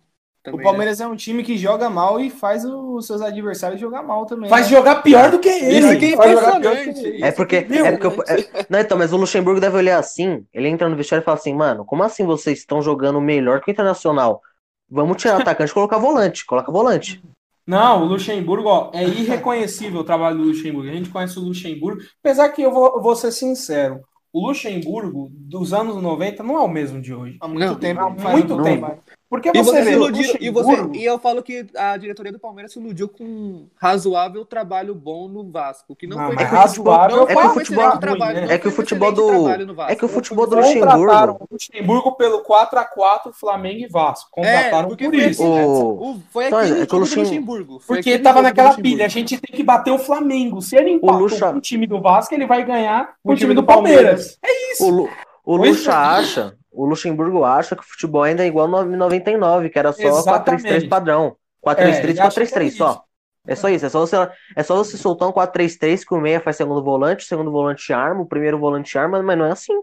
[0.48, 4.02] O também, Palmeiras é um time que joga mal e faz os seus adversários jogar
[4.04, 4.50] mal também.
[4.50, 4.78] Faz né?
[4.78, 5.78] jogar pior do que ele.
[5.80, 7.02] Isso que é Faz jogar pior impressionante.
[7.02, 7.24] que ele.
[7.24, 7.66] É porque.
[7.70, 10.46] Meu, É porque eu- é- não, então, mas o Luxemburgo deve olhar assim.
[10.54, 13.70] Ele entra no vestiário e fala assim, mano, como assim vocês estão jogando melhor que
[13.70, 14.42] o Internacional?
[14.90, 16.46] Vamos tirar atacante e colocar volante.
[16.46, 17.22] Coloca volante.
[17.66, 20.90] Não, o Luxemburgo, ó, é irreconhecível o trabalho do Luxemburgo.
[20.90, 24.00] A gente conhece o Luxemburgo, apesar que eu vou, eu vou ser sincero,
[24.32, 27.38] o Luxemburgo dos anos 90 não é o mesmo de hoje.
[27.42, 28.00] Há muito Não, tempo.
[28.00, 28.98] Há muito bom tempo.
[29.30, 31.66] Porque E você você vê se o iludiu, e, você, Luxemburgo, e eu falo que
[31.76, 36.16] a diretoria do Palmeiras se iludiu com um razoável trabalho bom no Vasco, que não
[36.16, 38.00] Não, foi mas é que o futebol- razoável não é que o futebol excelente ruim,
[38.00, 38.54] trabalho, né?
[38.54, 39.92] É que o futebol do- trabalho no Vasco.
[39.92, 41.38] é que o futebol do Luxemburgo.
[41.42, 44.30] o Luxemburgo pelo 4x4 Flamengo e Vasco.
[44.38, 45.44] É, Contrataram porque por foi isso.
[45.44, 47.80] aquele- O- o- foi Então, aquele é que o jogo Luxemburgo.
[47.80, 48.96] Foi Porque aquele tava jogo do naquela Luxemburgo.
[48.96, 50.62] pilha, a gente tem que bater o Flamengo.
[50.62, 53.54] Se ele empatou Luxa- com o time do Vasco, ele vai ganhar com o time
[53.54, 54.38] do Palmeiras.
[54.42, 54.90] É isso.
[55.46, 55.96] O, o Luxa é.
[55.96, 60.20] acha, o Luxemburgo acha que o futebol ainda é igual no 99, que era só
[60.20, 60.64] Exatamente.
[60.64, 61.36] 4-3-3 padrão.
[61.66, 63.04] 4-3-3 É, ele acha 4-3-3 que é só.
[63.48, 64.16] É só isso, é só você,
[64.56, 67.92] é só você soltar um 4-3-3 que o meia faz segundo volante, o segundo volante
[67.92, 69.74] arma, o primeiro volante arma, mas não é assim.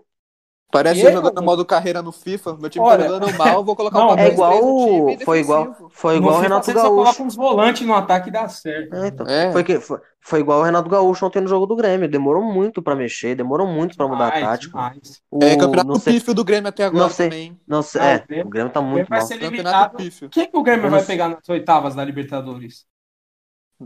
[0.75, 2.57] Parece E eu jogando modo carreira no FIFA.
[2.57, 5.39] Meu time Olha, tá jogando mal, vou colocar não, o É igual, no time foi
[5.39, 6.97] igual, foi igual o No FIFA, Renato você só Gaúcho.
[6.97, 8.93] coloca uns volantes no ataque e dá certo.
[8.97, 9.27] É, então.
[9.27, 9.53] É.
[9.53, 12.09] Foi, que, foi, foi igual o Renato Gaúcho ontem no jogo do Grêmio.
[12.09, 14.73] Demorou muito pra mexer, demorou muito pra mudar a Demais, tática.
[14.73, 15.23] demais.
[15.31, 17.29] O, É, campeonato não sei, pífio do Grêmio até agora não sei.
[17.31, 17.61] também.
[17.69, 19.29] não sei, Ah, é, o Grêmio- tá muito vai mal.
[19.29, 19.39] ser
[19.97, 20.29] pífio.
[20.29, 22.85] Quem que o Grêmio Eu vai pegar nas oitavas da Libertadores?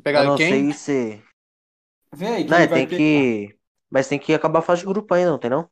[0.02, 0.72] Pegar eu não quem?
[0.72, 1.22] sei se.
[2.14, 3.54] Vem aí, não, tem que.
[3.90, 5.68] Mas tem que acabar a fase de grupo ainda, não tem não?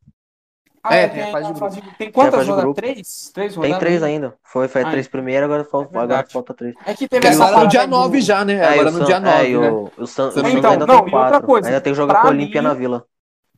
[0.88, 1.96] Ah, é, tem, fase de grupo.
[1.98, 2.74] tem quantas rodadas?
[2.74, 3.30] Três?
[3.34, 3.78] Três rodadas?
[3.78, 4.34] Tem três ainda.
[4.42, 6.74] Foi, foi ah, três primeiro, agora falta, é agora falta três.
[6.86, 8.54] É que teve essa no dia 9 já, né?
[8.54, 9.36] É, agora no dia 9.
[9.36, 9.70] É, né?
[9.70, 11.34] o, o, San, o então, ainda não, tem quatro.
[11.34, 13.04] Outra coisa, ainda tem que jogar com a Olímpia na Vila.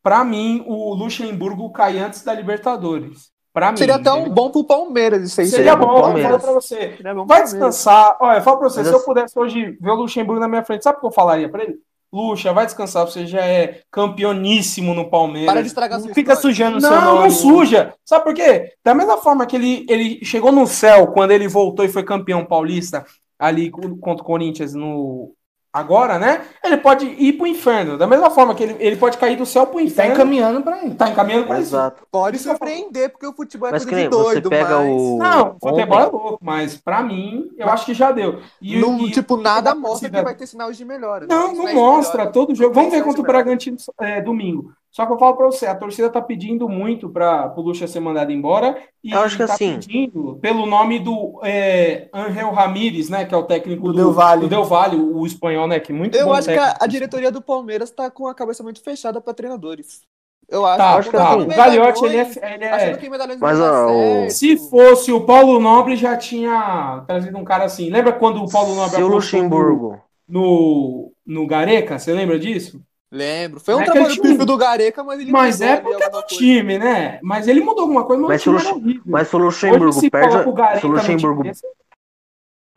[0.02, 3.30] Pra mim, o Luxemburgo cai antes da Libertadores.
[3.52, 5.48] Pra Seria mim, até um bom pro Palmeiras isso aí.
[5.48, 6.96] Seria, bom, eu falo pra você.
[7.26, 8.16] Vai descansar.
[8.20, 10.64] Olha, eu falo pra você, Mas se eu pudesse hoje ver o Luxemburgo na minha
[10.64, 11.78] frente, sabe o que eu falaria pra ele?
[12.12, 15.52] Luxa, vai descansar, você já é campeoníssimo no Palmeiras.
[15.52, 16.40] Para de estragar sua Fica história.
[16.40, 17.22] sujando o seu nome.
[17.24, 17.94] Não, suja.
[18.04, 18.72] Sabe por quê?
[18.82, 22.44] Da mesma forma que ele, ele chegou no céu quando ele voltou e foi campeão
[22.44, 23.04] paulista
[23.38, 25.34] ali contra o Corinthians no,
[25.72, 26.42] agora, né?
[26.64, 27.96] Ele pode ir pro inferno.
[27.96, 30.10] Da mesma forma que ele, ele pode cair do céu pro tá inferno.
[30.10, 30.94] Tá encaminhando pra ele.
[30.94, 31.98] Tá encaminhando pra Exato.
[31.98, 32.08] Isso.
[32.10, 34.88] Pode surpreender, porque o futebol é mas coisa de doido, você pega mas...
[34.88, 35.18] o...
[35.18, 38.40] Não, o futebol é louco, mas pra mim, eu acho que já deu.
[38.60, 41.26] E, não, e, tipo, nada mostra que vai ter sinais de melhora.
[41.26, 42.26] Não, não, não mostra.
[42.26, 42.74] Todo jogo.
[42.74, 44.72] Vamos ver contra o Bragantino é, domingo.
[44.98, 48.00] Só que eu falo para você, a torcida tá pedindo muito para o Lucha ser
[48.00, 53.08] mandado embora e eu acho que tá assim, pedindo pelo nome do é, Angel Ramírez,
[53.08, 54.40] né, que é o técnico do, do Del Valle.
[54.40, 56.68] do Del Valle, o, o espanhol, né, que é muito Eu acho técnico.
[56.68, 60.00] que a, a, diretoria do Palmeiras tá com a cabeça muito fechada para treinadores.
[60.48, 61.36] Eu acho, tá, acho que tá.
[61.36, 63.36] o Gagliotti, ele é, ele é...
[63.38, 67.88] Mas, ó, se fosse o Paulo Nobre já tinha trazido um cara assim.
[67.88, 72.82] Lembra quando o Paulo Nobre se o Luxemburgo no no Gareca, você lembra disso?
[73.10, 73.58] Lembro.
[73.58, 76.22] Foi um é trabalho do perfil do Gareca, mas ele Mas é porque é do
[76.22, 77.18] time, né?
[77.22, 78.90] Mas ele mudou alguma coisa, mas, mas o time Lux...
[78.90, 80.80] era Mas se o Luxemburgo se perde.
[80.80, 81.42] Se o Luxemburgo.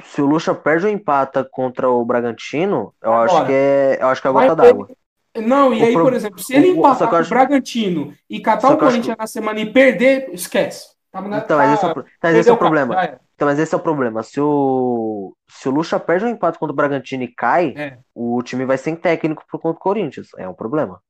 [0.03, 3.97] Se o Luxa perde ou empata contra o Bragantino, eu Agora, acho que é.
[3.99, 4.89] Eu acho que é a gota d'água.
[5.35, 6.03] Não, e o aí, pro...
[6.03, 9.71] por exemplo, se ele empatar com o Bragantino e catar o Corinthians na semana e
[9.71, 10.90] perder, esquece.
[11.11, 13.19] Tá, então, mas esse é o, mas esse é o problema.
[13.35, 14.23] Então, mas esse é o problema.
[14.23, 17.97] Se o, se o Lucha perde um empate contra o Bragantino e cai, é.
[18.15, 20.29] o time vai sem técnico contra o Corinthians.
[20.37, 21.01] É um problema.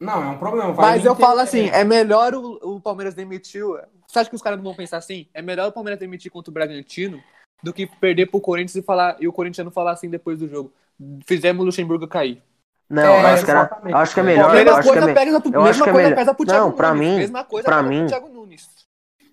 [0.00, 0.72] Não, é um problema.
[0.72, 3.62] Mas eu falo assim, é melhor o, o Palmeiras demitir.
[4.06, 5.28] Você acha que os caras não vão pensar assim?
[5.34, 7.22] É melhor o Palmeiras demitir contra o Bragantino
[7.62, 10.48] do que perder pro Corinthians e falar e o Corinthians não falar assim depois do
[10.48, 10.72] jogo.
[11.26, 12.42] Fizemos o Luxemburgo cair.
[12.88, 14.52] Não, é, acho, que era, acho que é melhor.
[14.52, 16.14] Mesma acho coisa que é, pega, eu acho que é melhor.
[16.16, 18.68] Pesa pro Thiago não, pra mim, Mesma coisa pra mim, pro Thiago Nunes.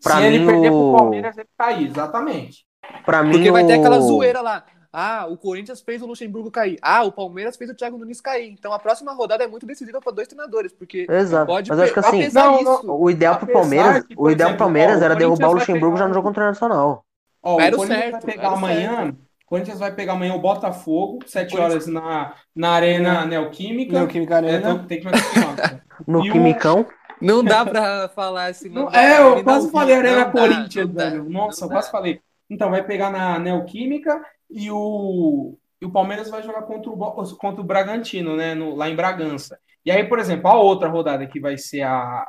[0.04, 2.66] Pra Se mim, ele perder pro Palmeiras, ele cair, exatamente.
[3.06, 4.64] Pra mim, Porque vai ter aquela zoeira lá.
[4.92, 6.80] Ah, o Corinthians fez o Luxemburgo cair.
[6.82, 8.50] Ah, o Palmeiras fez o Thiago Nunes cair.
[8.52, 11.46] Então a próxima rodada é muito decisiva para dois treinadores, porque Exato.
[11.46, 14.60] pode Mas acho que assim, não, não, o ideal pro Palmeiras, que, o ideal pro
[14.60, 16.06] Palmeiras era derrubar o Luxemburgo pegar...
[16.06, 17.06] já no jogo internacional.
[17.44, 19.18] Ó, era o Corinthians certo, vai pegar amanhã, certo.
[19.46, 23.94] Corinthians vai pegar amanhã o Botafogo, 7 horas na, na Arena Neoquímica.
[23.94, 24.82] Neoquímica Arena.
[24.84, 25.08] É, tem que
[26.06, 26.86] no Quimicão.
[27.22, 28.70] Não dá pra falar assim.
[28.70, 31.30] Não, é, eu quase falei Arena Corinthians, velho.
[31.30, 32.22] Nossa, eu quase falei.
[32.50, 37.62] Então, vai pegar na Neoquímica e o, e o Palmeiras vai jogar contra o, contra
[37.62, 38.56] o Bragantino, né?
[38.56, 39.60] No, lá em Bragança.
[39.86, 42.26] E aí, por exemplo, a outra rodada que vai ser a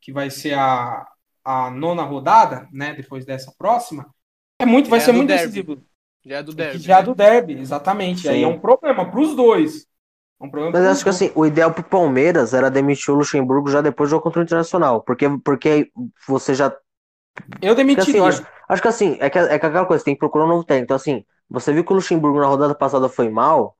[0.00, 1.06] que vai ser a,
[1.44, 2.94] a nona rodada, né?
[2.94, 4.06] Depois dessa próxima,
[4.60, 5.42] é muito, vai é ser muito derby.
[5.44, 5.82] decisivo.
[6.24, 6.78] Já é do derby.
[6.78, 8.22] Já é do derby, exatamente.
[8.22, 8.28] Sim.
[8.28, 9.86] Aí é um problema para os dois.
[10.40, 13.70] É um problema Mas acho que assim, o ideal pro Palmeiras era demitir o Luxemburgo
[13.70, 15.02] já depois do jogo contra o Internacional.
[15.02, 15.90] Porque, porque
[16.26, 16.74] você já.
[17.60, 18.22] Eu demitiria.
[18.22, 20.48] Assim, acho, acho, que assim, é que, é que aquela coisa, tem que procurar um
[20.48, 20.84] novo técnico.
[20.84, 23.76] Então, assim, você viu que o Luxemburgo na rodada passada foi mal,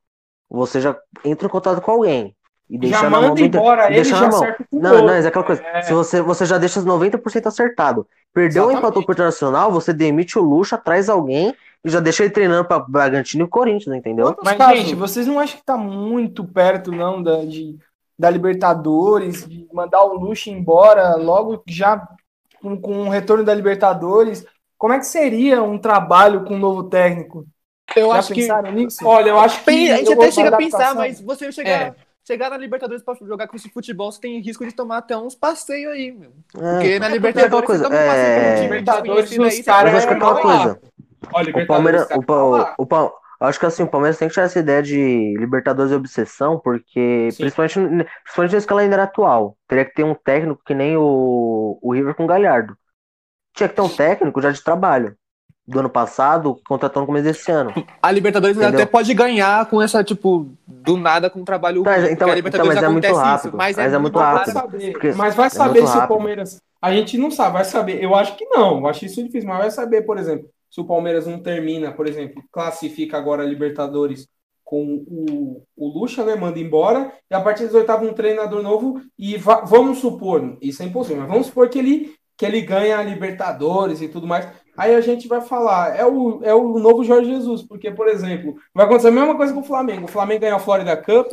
[0.49, 2.37] você já entra em contato com alguém.
[2.69, 4.55] E deixa já na manda mão embora ele deixa já na mão.
[4.71, 5.63] Não, não, é aquela coisa.
[5.65, 5.83] É.
[5.83, 8.07] Se você, você já deixa 90% acertado.
[8.33, 11.53] Perdeu o empatou pro Internacional, você demite o Luxa, traz alguém
[11.85, 14.37] e já deixa ele treinando para Bragantino e Corinthians, entendeu?
[14.45, 14.79] Mas, casos...
[14.79, 17.79] gente, vocês não acham que tá muito perto, não, da, de,
[18.19, 22.07] da Libertadores, de mandar o Luxo embora logo já
[22.61, 24.45] com, com o retorno da Libertadores?
[24.77, 27.47] Como é que seria um trabalho com um novo técnico?
[27.97, 28.49] Eu Já acho que.
[28.73, 29.07] Nisso?
[29.07, 29.91] Olha, eu acho que.
[29.91, 31.71] A gente até chega a pensar, mas você chegar.
[31.71, 31.95] É
[32.31, 35.35] chegar na Libertadores pra jogar com esse futebol, você tem risco de tomar até uns
[35.35, 36.31] passeios aí, meu.
[36.57, 38.63] É, Porque na Libertadores coisa, você toma um passeio é...
[38.63, 39.93] Libertadores, os caras...
[39.93, 40.81] Mas acho que é aquela coisa.
[41.33, 44.47] Olha, o Palmeiras, o, pa, o, pa, acho que assim, o Palmeiras tem que tirar
[44.47, 50.05] essa ideia de Libertadores e obsessão, porque principalmente, principalmente nesse calendário atual, teria que ter
[50.05, 52.77] um técnico que nem o, o River com o Galhardo.
[53.55, 55.17] Tinha que ter um técnico já de trabalho.
[55.67, 57.73] Do ano passado, contratou no começo desse ano.
[58.03, 58.81] A Libertadores Entendeu?
[58.81, 61.85] até pode ganhar com essa, tipo, do nada com um trabalho.
[61.85, 63.49] Tá, então, então, mas é muito rápido.
[63.49, 64.53] Isso, mas, mas é, é, muito rápido.
[64.53, 66.61] Saber, mas vai saber se o Palmeiras.
[66.83, 68.03] A gente não sabe, vai saber.
[68.03, 70.85] Eu acho que não, eu acho isso difícil, mas vai saber, por exemplo, se o
[70.85, 74.29] Palmeiras não termina, por exemplo, classifica agora a Libertadores
[74.65, 79.03] com o, o Lucha, né, manda embora, e a partir dos oitavos um treinador novo,
[79.19, 83.03] e vamos supor, isso é impossível, mas vamos supor que ele, que ele ganha a
[83.03, 87.29] Libertadores e tudo mais, aí a gente vai falar, é o, é o novo Jorge
[87.29, 90.05] Jesus, porque, por exemplo, vai acontecer a mesma coisa com o Flamengo.
[90.05, 91.33] O Flamengo ganhou a Florida Cup,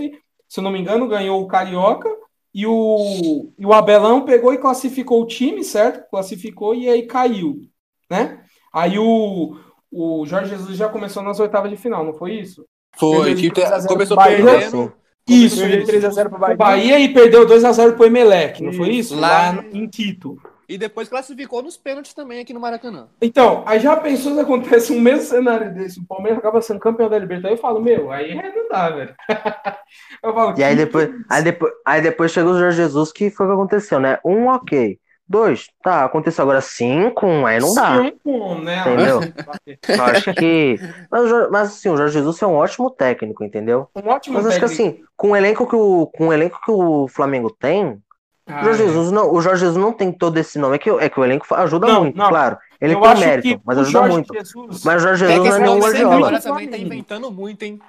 [0.49, 2.09] se eu não me engano, ganhou o Carioca,
[2.53, 6.09] e o, e o Abelão pegou e classificou o time, certo?
[6.09, 7.61] Classificou e aí caiu,
[8.09, 8.43] né?
[8.73, 9.57] Aí o,
[9.91, 12.65] o Jorge Jesus já começou nas oitavas de final, não foi isso?
[12.95, 13.51] Foi, que
[13.87, 14.93] começou perdendo.
[15.27, 16.55] Isso, 3x0 pro Bahia.
[16.55, 19.13] Bahia e perdeu 2x0 pro Emelec, não foi isso?
[19.13, 20.37] Lá, Lá em Quito.
[20.69, 23.07] E depois classificou nos pênaltis também aqui no Maracanã.
[23.21, 27.09] Então, aí já pensou se acontece um mesmo cenário desse, o Palmeiras acaba sendo campeão
[27.09, 29.15] da Libertadores, eu falo, meu, aí não dá, velho.
[30.23, 33.45] eu falo, e aí depois, aí depois, aí depois chegou o Jorge Jesus, que foi
[33.45, 34.19] o que aconteceu, né?
[34.25, 34.99] Um, ok.
[35.29, 38.01] Dois, tá, aconteceu agora cinco, aí não dá.
[38.01, 38.79] Cinco, né?
[38.79, 39.19] Entendeu?
[39.89, 40.79] eu acho que.
[41.11, 43.89] Mas, mas assim, o Jorge Jesus é um ótimo técnico, entendeu?
[43.93, 44.47] Um ótimo mas técnico.
[44.47, 48.01] acho que assim, com o elenco que o, com o elenco que o Flamengo tem,
[48.47, 48.85] ah, o, Jorge é.
[48.87, 50.77] Jesus não, o Jorge Jesus não tem todo esse nome.
[50.77, 52.29] É que, é que o elenco ajuda não, muito, não.
[52.29, 52.57] claro.
[52.79, 54.33] Ele eu tem mérito, mas ajuda Jorge muito.
[54.33, 54.83] Jesus...
[54.85, 56.15] Mas o Jorge Jesus é não é nenhum Guardiola.
[56.15, 57.79] Agora também tá inventando muito, hein?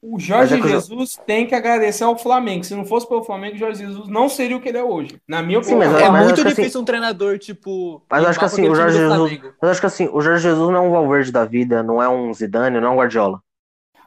[0.00, 2.62] O Jorge é Jesus tem que agradecer ao Flamengo.
[2.62, 5.20] Se não fosse pelo Flamengo, o Jorge Jesus não seria o que ele é hoje.
[5.26, 5.82] Na minha opinião.
[5.82, 8.02] Sim, mas, é mas muito difícil assim, um treinador, tipo.
[8.08, 9.40] Mas eu acho que assim, o Jorge Jesus.
[9.60, 12.08] Mas acho que assim, o Jorge Jesus não é um Valverde da vida, não é
[12.08, 13.42] um Zidane, não é um Guardiola.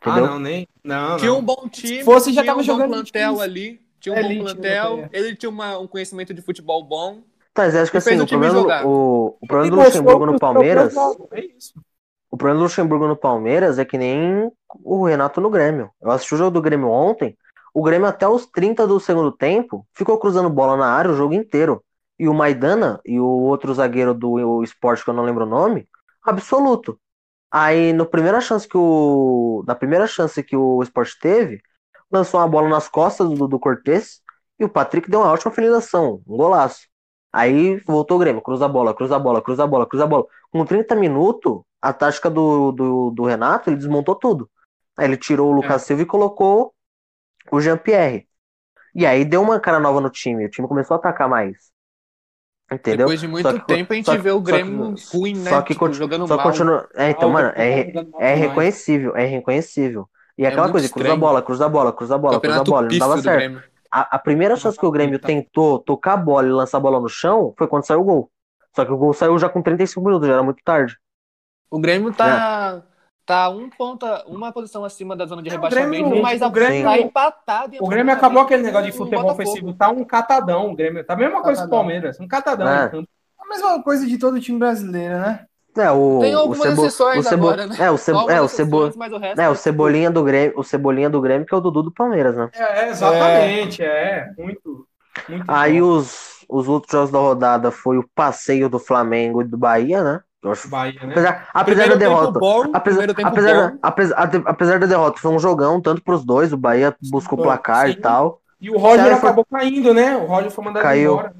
[0.02, 0.26] Entendeu?
[0.26, 0.68] Ah, não, nem.
[0.84, 1.98] Não, tinha um bom time.
[1.98, 2.90] Se fosse, já tava um jogando.
[2.90, 3.82] plantel ali.
[4.00, 5.10] Tinha um é bom elite, plantel, né?
[5.14, 7.20] ele tinha uma, um conhecimento de futebol bom.
[7.54, 10.96] Tá, mas acho que assim, o, o problema, o, o problema do Luxemburgo no Palmeiras.
[11.32, 11.74] É isso.
[12.32, 14.50] O problema do Luxemburgo no Palmeiras é que nem
[14.84, 15.92] o Renato no Grêmio.
[16.02, 17.38] Eu assisti o jogo do Grêmio ontem.
[17.74, 21.34] O Grêmio, até os 30 do segundo tempo, ficou cruzando bola na área o jogo
[21.34, 21.84] inteiro.
[22.18, 25.90] E o Maidana e o outro zagueiro do esporte, que eu não lembro o nome,
[26.24, 26.98] absoluto.
[27.52, 29.64] Aí, no primeira chance que o.
[29.68, 31.62] Na primeira chance que o esporte teve,
[32.12, 34.22] lançou uma bola nas costas do, do Cortez
[34.60, 36.88] e o Patrick deu uma ótima finalização, um golaço.
[37.34, 40.08] Aí voltou o Grêmio, cruza a bola, cruza a bola, cruza a bola, cruza a
[40.08, 40.26] bola.
[40.52, 44.50] Com 30 minutos, a tática do, do, do Renato, ele desmontou tudo.
[44.98, 45.86] Aí ele tirou o Lucas é.
[45.86, 46.74] Silva e colocou
[47.52, 48.28] o Jean-Pierre.
[48.94, 51.72] E aí deu uma cara nova no time, o time começou a atacar mais.
[52.72, 53.06] Entendeu?
[53.06, 55.50] Depois de muito que, tempo a gente vê o Grêmio que, ruim, né?
[55.50, 56.46] Só que tipo, jogando só mal.
[56.46, 56.90] Continua...
[56.96, 60.10] É, então, mano, é, é reconhecível, é reconhecível.
[60.38, 61.06] E é aquela é coisa, estranho.
[61.06, 63.64] cruza a bola, cruza a bola, cruza a bola, cruza a bola, não dava certo.
[63.92, 67.00] A, a, primeira chance que o Grêmio tentou tocar a bola e lançar a bola
[67.00, 68.32] no chão foi quando saiu o gol.
[68.74, 70.98] Só que o gol saiu já com 35 minutos, já era muito tarde.
[71.72, 72.82] O Grêmio tá, é.
[73.26, 76.84] tá um ponta, uma posição acima da zona de é, rebaixamento, Grêmio, mas o Grêmio
[76.84, 77.78] tá empatado.
[77.80, 80.72] O Grêmio acabou aquele negócio de futebol ofensivo, tá um catadão.
[80.72, 82.68] O Grêmio tá a mesma coisa que o Palmeiras, um catadão.
[82.68, 82.92] É.
[83.40, 85.46] A mesma coisa de todo time brasileiro, né?
[85.78, 87.76] É, o, Tem algumas o Cebo, exceções o Cebo, agora, né?
[87.80, 91.22] É, o, Cebo, é, o, Cebo, o, é, o Cebolinha do Grêmio, o Cebolinha do
[91.22, 92.50] Grêmio que é o Dudu do Palmeiras, né?
[92.54, 94.86] É, exatamente, é, é muito,
[95.30, 95.88] muito Aí bom.
[95.88, 100.22] os, os outros jogos da rodada foi o passeio do Flamengo e do Bahia, né?
[100.44, 100.68] Acho...
[100.70, 101.12] Bahia, né?
[101.12, 106.02] Apesar, apesar da derrota, bom, apesar, apesar, apesar, apesar, da derrota, foi um jogão tanto
[106.02, 107.94] para os dois, o Bahia buscou o placar Sim.
[107.94, 108.42] e tal.
[108.60, 109.60] E o Roger acabou foi...
[109.60, 110.18] caindo, né?
[110.18, 111.36] O Roger foi mandado caiu, embora.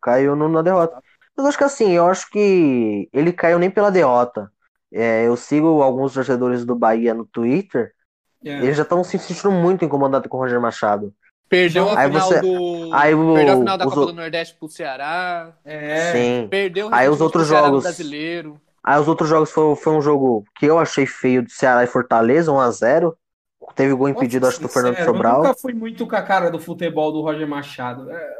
[0.00, 1.02] Caiu no, na derrota.
[1.36, 4.50] Mas acho que assim, eu acho que ele caiu nem pela derrota.
[4.92, 7.92] É, eu sigo alguns torcedores do Bahia no Twitter.
[8.42, 8.62] Yeah.
[8.62, 8.66] É.
[8.66, 11.12] Eles já estão se sentindo muito incomodados com o Roger Machado.
[11.48, 12.40] Perdeu a aí final você...
[12.40, 12.90] do.
[12.92, 13.34] Aí o...
[13.34, 15.52] Perdeu a final da Copa do Nordeste pro Ceará.
[15.64, 16.12] É.
[16.12, 16.48] Sim.
[16.48, 17.84] Perdeu aí os outros jogos.
[17.84, 18.60] Brasileiro.
[18.82, 21.88] Aí os outros jogos foi, foi um jogo que eu achei feio do Ceará e
[21.88, 23.14] Fortaleza, 1x0.
[23.74, 25.38] Teve gol impedido, Nossa, acho, do Fernando Sobral.
[25.38, 28.08] Eu nunca fui muito com a cara do futebol do Roger Machado.
[28.10, 28.34] É,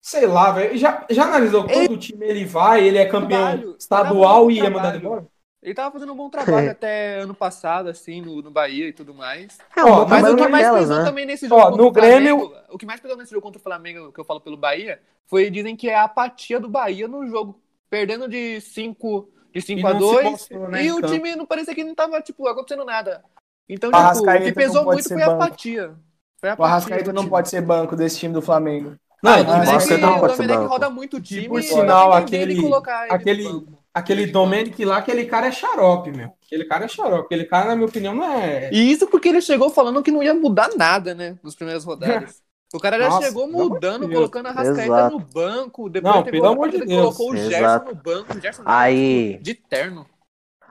[0.00, 0.76] sei lá, velho.
[0.76, 4.96] Já, já analisou quando o time ele vai, ele é campeão estadual e é mandado
[4.96, 5.26] embora?
[5.64, 9.14] Ele tava fazendo um bom trabalho até ano passado, assim, no, no Bahia e tudo
[9.14, 9.58] mais.
[9.74, 11.04] É, ó, mas o que mais pesou né?
[11.04, 12.38] também nesse jogo ó, no Grêmio...
[12.38, 15.00] Flamengo, o que mais pesou nesse jogo contra o Flamengo, que eu falo pelo Bahia,
[15.26, 17.58] foi dizem que é a apatia do Bahia no jogo,
[17.88, 21.84] perdendo de 5 de 5 a 2 mostrou, né, e o time não parecia que
[21.84, 23.24] não tava tipo acontecendo nada.
[23.68, 25.94] Então, tipo, o que pesou muito foi a apatia.
[26.38, 26.62] Foi a apatia.
[26.62, 28.96] O Arrascaeta não pode ser banco desse time do Flamengo.
[29.22, 30.66] Não, ah, o Domenech, não pode ser banco.
[30.66, 31.44] roda muito time.
[31.44, 32.60] E por sinal, aquele,
[33.08, 36.34] aquele, aquele Domenic lá, aquele cara é xarope, meu.
[36.44, 37.26] Aquele cara é xarope.
[37.26, 38.68] Aquele cara, na minha opinião, não é.
[38.72, 41.38] E isso porque ele chegou falando que não ia mudar nada, né?
[41.42, 42.42] Nas primeiras rodadas.
[42.74, 45.88] O cara já Nossa, chegou mudando, colocando a Rascaeta no banco.
[45.88, 47.16] Depois não, pelo amor de Deus.
[47.16, 48.36] colocou o Gerson no banco.
[48.36, 49.38] O Gerson aí...
[49.40, 50.04] de terno.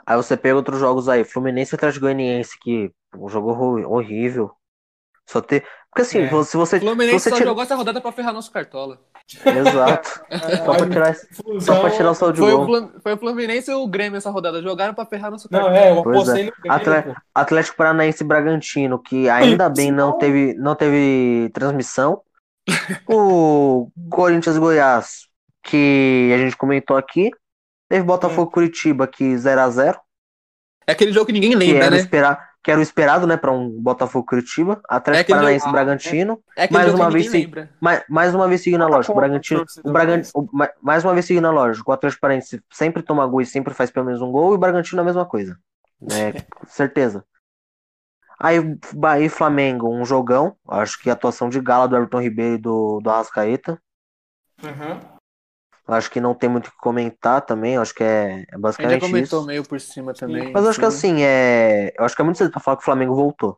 [0.05, 1.23] Aí você pega outros jogos aí.
[1.23, 3.51] Fluminense atrás de Goianiense, que um jogo
[3.87, 4.51] horrível.
[5.25, 5.65] Só ter.
[5.93, 6.43] Porque assim, é.
[6.43, 6.77] se você.
[6.77, 7.49] O Fluminense você só tira...
[7.49, 8.99] jogou essa rodada pra ferrar nosso cartola.
[9.45, 10.21] Exato.
[10.65, 11.15] só, pra tirar,
[11.61, 12.63] só pra tirar o saldo de foi gol.
[12.63, 14.59] O foi o Fluminense e o Grêmio essa rodada.
[14.59, 15.71] Jogaram pra ferrar nosso cartola.
[15.71, 16.45] Não, é, eu apostei é.
[16.45, 17.15] no Grêmio.
[17.33, 22.21] Atlético Paranaense e Bragantino, que ainda bem não teve, não teve transmissão.
[23.07, 25.27] o Corinthians Goiás,
[25.61, 27.29] que a gente comentou aqui.
[27.87, 28.53] Teve Botafogo é.
[28.53, 29.95] Curitiba aqui 0x0.
[30.87, 31.97] É aquele jogo que ninguém lembra, que né?
[31.97, 35.73] Esperar, que era o esperado, né, para um Botafogo Curitiba, Atlético é Paranaense jogo...
[35.73, 36.43] Bragantino.
[36.55, 37.29] É, é mais uma vez
[37.81, 40.49] mais, mais uma vez seguindo a lógica, o Bragantino, o Bragantino,
[40.81, 43.91] mais uma vez seguindo a lógica, o Atlético Paranaense sempre toma gol e sempre faz
[43.91, 45.59] pelo menos um gol e o Bragantino a mesma coisa.
[46.09, 47.25] É, certeza.
[48.39, 48.59] Aí
[48.93, 50.55] Bahia e Flamengo, um jogão.
[50.67, 53.79] Acho que a atuação de gala do Everton Ribeiro e do, do Arrascaeta.
[54.63, 55.12] Uhum.
[55.87, 57.77] Acho que não tem muito o que comentar também.
[57.77, 58.91] Acho que é, é basicamente.
[58.91, 59.47] A gente já comentou isso.
[59.47, 60.51] meio por cima também.
[60.51, 61.93] Mas acho que assim, é.
[61.97, 63.57] Eu acho que é muito cedo pra falar que o Flamengo voltou.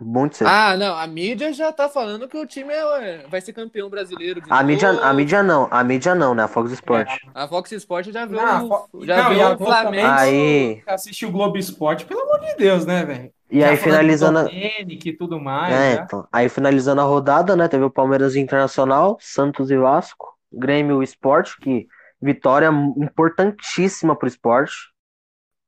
[0.00, 0.48] Muito cedo.
[0.48, 0.96] Ah, não.
[0.96, 4.42] A mídia já tá falando que o time é, vai ser campeão brasileiro.
[4.48, 5.68] a, mídia, a mídia não.
[5.70, 6.44] A mídia não, né?
[6.44, 7.08] A Fox Sport.
[7.08, 8.36] É, a Fox Sport já viu.
[8.36, 10.06] Não, o, já não, viu o Flamengo.
[10.06, 10.82] Aí...
[10.86, 13.32] Assiste o Globo Esporte, pelo amor de Deus, né, velho?
[13.50, 14.48] E já aí finalizando.
[14.50, 15.74] e tudo mais.
[15.74, 16.28] É, então.
[16.30, 17.66] Aí finalizando a rodada, né?
[17.66, 21.86] Teve o Palmeiras Internacional, Santos e Vasco, Grêmio Esporte, que
[22.20, 24.74] vitória importantíssima pro esporte.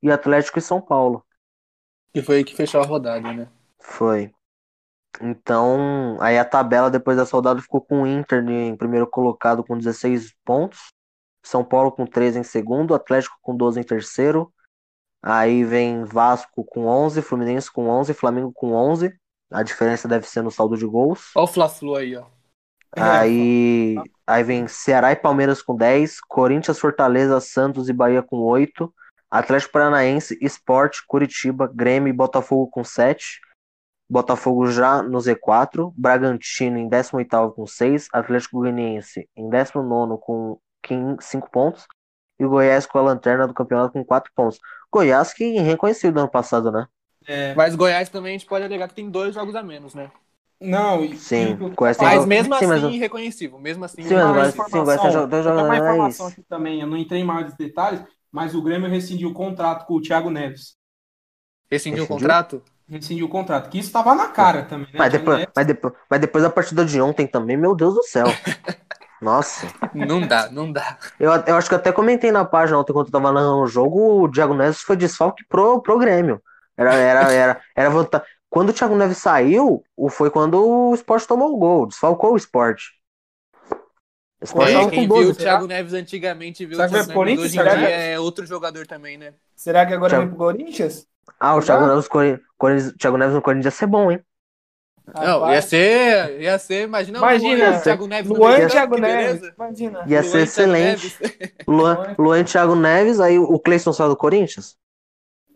[0.03, 1.25] E Atlético e São Paulo.
[2.15, 3.49] E foi aí que fechou a rodada, né?
[3.79, 4.33] Foi.
[5.21, 9.77] Então, aí a tabela depois da rodada ficou com o Inter em primeiro colocado com
[9.77, 10.93] 16 pontos,
[11.45, 14.53] São Paulo com 13 em segundo, Atlético com 12 em terceiro,
[15.23, 19.15] aí vem Vasco com 11, Fluminense com 11, Flamengo com 11,
[19.51, 21.33] a diferença deve ser no saldo de gols.
[21.35, 22.25] Olha o Fla-Flu aí, ó.
[22.97, 23.97] Aí,
[24.27, 28.93] aí vem Ceará e Palmeiras com 10, Corinthians, Fortaleza, Santos e Bahia com 8,
[29.31, 33.41] Atlético Paranaense, Esporte, Curitiba, Grêmio e Botafogo com 7,
[34.11, 40.59] Botafogo já no Z4, Bragantino em 18º com 6, Atlético Goianiense em 19º com
[41.21, 41.87] 5 pontos
[42.41, 44.59] e o Goiás com a lanterna do campeonato com 4 pontos.
[44.93, 46.89] Goiás que reconhecido no ano passado, né?
[47.27, 47.55] É.
[47.55, 50.11] Mas Goiás também a gente pode alegar que tem dois jogos a menos, né?
[50.61, 51.57] Não, sim.
[51.59, 52.95] E, mas mesmo assim, sim, mas...
[52.95, 53.59] irreconhecível.
[53.59, 57.25] Mesmo assim, sim, mas, sim, Goiás tem uma informação aqui também, eu não entrei em
[57.25, 60.77] maiores detalhes, mas o Grêmio rescindiu o contrato com o Thiago Neves.
[61.71, 62.63] Rescindiu o contrato?
[62.91, 63.71] rescindiu o contrato.
[63.71, 64.99] Que isso estava na cara também, né?
[64.99, 68.27] Mas depois, mas, depois, mas depois da partida de ontem também, meu Deus do céu.
[69.23, 69.67] Nossa.
[69.95, 70.97] Não dá, não dá.
[71.19, 74.25] Eu, eu acho que até comentei na página ontem quando eu tava narrando o jogo,
[74.25, 76.43] o Thiago Neves foi desfalque pro, pro Grêmio.
[76.75, 78.25] Era, era, era, era vontade.
[78.51, 82.83] Quando o Thiago Neves saiu, foi quando o Sport tomou o gol, desfalcou o Sport.
[84.41, 87.63] O Sport é, quem viu o Thiago Neves antigamente viu o Thiago Neves hoje em
[87.63, 89.35] dia é outro jogador também, né?
[89.55, 90.27] Será que agora Thiago...
[90.27, 91.07] vem pro Corinthians?
[91.39, 94.21] Ah, o Thiago Neves, Corinthians, Thiago Neves no Corinthians ia ser bom, hein?
[95.15, 100.05] Não, ia ser, ia ser, imagina, imagina o Thiago Neves Luan Thiago Neves, imagina.
[100.07, 101.17] Ia ser excelente.
[101.67, 104.77] Luan, Luan Thiago Neves, aí o Cleison saiu do Corinthians?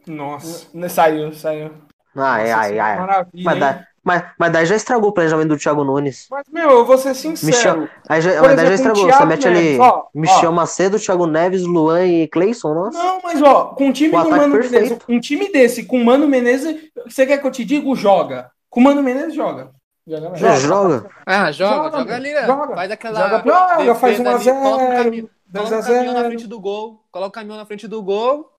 [0.06, 0.66] Nossa.
[0.88, 1.72] Saiu, saiu.
[2.16, 3.26] Ai, Nossa, ai, ai.
[3.42, 6.26] Mas, mas, mas daí já estragou o planejamento do Thiago Nunes.
[6.30, 7.46] Mas, meu, eu vou ser sincero.
[7.46, 9.10] Michel, aí já, mas daí já estragou.
[9.10, 10.52] Você mete ali ó, Michel ó.
[10.52, 12.98] Macedo, Thiago Neves, Luan e Cleison, nossa.
[12.98, 16.76] Não, mas ó, com um time com Mano Menezes, um time desse, com Mano Menezes,
[17.06, 17.94] você quer que eu te diga?
[17.94, 18.50] Joga.
[18.68, 19.70] Com Mano Menezes, joga.
[20.06, 20.36] Joga.
[20.36, 20.56] joga.
[20.58, 21.10] joga.
[21.24, 22.44] Ah, joga, joga, joga ali, né?
[22.44, 22.74] Joga.
[22.74, 23.20] Faz aquela.
[23.20, 24.60] Joga, joga faz 1x0.
[24.60, 27.00] Coloca o caminhão na frente do gol.
[27.10, 28.50] Coloca o caminhão na frente do gol.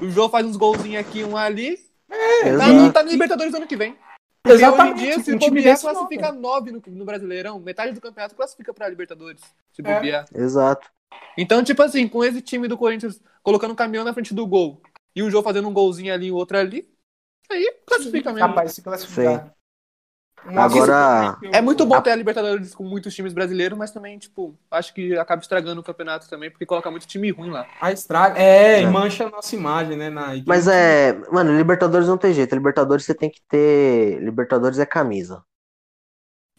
[0.00, 1.78] O João faz uns golzinhos aqui, um ali.
[2.14, 3.96] É, tá, no, tá no Libertadores ano que vem.
[4.42, 4.94] Porque Exatamente.
[4.94, 7.58] hoje em dia, se um bobear, classifica nove no, no, Brasileirão.
[7.58, 9.40] Metade do campeonato classifica pra Libertadores.
[9.72, 9.94] Se é.
[9.94, 10.26] bobear.
[10.34, 10.40] É.
[10.40, 10.90] Exato.
[11.38, 14.82] Então, tipo assim, com esse time do Corinthians colocando o caminhão na frente do gol
[15.16, 16.88] e o João fazendo um golzinho ali e o outro ali,
[17.50, 18.48] aí classifica mesmo.
[18.48, 19.44] Capaz de se classificar.
[19.44, 19.50] Sim.
[20.46, 21.38] Agora.
[21.52, 25.16] É muito bom ter a Libertadores com muitos times brasileiros, mas também, tipo, acho que
[25.18, 27.66] acaba estragando o campeonato também, porque coloca muito time ruim lá.
[27.80, 28.38] A estraga.
[28.38, 28.86] É, é.
[28.86, 30.10] mancha a nossa imagem, né?
[30.10, 30.32] Na...
[30.46, 31.18] Mas é.
[31.32, 32.54] Mano, Libertadores não tem jeito.
[32.54, 34.20] Libertadores você tem que ter.
[34.20, 35.42] Libertadores é camisa.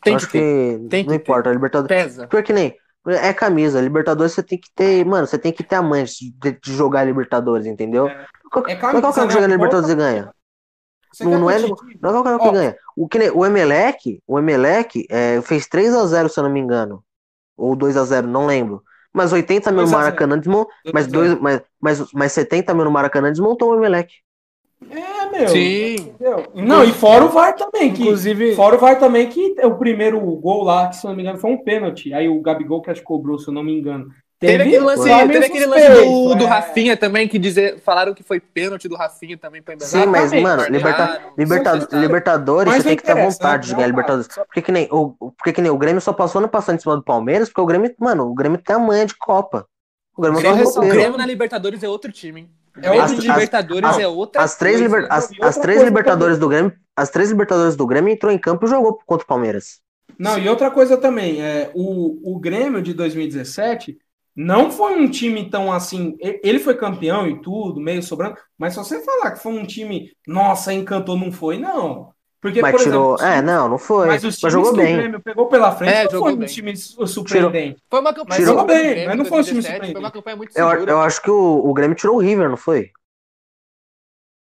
[0.03, 0.79] Tem que, ter.
[0.79, 1.49] que tem não que importa.
[1.49, 1.55] Ter.
[1.55, 2.03] Libertadores.
[2.03, 2.27] Pesa.
[2.27, 2.75] Porque nem.
[3.07, 3.79] É camisa.
[3.79, 5.05] Libertadores você tem que ter.
[5.05, 8.07] Mano, você tem que ter amante de, de jogar Libertadores, entendeu?
[8.07, 8.25] É,
[8.67, 9.53] é camisa, qual que é que joga né?
[9.55, 10.33] Libertadores e ganha?
[11.23, 12.77] Não, não é, não é qualquer um que ganha.
[12.95, 17.03] O, que, o Emelec, o Emelec é, fez 3x0, se eu não me engano.
[17.55, 18.83] Ou 2x0, não lembro.
[19.13, 20.71] Mas 80 mil no Maracanã desmontou.
[20.93, 24.13] Mas, dois, mas, mas, mas 70 mil no Maracanã desmontou o Emelec.
[24.89, 25.47] É, meu.
[25.47, 25.95] Sim.
[25.95, 26.45] Entendeu?
[26.53, 27.93] Não, e fora o VAR também.
[27.93, 28.55] Que, Inclusive.
[28.55, 31.51] Fora o VAR também, que o primeiro gol lá, que se não me engano, foi
[31.51, 32.13] um pênalti.
[32.13, 34.09] Aí o Gabigol que acho que cobrou, se eu não me engano.
[34.37, 36.35] Teve, teve aquele lance, teve aquele lance do, é.
[36.35, 40.33] do Rafinha também, que dizer, falaram que foi pênalti do Rafinha também pra Sim, mas,
[40.33, 44.27] mano, liberta, liberta, Libertadores, mas você tem que ter vontade de ganhar Libertadores.
[44.27, 46.97] Porque que, nem, o, porque que nem o Grêmio só passou no passando em cima
[46.97, 49.65] do Palmeiras, porque o Grêmio, mano, o Grêmio tem a manha de Copa.
[50.17, 52.49] O Grêmio, o Grêmio na Libertadores é outro time, hein?
[52.81, 56.49] É outro as, Libertadores as, é outra as três, liber, as, as três Libertadores do
[56.49, 59.79] Grêmio, as três Libertadores do Grêmio entrou em campo e jogou contra o Palmeiras.
[60.19, 63.97] Não, e outra coisa também, é, o, o Grêmio de 2017
[64.35, 66.17] não foi um time tão assim.
[66.19, 70.11] Ele foi campeão e tudo, meio sobrando, mas se você falar que foi um time,
[70.27, 72.13] nossa, encantou, não foi, não.
[72.41, 73.15] Porque, mas tirou.
[73.15, 74.07] Exemplo, é, não, não foi.
[74.07, 74.93] Mas, os mas jogou bem.
[74.93, 76.43] O Grêmio pegou pela frente, é, não foi bem.
[76.43, 77.81] um time surpreendente.
[77.89, 78.39] Foi uma campanha.
[78.39, 79.91] Tirou bem, Grêmio, mas não foi um time surpreendente.
[79.93, 82.49] Foi uma campanha muito segura, eu, eu acho que o, o Grêmio tirou o River,
[82.49, 82.91] não foi?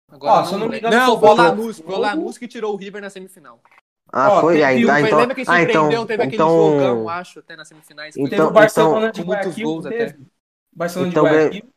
[0.09, 1.79] Agora, Ó, não, se eu não me engano, não, foi o Lanús.
[1.79, 3.59] Foi o Lanús que tirou o River na semifinal.
[4.11, 4.61] Ah, Ó, foi?
[4.61, 8.15] Aí, tá, então, lembra que ah, então, teve aquele então, jogão, acho, até nas semifinais.
[8.17, 10.19] Então, teve o Barcelona então, de Guayaquil, teve.
[10.73, 11.69] Barcelona então, de Guayaquil.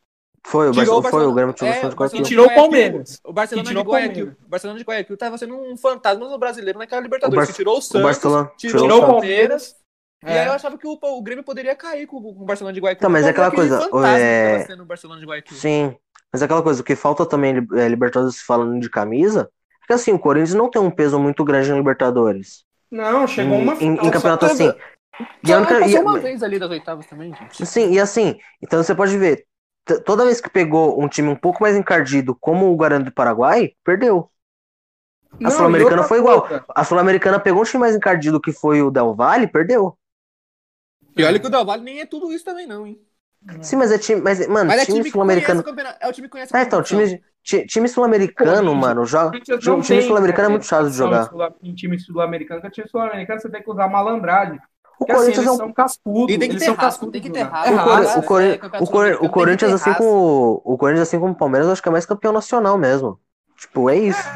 [0.45, 2.19] Foi, o, Barcelona, o foi, o Grêmio tirou é, o Guayaquil.
[2.19, 3.19] E tirou o Palmeiras.
[3.23, 4.35] O Barcelona de Guayaquil.
[4.45, 7.47] O Barcelona de Guayaquil tava sendo um fantasma no brasileiro naquela Libertadores.
[7.47, 7.55] Bar...
[7.55, 9.75] tirou o Santos, o Barcelona, tirou, tirou o Palmeiras.
[10.23, 10.35] É.
[10.35, 12.79] E aí eu achava que o, o Grêmio poderia cair com, com o Barcelona de
[12.79, 13.01] Guayaquil.
[13.01, 13.89] Tá, mas é aquela coisa.
[14.19, 14.67] É...
[15.51, 15.95] Sim,
[16.31, 19.49] mas é aquela coisa, o que falta também é, Libertadores falando de camisa,
[19.85, 22.65] é que assim, o Corinthians não tem um peso muito grande na Libertadores.
[22.91, 24.71] Não, chegou uma em, em, em campeonato assim.
[25.43, 27.65] E a única, e, uma vez ali das oitavas também, gente.
[27.65, 29.45] Sim, e assim, então você pode ver,
[30.05, 33.73] toda vez que pegou um time um pouco mais encardido, como o Guarani do Paraguai,
[33.83, 34.29] perdeu.
[35.43, 36.47] A Sul-Americana foi igual.
[36.69, 39.97] A Sul-Americana pegou um time mais encardido que foi o Del Valle, perdeu.
[41.15, 42.99] E olha que o Del Valle nem é tudo isso também, não, hein?
[43.61, 44.21] Sim, mas é time.
[44.21, 45.63] Mas, mano, mas é time, time sul-americano.
[45.99, 49.39] É o time que conhece a É, então, time, time sul-americano, mano, joga.
[49.39, 51.29] Time, time sul-americano é muito chato de jogar.
[51.61, 54.59] Em time sul-americano, porque time sul-americano você tem que usar malandragem.
[54.99, 56.31] O Corinthians assim, é um cascudo.
[56.31, 58.19] E tem que ter raça, tem que ter raça.
[58.19, 62.31] O, Corinthians, assim como o Corinthians, assim como o Palmeiras, acho que é mais campeão
[62.31, 63.19] nacional mesmo.
[63.57, 64.27] Tipo, é isso.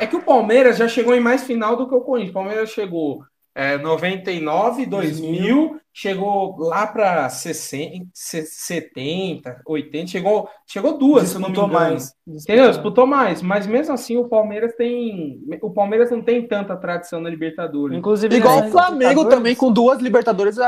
[0.00, 2.30] É, é que o Palmeiras já chegou em mais final do que o Corinthians.
[2.30, 3.24] O Palmeiras chegou
[3.54, 11.56] é, 99, 2000, chegou lá para 60, 70, 80, chegou, chegou duas, se não me
[11.56, 11.72] engano.
[11.72, 12.12] mais.
[12.26, 12.68] Entendeu?
[12.68, 17.30] Disputou mais, mas mesmo assim o Palmeiras tem, o Palmeiras não tem tanta tradição na
[17.30, 17.96] Libertadores.
[17.96, 20.58] Inclusive igual o Flamengo também com duas Libertadores,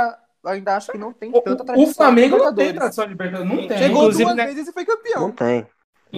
[0.45, 1.91] ainda acho que não tem tanta tradição.
[1.91, 3.79] O Flamengo não tem tradição de Libertadores, não tem.
[3.79, 4.47] Chegou Inclusive, duas né?
[4.47, 5.21] vezes e foi campeão.
[5.23, 5.67] Não tem.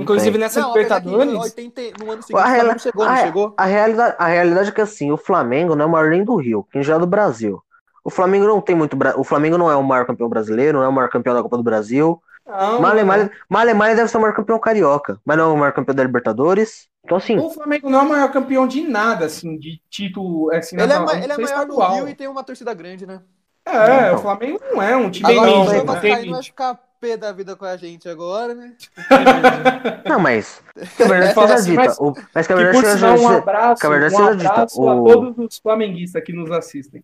[0.01, 1.35] Inclusive nessa não, Libertadores.
[1.35, 2.67] 80, no ano seguinte, a, real...
[2.67, 3.55] não chegou, não a, chegou.
[3.57, 6.37] A realidade, a realidade é que assim, o Flamengo não é o maior nem do
[6.37, 7.63] Rio, quem já é do Brasil.
[8.05, 8.97] O Flamengo não tem muito.
[9.17, 11.57] O Flamengo não é o maior campeão brasileiro, não é o maior campeão da Copa
[11.57, 12.23] do Brasil.
[12.47, 16.03] Não, Malemar deve ser o maior campeão carioca, mas não é o maior campeão da
[16.03, 16.89] Libertadores.
[17.05, 17.39] Então, assim.
[17.39, 20.51] O Flamengo não é o maior campeão de nada, assim, de título.
[20.55, 23.21] Assim, ele, é, ele é maior do Rio e tem uma torcida grande, né?
[23.67, 24.15] É, então.
[24.15, 27.57] o Flamengo não é um time Agora, não, o Vascaíno vai ficar pé da vida
[27.57, 28.75] com a gente agora, né?
[30.09, 30.61] Não, mas.
[30.97, 31.83] Que a verdade seja assim, dita.
[31.83, 34.67] Mas, o, mas que a verdade seja um abraço, que a verdade um seja dita.
[34.77, 34.89] O...
[34.89, 37.03] a todos os flamenguistas que nos assistem.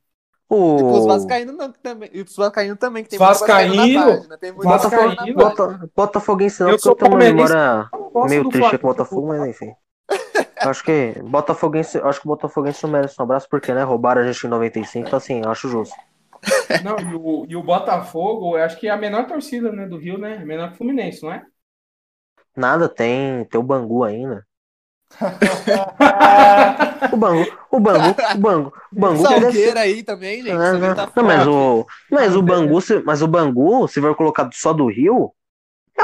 [0.49, 0.79] O...
[0.79, 2.11] E os vascaínos não, também.
[2.13, 6.95] E os vascaínos também, que tem Vascaíno, página, tem Vascaíno, Bota, Botafoguense não, porque eu
[6.95, 7.91] tenho uma memória
[8.29, 9.75] meio triste com o Botafogo, mas enfim.
[10.61, 14.27] acho que Botafoguense, acho que o Botafoguense não merece um abraço, porque, né, roubaram a
[14.31, 15.95] gente em 95, então assim, eu acho justo.
[16.83, 20.19] Não, e o, e o Botafogo, acho que é a menor torcida né, do Rio,
[20.19, 20.39] né?
[20.45, 21.45] Menor que o Fluminense, não é?
[22.57, 24.47] Nada, tem, tem o Bangu ainda.
[27.13, 29.23] o Bangu, o Bangu, o Bangu, o Bangu.
[29.23, 30.55] Salgueira aí também, gente.
[30.55, 34.53] Não, não, tá não mas o, mas o Bangu, mas o Bangu, se for colocado
[34.55, 35.33] só do Rio,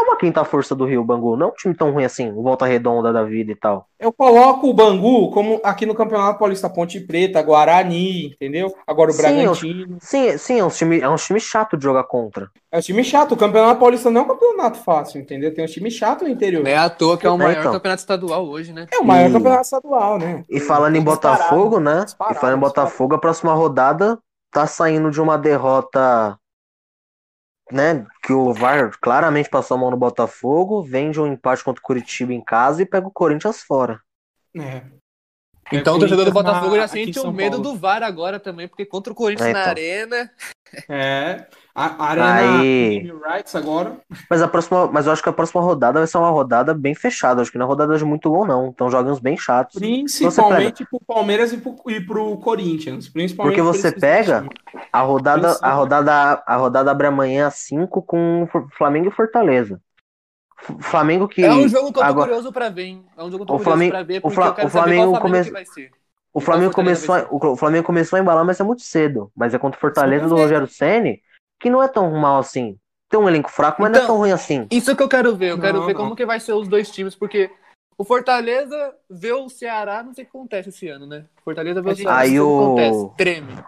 [0.00, 1.36] é uma quinta força do Rio, Bangu.
[1.36, 3.86] Não é um time tão ruim assim, volta redonda da vida e tal.
[3.98, 8.74] Eu coloco o Bangu como aqui no Campeonato Paulista Ponte Preta, Guarani, entendeu?
[8.86, 9.98] Agora o sim, Bragantino.
[10.00, 12.50] Sim, sim, é um time, é um time chato de jogar contra.
[12.72, 13.32] É um time chato.
[13.32, 15.52] O Campeonato Paulista não é um campeonato fácil, entendeu?
[15.52, 16.64] Tem um time chato no interior.
[16.64, 17.72] Não é à toa que é o maior então.
[17.72, 18.86] campeonato estadual hoje, né?
[18.90, 19.32] É o maior e...
[19.32, 20.44] campeonato estadual, né?
[20.48, 22.04] E falando em Botafogo, né?
[22.04, 24.18] Disparado, e falando em Botafogo, a próxima rodada
[24.50, 26.36] tá saindo de uma derrota
[27.70, 31.80] né, que o VAR claramente passou a mão no Botafogo, vem de um empate contra
[31.80, 34.00] o Curitiba em casa e pega o Corinthians fora.
[34.56, 34.82] É.
[35.72, 37.72] Então o torcedor do Botafogo já sente o medo Paulo.
[37.72, 39.62] do VAR agora também, porque contra o Corinthians é, então.
[39.62, 40.30] na arena.
[40.88, 41.46] É.
[41.74, 43.12] A, Arena Aí...
[43.24, 43.98] Rights agora.
[44.28, 46.94] Mas a próxima, mas eu acho que a próxima rodada vai ser uma rodada bem
[46.94, 47.40] fechada.
[47.40, 48.66] Acho que não é rodada de muito gol, não.
[48.66, 49.78] Então jogos bem chatos.
[49.78, 53.08] Principalmente pro Palmeiras e pro, e pro Corinthians.
[53.08, 54.48] Principalmente Porque você pega
[54.92, 59.80] a rodada, a rodada, a rodada abre amanhã às 5 com Flamengo e Fortaleza.
[60.80, 61.42] Flamengo que.
[61.42, 62.28] É um jogo que eu tô agora...
[62.28, 63.04] curioso pra ver, hein?
[63.16, 64.46] É um jogo que eu tô o curioso Flamengo, pra ver, porque o, Fla...
[64.46, 65.50] eu quero o Flamengo, Flamengo come...
[65.50, 65.90] vai ser.
[66.32, 67.26] O Flamengo, começou, a...
[67.30, 69.32] o Flamengo começou a embalar, mas é muito cedo.
[69.34, 71.20] Mas é contra o Fortaleza do Rogério Ceni
[71.60, 72.76] que não é tão mal assim.
[73.08, 74.66] Tem um elenco fraco, mas então, não é então, tão ruim assim.
[74.70, 75.50] Isso que eu quero ver.
[75.50, 76.00] Eu não, quero ver não.
[76.00, 77.50] como que vai ser os dois times, porque
[77.98, 81.26] o Fortaleza vê o Ceará, não sei o que acontece esse ano, né?
[81.44, 83.16] Fortaleza vê o Ceará, aí não sei o que acontece.
[83.16, 83.58] Treme.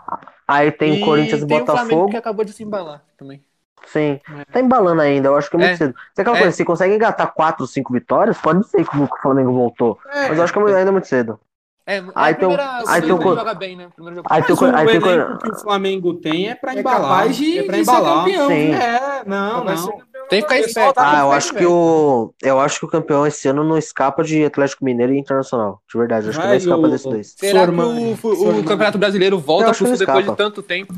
[0.49, 1.85] Aí tem o Corinthians e tem Botafogo.
[1.85, 3.45] O Flamengo que acabou de se embalar também.
[3.87, 4.45] Sim, é.
[4.45, 5.77] tá embalando ainda, eu acho que é muito é.
[5.77, 5.95] cedo.
[6.15, 6.41] Se aquela é.
[6.41, 9.99] coisa, se consegue engatar 4, 5 vitórias, pode ser que o Flamengo voltou.
[10.07, 10.29] É.
[10.29, 11.39] Mas eu acho que é ainda é muito cedo.
[11.85, 12.49] É, é aí tem,
[12.87, 13.89] aí tem joga bem, né?
[13.95, 14.29] Primeiro jogo.
[14.31, 17.01] Aí tem, o aí elenco que o Flamengo tem é pra embalar.
[17.01, 18.25] É capaz de, é pra embalar.
[18.25, 18.73] Campeão, Sim.
[18.73, 20.03] É, não, não.
[20.29, 20.99] Tem que ficar esperto.
[20.99, 24.45] Ah, eu acho que o eu acho que o campeão esse ano não escapa de
[24.45, 25.83] Atlético Mineiro e Internacional.
[25.91, 27.35] De verdade, acho que não escapa desses dois.
[27.37, 30.95] Será que o, o, Campeonato Brasileiro volta pro depois de tanto tempo?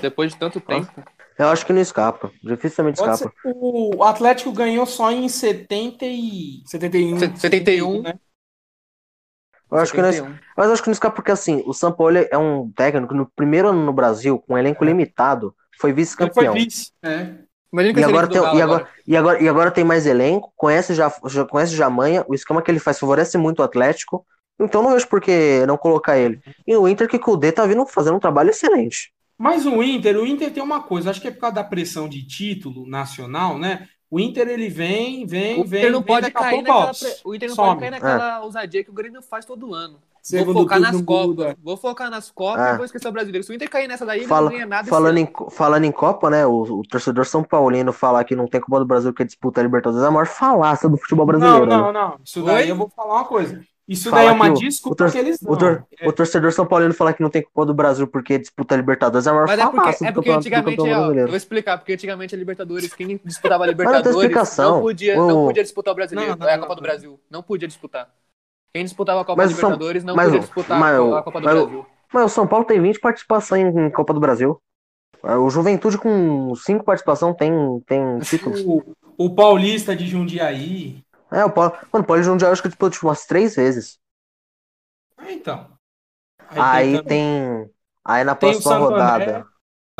[0.00, 0.88] Depois de tanto tempo.
[1.36, 2.30] Eu acho que não escapa.
[2.42, 3.32] Dificilmente Pode escapa.
[3.42, 6.62] Ser, o Atlético ganhou só em 70 e...
[6.64, 7.36] 71.
[7.36, 8.14] 71, né?
[9.70, 10.08] Eu acho, que não,
[10.56, 13.26] mas eu acho que não escapa porque assim, o São Paulo é um técnico no
[13.26, 14.86] primeiro ano no Brasil, com um elenco é.
[14.86, 16.52] limitado, foi vice-campeão.
[16.52, 17.34] Foi vice, é.
[17.70, 21.44] E agora, tem, e, agora, e, agora, e agora tem mais elenco, conhece já, já
[21.44, 24.24] conhece Jamanha, o esquema que ele faz favorece muito o Atlético,
[24.58, 26.40] então não vejo por que não colocar ele.
[26.66, 29.12] E o Inter que o D tá vindo fazendo um trabalho excelente.
[29.36, 32.08] Mas o Inter, o Inter tem uma coisa, acho que é por causa da pressão
[32.08, 33.86] de título nacional, né?
[34.10, 35.80] O Inter ele vem, vem, o vem.
[35.80, 36.92] Inter não vem, pode cair naquela,
[37.24, 37.68] o Inter não some.
[37.68, 38.40] pode cair naquela é.
[38.40, 39.98] ousadia que o Grêmio faz todo ano.
[40.22, 41.54] Segundo vou focar nas Copas.
[41.62, 42.74] Vou focar nas Copas é.
[42.74, 43.44] e vou esquecer o brasileiro.
[43.44, 44.88] Se o Inter cair nessa daí, Fala, não ganha nada.
[44.88, 46.46] Falando em, falando em Copa, né?
[46.46, 49.64] O, o, torcedor São Paulino falar que não tem Copa do Brasil que disputa a
[49.64, 51.66] Libertadores é a maior falácia do futebol brasileiro.
[51.66, 51.92] Não, não, né?
[51.92, 52.20] não.
[52.24, 52.70] Isso daí Oi?
[52.70, 53.62] eu vou falar uma coisa.
[53.88, 55.54] Isso daí é uma desculpa o, que eles dão.
[55.54, 56.06] O, tor é.
[56.06, 59.26] o, torcedor São Paulino falar que não tem Copa do Brasil porque disputa a Libertadores
[59.26, 62.34] é a maior Mas é porque, é porque antigamente, ó, eu vou explicar, porque antigamente
[62.34, 65.26] a Libertadores, quem disputava a Libertadores não, não, podia, o...
[65.26, 67.18] não podia disputar o Brasileiro, não, não, é a Copa do Brasil.
[67.30, 68.10] Não podia disputar.
[68.74, 71.54] Quem disputava a Copa mas Libertadores não mas, podia disputar mas, a Copa do mas,
[71.54, 71.86] Brasil.
[72.12, 74.60] Mas o São Paulo tem 20 participações em Copa do Brasil.
[75.22, 77.52] O Juventude com 5 participações tem,
[77.86, 78.60] tem títulos.
[78.64, 81.02] O, o Paulista de Jundiaí.
[81.30, 81.72] É, o Paulo.
[81.92, 83.98] Mano, o Paulo Jundiaí acho que disputou tipo, umas 3 vezes.
[85.18, 85.70] É, então.
[86.50, 87.70] Aí, aí tem, tem,
[88.04, 89.24] Aí na tem próxima rodada.
[89.24, 89.44] André,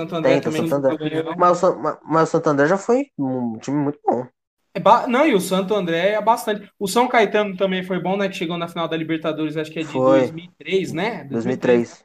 [0.00, 0.68] Santo André tem, também.
[0.68, 1.22] Santo André.
[1.36, 4.26] Mas, o, mas o Santo André já foi um time muito bom.
[4.72, 5.06] É ba...
[5.06, 6.70] Não, e o Santo André é bastante.
[6.78, 8.28] O São Caetano também foi bom, né?
[8.28, 10.20] Que chegou na final da Libertadores, acho que é de foi.
[10.20, 11.24] 2003, né?
[11.24, 12.04] 2003.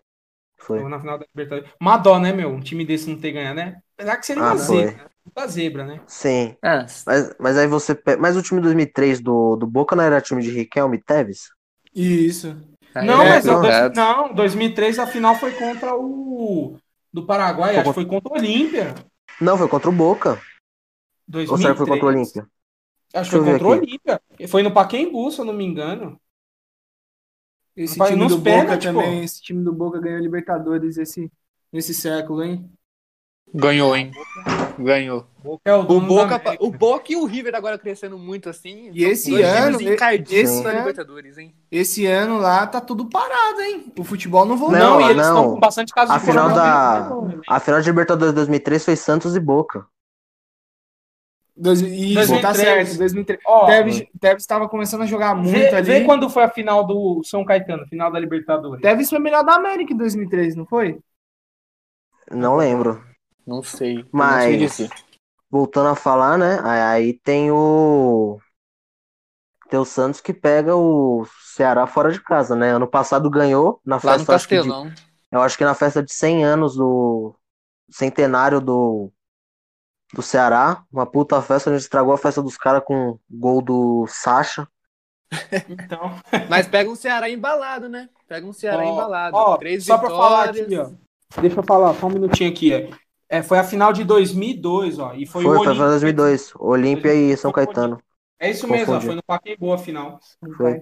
[0.57, 0.77] Foi.
[0.77, 1.71] Chegou na final da Libertadores.
[1.79, 2.49] Madó, né, meu?
[2.49, 3.81] Um time desse não ter ganhado, né?
[3.97, 5.12] Apesar que seria ah, uma zebra.
[5.35, 6.01] Uma zebra, né?
[6.05, 6.55] Sim.
[6.61, 6.85] É.
[7.05, 7.97] Mas, mas aí você.
[8.19, 11.49] Mas o time 2003 do, do Boca não era time de Riquelme Teves?
[11.93, 12.55] Isso.
[12.95, 16.77] Não, é, mas não, dois, não, 2003 a final foi contra o
[17.11, 18.93] do Paraguai, acho que foi contra o Olímpia.
[19.41, 20.39] Não, foi contra o Boca.
[21.27, 21.49] 2003.
[21.49, 22.47] Ou será que foi contra o Olímpia?
[23.13, 24.21] Acho que foi contra o Olímpia.
[24.47, 26.19] Foi no Paquembu, se eu não me engano.
[27.75, 31.31] Esse time do Boca também, esse time do Boca ganhou Libertadores esse,
[31.71, 32.69] nesse século, hein?
[33.53, 34.11] Ganhou, hein?
[34.80, 35.27] Ganhou.
[35.63, 38.89] É o, o, Boca, o Boca e o River agora crescendo muito assim.
[38.93, 41.53] E esse ano, esse ano, Libertadores, hein?
[41.69, 43.93] Esse ano lá tá tudo parado, hein?
[43.99, 44.77] O futebol não voltou.
[44.77, 47.09] Não, não, e eles estão com bastante casos a de final da
[47.47, 49.85] A final de Libertadores 2003 foi Santos e Boca.
[51.55, 52.41] Dois, isso, 2003.
[52.41, 53.39] tá certo, 2003.
[53.45, 54.07] Oh, Tevez,
[54.38, 55.85] estava começando a jogar muito vê, ali.
[55.85, 58.81] Vê quando foi a final do São Caetano, final da Libertadores.
[58.81, 60.97] Tevez foi melhor da América em 2003, não foi?
[62.31, 63.12] Não lembro.
[63.45, 64.06] Não sei.
[64.11, 64.90] Mas, não sei
[65.53, 66.60] voltando a falar, né?
[66.64, 68.40] Aí tem o.
[69.70, 72.72] Tem o Santos que pega o Ceará fora de casa, né?
[72.72, 74.11] Ano passado ganhou na festa.
[74.11, 74.90] Lá no Castelão.
[74.90, 74.95] De,
[75.32, 77.36] eu acho que na festa de 100 anos do
[77.90, 79.11] centenário do,
[80.11, 80.84] do Ceará.
[80.91, 84.68] Uma puta festa, a gente estragou a festa dos caras com gol do Sacha.
[85.70, 86.20] Então.
[86.49, 88.10] Mas pega um Ceará embalado, né?
[88.28, 89.38] Pega um Ceará oh, embalado.
[89.38, 90.18] Oh, Três só vitórias.
[90.18, 91.41] pra falar aqui, ó.
[91.41, 92.90] Deixa eu falar, só um minutinho aqui.
[93.34, 95.15] É, foi a final de 2002, ó.
[95.15, 96.53] E foi, foi, o foi 2002.
[96.60, 97.99] Olímpia e São Caetano.
[98.39, 100.19] É isso mesmo, ó, foi no Pacaembu a final.
[100.55, 100.80] Foi.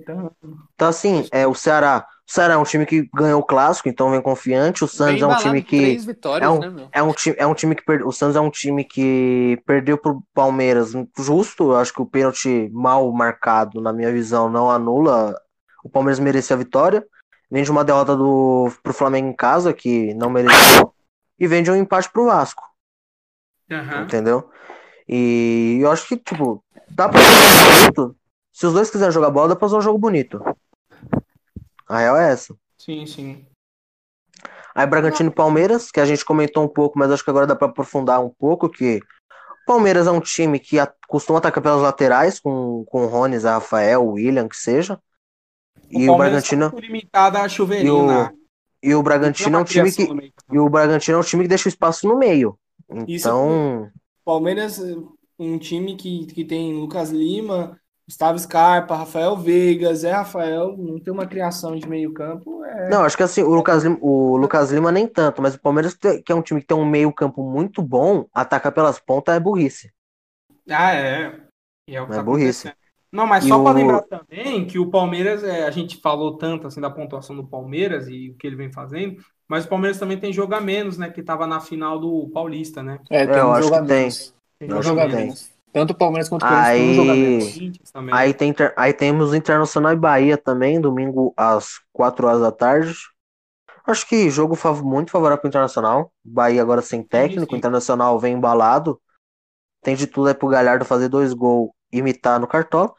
[0.74, 2.06] Então, assim, é, o Ceará.
[2.28, 4.84] O Ceará é um time que ganhou o clássico, então vem confiante.
[4.84, 5.98] O Santos é um time que.
[6.00, 8.06] Vitórias, é, um, né, é, um time, é um time que perdeu.
[8.06, 11.72] O Santos é um time que perdeu pro Palmeiras justo.
[11.72, 15.40] Eu acho que o pênalti mal marcado, na minha visão, não anula.
[15.86, 17.06] O Palmeiras merecia a vitória.
[17.50, 20.91] Vem de uma derrota do, pro Flamengo em casa, que não mereceu
[21.42, 22.64] e vende um empate pro Vasco.
[23.68, 24.04] Uhum.
[24.04, 24.52] Entendeu?
[25.10, 28.16] E eu acho que, tipo, dá pra fazer um jogo bonito.
[28.54, 30.40] Se os dois quiserem jogar bola, dá pra fazer um jogo bonito.
[31.90, 32.56] A real é essa.
[32.78, 33.44] Sim, sim.
[34.76, 37.56] Aí Bragantino e Palmeiras, que a gente comentou um pouco, mas acho que agora dá
[37.56, 39.02] pra aprofundar um pouco, que
[39.66, 40.78] Palmeiras é um time que
[41.08, 45.00] costuma atacar pelas laterais, com, com o Rones, a Rafael, o William, que seja.
[45.92, 46.72] O e o Bragantino.
[46.72, 48.34] Tá limitada a chuveirinho, o, né?
[48.84, 50.34] E o Bragantino é um time que.
[50.52, 52.58] E o Bragantino é um time que deixa o espaço no meio.
[52.90, 53.86] Então.
[53.86, 53.92] Isso,
[54.26, 54.80] Palmeiras,
[55.38, 61.14] um time que, que tem Lucas Lima, Gustavo Scarpa, Rafael Veiga, Zé Rafael, não tem
[61.14, 62.64] uma criação de meio campo.
[62.66, 62.90] É...
[62.90, 65.94] Não, acho que assim, o Lucas, Lima, o Lucas Lima nem tanto, mas o Palmeiras,
[65.94, 69.40] que é um time que tem um meio campo muito bom, atacar pelas pontas é
[69.40, 69.92] burrice.
[70.70, 71.40] Ah, é.
[71.88, 72.72] é, é tá burrice.
[73.12, 73.64] Não, mas só o...
[73.64, 77.46] para lembrar também que o Palmeiras, é, a gente falou tanto assim da pontuação do
[77.46, 80.98] Palmeiras e o que ele vem fazendo, mas o Palmeiras também tem jogo a menos,
[80.98, 81.10] né?
[81.10, 83.00] Que estava na final do Paulista, né?
[83.10, 84.34] É, tem é, um jogo a menos.
[84.58, 85.52] Tem um jogo a menos.
[85.74, 86.80] Tanto o Palmeiras quanto o Corinthians aí...
[86.80, 92.28] tem um jogo a Aí, tem, aí temos Internacional e Bahia também, domingo às 4
[92.28, 92.94] horas da tarde.
[93.86, 96.12] Acho que jogo fav muito favorável para o Internacional.
[96.24, 97.58] Bahia agora sem técnico, sim, sim.
[97.58, 99.02] Internacional vem embalado.
[99.82, 102.94] Tem de tudo aí pro Galhardo fazer dois gols e imitar no cartola.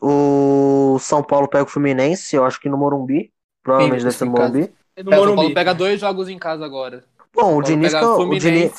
[0.00, 3.32] O São Paulo pega o Fluminense, eu acho que no Morumbi.
[3.62, 4.72] Provavelmente deve ser no Morumbi.
[4.96, 7.04] É no é, São Paulo pega dois jogos em casa agora.
[7.36, 8.72] Bom, o Diniz, o Diniz,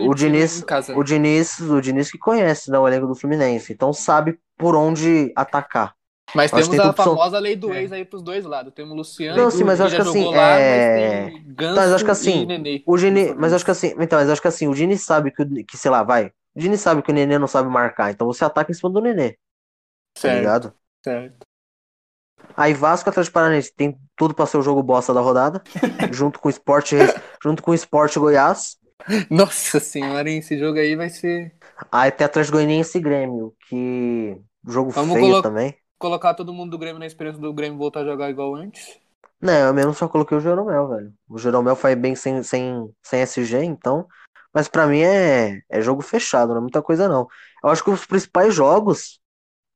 [0.00, 0.64] o Diniz,
[0.96, 5.32] o Diniz, o Diniz que conhece né, o elenco do Fluminense, então sabe por onde
[5.36, 5.94] atacar.
[6.34, 8.72] Mas temos a famosa lei do ex aí pros dois lados.
[8.74, 11.30] Temos o Luciano, não, sim, mas acho que assim, lá, é...
[11.30, 12.46] mas Ganso mas acho que assim,
[12.84, 15.44] o Diniz, mas acho que assim, então, mas acho que assim, o Diniz sabe que,
[15.64, 16.32] que sei lá, vai.
[16.54, 19.00] O Diniz sabe que o Nenê não sabe marcar, então você ataca em cima do
[19.00, 19.36] Nenê.
[20.20, 20.34] Tá certo.
[20.34, 20.74] Tá ligado?
[21.02, 21.46] Certo.
[22.56, 25.62] Aí Vasco Atlético Paranaense tem tudo para ser o jogo bosta da rodada,
[26.12, 26.92] junto com o Sport,
[27.42, 28.76] junto com o Sport Goiás.
[29.30, 31.54] Nossa senhora, esse jogo aí vai ser.
[31.90, 34.36] Aí tem Atlético Goianiense e Grêmio, que
[34.66, 35.42] jogo Vamos feio colo...
[35.42, 35.74] também.
[35.98, 38.98] Colocar todo mundo do Grêmio na esperança do Grêmio voltar a jogar igual antes.
[39.40, 41.12] Não, eu mesmo só coloquei o Jeromel, velho.
[41.28, 44.06] O Jeromel faz bem sem, sem, sem SG, então.
[44.52, 47.26] Mas para mim é, é jogo fechado, não é muita coisa não.
[47.62, 49.19] Eu acho que os principais jogos,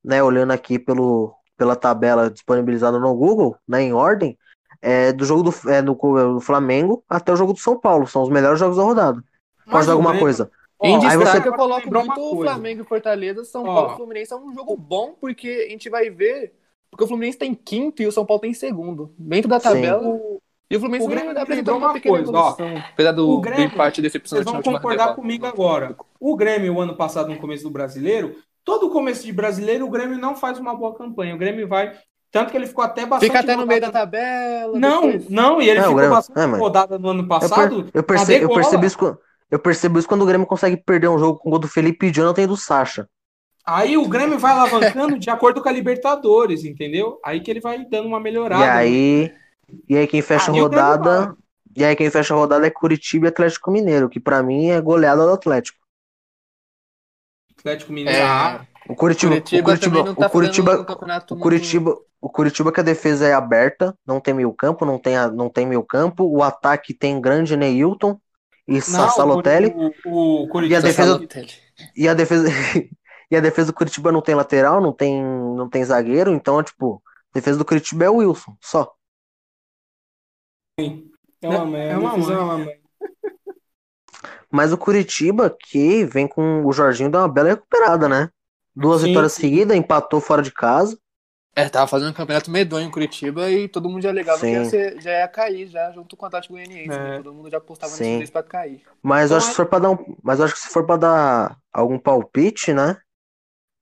[0.05, 4.39] né, olhando aqui pelo, pela tabela disponibilizada no Google, né, em ordem,
[4.83, 8.07] é do jogo do, é, do, do Flamengo até o jogo do São Paulo.
[8.07, 9.25] São os melhores jogos da rodada.
[9.71, 10.51] Pode dar alguma coisa.
[10.83, 11.49] Em destaque, você...
[11.49, 13.45] eu coloco muito o Flamengo e Fortaleza.
[13.45, 16.53] São Paulo e Fluminense é um jogo bom, porque a gente vai ver.
[16.91, 19.15] Porque o Fluminense tem quinto e o São Paulo tem segundo.
[19.19, 20.03] Dentro da tabela.
[20.03, 20.39] Sim.
[20.71, 22.57] E o Fluminense o Grêmio apresentou uma, uma pequena coisa, ó,
[22.93, 24.51] apesar do, o Grêmio, do empate decepcionante.
[24.51, 25.97] Vocês vão concordar comigo agora.
[26.19, 30.19] O Grêmio, o ano passado, no começo do Brasileiro, todo começo de brasileiro, o Grêmio
[30.19, 31.35] não faz uma boa campanha.
[31.35, 31.93] O Grêmio vai.
[32.33, 33.29] Tanto que ele ficou até bastante.
[33.29, 34.77] Fica até no meio da tabela.
[34.77, 35.29] Não, depois...
[35.29, 36.15] não, e ele ficou Grêmio...
[36.15, 37.77] bastante é, rodada no ano passado.
[37.77, 37.93] Eu, per...
[37.95, 38.35] eu, perce...
[38.35, 39.19] eu, percebi isso,
[39.51, 42.11] eu percebo isso quando o Grêmio consegue perder um jogo com o gol do Felipe
[42.11, 43.09] Jonathan e do Sacha.
[43.65, 47.19] Aí o Grêmio vai alavancando de acordo com a Libertadores, entendeu?
[47.25, 48.65] Aí que ele vai dando uma melhorada.
[48.65, 49.33] E aí,
[49.89, 51.35] e aí quem fecha a rodada.
[51.77, 54.81] E aí quem fecha a rodada é Curitiba e Atlético Mineiro, que para mim é
[54.81, 55.79] goleada do Atlético.
[57.65, 58.19] Atlético Mineiro.
[58.19, 58.67] É.
[58.87, 60.87] O Curitiba, Curitiba, o Curitiba, tá o Curitiba,
[61.31, 65.15] o Curitiba, o Curitiba que a defesa é aberta, não tem meio campo, não tem,
[65.33, 68.21] não tem meio campo, o ataque tem grande Neilton
[68.69, 69.73] e não, Salotelli.
[70.05, 71.21] O, o, Curitiba, e a defesa
[71.97, 72.49] e a defesa
[73.31, 77.03] e a defesa do Curitiba não tem lateral, não tem não tem zagueiro, então tipo,
[77.35, 78.93] a defesa do Curitiba é o Wilson, só.
[80.79, 82.84] É uma mãe, é uma mãe.
[84.55, 88.31] Mas o Curitiba que vem com o Jorginho dá uma bela recuperada, né?
[88.73, 89.09] Duas Sim.
[89.09, 90.97] vitórias seguidas, empatou fora de casa.
[91.57, 94.47] É, tava fazendo um campeonato medonho em Curitiba e todo mundo já alegava Sim.
[94.47, 96.89] que ia ser, já ia cair, já junto com o Atlético Goianiense.
[96.89, 96.95] Né?
[96.95, 97.11] É.
[97.11, 97.17] Né?
[97.17, 98.19] Todo mundo já apostava Sim.
[98.19, 98.81] nesse pra cair.
[99.03, 100.97] Mas eu acho que se for pra dar um, mas acho que se for para
[100.99, 102.97] dar algum palpite, né?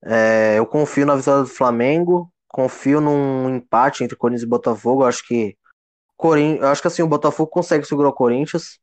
[0.03, 5.03] É, eu confio na vitória do Flamengo, confio num empate entre Corinthians e Botafogo.
[5.03, 5.55] Eu acho que
[6.17, 6.55] Corin...
[6.55, 8.81] eu acho que assim o Botafogo consegue segurar o Corinthians.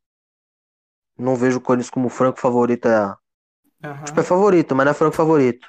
[1.20, 2.88] Não vejo o Corinthians como franco favorito.
[2.88, 3.14] É...
[3.84, 4.04] Uhum.
[4.04, 5.68] Tipo, é favorito, mas não é franco favorito.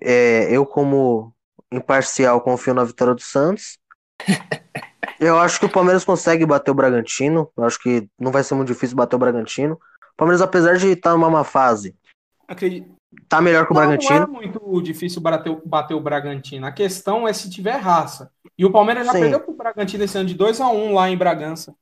[0.00, 1.34] É, eu, como
[1.70, 3.78] imparcial, confio na vitória do Santos.
[5.20, 7.50] eu acho que o Palmeiras consegue bater o Bragantino.
[7.56, 9.74] Eu acho que não vai ser muito difícil bater o Bragantino.
[9.74, 11.96] O Palmeiras, apesar de estar numa má fase,
[12.46, 12.94] Acredito.
[13.28, 14.26] tá melhor que o não, Bragantino.
[14.26, 16.66] Não é muito difícil bater, bater o Bragantino.
[16.66, 18.30] A questão é se tiver raça.
[18.58, 19.20] E o Palmeiras já Sim.
[19.20, 21.74] perdeu pro Bragantino esse ano de 2 a 1 um lá em Bragança.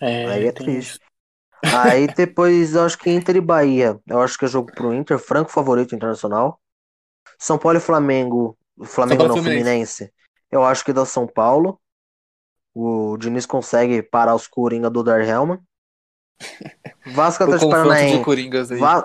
[0.00, 0.98] É, Aí é triste.
[1.64, 4.00] Aí depois eu acho que Inter e Bahia.
[4.06, 6.60] Eu acho que é jogo pro Inter, franco favorito internacional.
[7.38, 8.56] São Paulo e Flamengo.
[8.84, 9.62] Flamengo não, Fluminense.
[9.64, 10.12] Fluminense.
[10.50, 11.80] Eu acho que dá São Paulo.
[12.74, 15.60] O Diniz consegue parar os Coringa do Dar Helman.
[17.14, 18.22] Vasco Atlético Paranaense.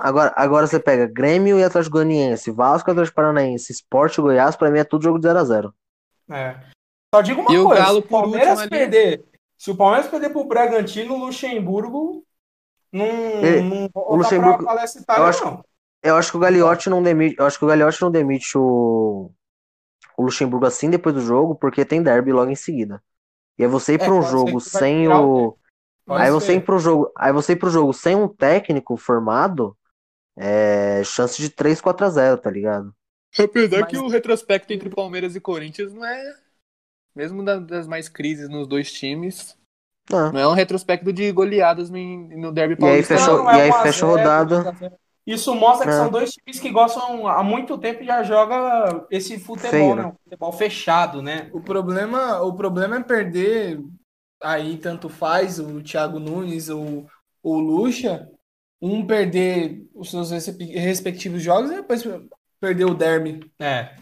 [0.01, 2.51] Agora, agora você pega Grêmio e Atlético Goianiense.
[2.51, 3.71] Vasco Atlético Paranaense.
[3.71, 5.71] Esporte Goiás, pra mim é tudo jogo de 0x0.
[6.29, 6.55] É.
[7.13, 9.25] Só digo uma e coisa: o Galo, se o Palmeiras perder.
[9.57, 12.23] Se o Palmeiras perder pro Bragantino, o Luxemburgo
[12.91, 15.65] não, e, não o Luxemburgo, eu acho, não.
[16.01, 19.31] Eu acho que o Gagliotti não demite, eu acho que o Gagliotti não demite o,
[20.17, 23.03] o Luxemburgo assim depois do jogo, porque tem derby logo em seguida.
[23.57, 25.57] E aí você ir para um é, jogo sem o
[26.07, 29.77] aí você ir pro jogo, aí você ir pro jogo sem um técnico formado,
[30.37, 32.95] é chance de 3 4 a 0, tá ligado?
[33.37, 33.89] Apesar Mas...
[33.89, 36.37] que o retrospecto entre Palmeiras e Corinthians não é
[37.13, 39.57] mesmo das mais crises nos dois times,
[40.09, 43.13] não, não é um retrospecto de goleadas no, no derby paulista.
[43.13, 44.75] E aí fecha, não, não é e aí fecha a rodada.
[45.25, 45.97] Isso mostra que é.
[45.97, 50.03] são dois times que gostam há muito tempo e já joga esse futebol, Feio, né?
[50.03, 50.13] né?
[50.23, 51.49] futebol fechado, né?
[51.51, 53.83] O problema, o problema é perder
[54.41, 57.05] aí tanto faz o Thiago Nunes ou
[57.43, 58.29] o Lucha,
[58.81, 62.03] um perder os seus respectivos jogos e depois
[62.59, 63.51] perder o derby.
[63.59, 63.95] É.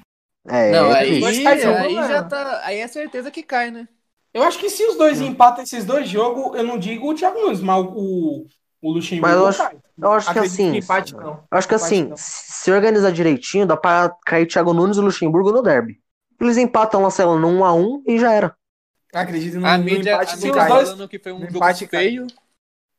[0.48, 2.62] É, não, aí, aí já tá.
[2.64, 3.88] Aí é certeza que cai, né?
[4.36, 7.40] Eu acho que se os dois empatam esses dois jogos, eu não digo o Thiago
[7.40, 8.46] Nunes, mas o,
[8.82, 9.78] o Luxemburgo mas eu acho.
[9.98, 10.72] Eu acho que assim.
[10.74, 11.40] Que empate, não.
[11.50, 12.18] Eu acho que assim, não.
[12.18, 16.02] se organizar direitinho, dá pra cair Thiago Nunes e Luxemburgo no derby.
[16.42, 18.54] Eles empatam lá, sei lá, no 1x1 e já era.
[19.14, 22.28] Acredito no, a mídia, empate a mídia tá falando que foi um jogo feio.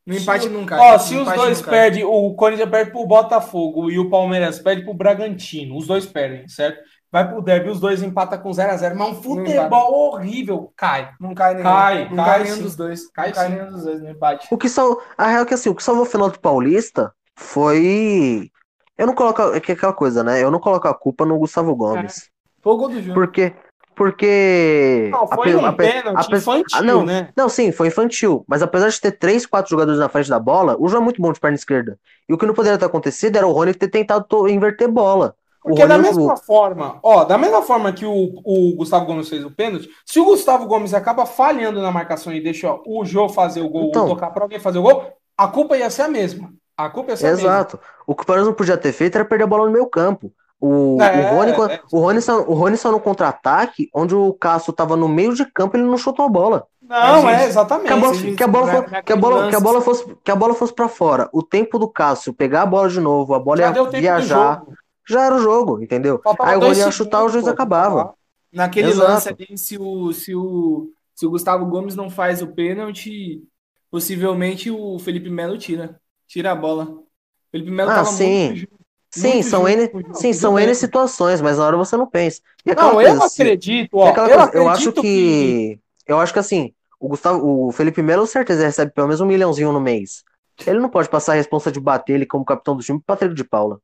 [0.07, 0.79] No empate não cai.
[0.79, 4.95] Ó, se os dois perdem, o Corinthians perde pro Botafogo e o Palmeiras perde pro
[4.95, 6.81] Bragantino, os dois perdem, certo?
[7.17, 10.71] Vai pro derby, os dois empatam com 0x0, mas um futebol horrível.
[10.77, 11.15] Cai.
[11.19, 11.65] Não cai nenhum.
[11.65, 13.11] Cai, não cai, cai nenhum dos dois.
[13.11, 14.47] Cai, não cai nenhum dos dois no empate.
[14.51, 15.01] O que são.
[15.17, 18.51] A real é que assim, o que salvou o final do Paulista foi.
[18.99, 19.41] Eu não coloco.
[19.55, 20.43] É que é aquela coisa, né?
[20.43, 22.19] Eu não coloco a culpa no Gustavo Gomes.
[22.19, 22.23] É.
[22.61, 23.15] Foi o gol do Júnior.
[23.15, 23.55] Porque
[23.95, 25.09] porque.
[25.11, 27.31] Não, foi a, um a, pênalti a, infantil, ah, não, né?
[27.35, 28.45] Não, sim, foi infantil.
[28.47, 31.23] Mas apesar de ter três, quatro jogadores na frente da bola, o João é muito
[31.23, 31.99] bom de perna esquerda.
[32.29, 35.35] E o que não poderia ter acontecido era o Rony ter tentado inverter bola.
[35.67, 39.51] Porque da mesma forma, ó, da mesma forma que o, o Gustavo Gomes fez o
[39.51, 43.63] pênalti, se o Gustavo Gomes acaba falhando na marcação e deixa ó, o Jô fazer
[43.63, 45.05] o gol, então, tocar para alguém fazer o gol,
[45.37, 46.53] a culpa ia ser a mesma.
[46.77, 47.41] A culpa ia ser exato.
[47.41, 47.59] a mesma.
[47.59, 47.81] Exato.
[48.07, 50.33] O que o Palmeiras não podia ter feito era perder a bola no meio campo.
[50.61, 54.33] O, é, o, Rony, é, o, Rony só, o Rony só no contra-ataque, onde o
[54.33, 56.67] Cássio tava no meio de campo, ele não chutou a bola.
[56.81, 57.89] Não, é, exatamente.
[57.89, 60.37] Que a bola, que a bola, que a bola, que a bola fosse, que a
[60.37, 61.29] bola fosse para fora.
[61.33, 64.63] O tempo do Cássio pegar a bola de novo, a bola já ia viajar,
[65.09, 66.21] já era o jogo, entendeu?
[66.23, 68.15] Faltava Aí o Rony ia chutar, o juiz acabava.
[68.53, 69.11] Naquele Exato.
[69.11, 73.43] lance ali, se o, se, o, se o Gustavo Gomes não faz o pênalti,
[73.91, 76.01] possivelmente o Felipe Melo tira.
[76.27, 76.85] Tira a bola.
[76.85, 77.07] O
[77.51, 78.49] Felipe Melo ah, tava sim.
[78.49, 78.77] muito
[79.17, 82.41] Sim, são N, sim, são N situações, mas na hora você não pensa.
[82.65, 86.39] não, coisa, eu acredito, ó, eu, coisa, acredito eu acho que, que, eu acho que
[86.39, 90.23] assim, o Gustavo, o Felipe Melo certeza recebe pelo menos um milhãozinho no mês.
[90.67, 93.35] Ele não pode passar a responsa de bater ele como capitão do time pro Patrick
[93.35, 93.81] de Paula.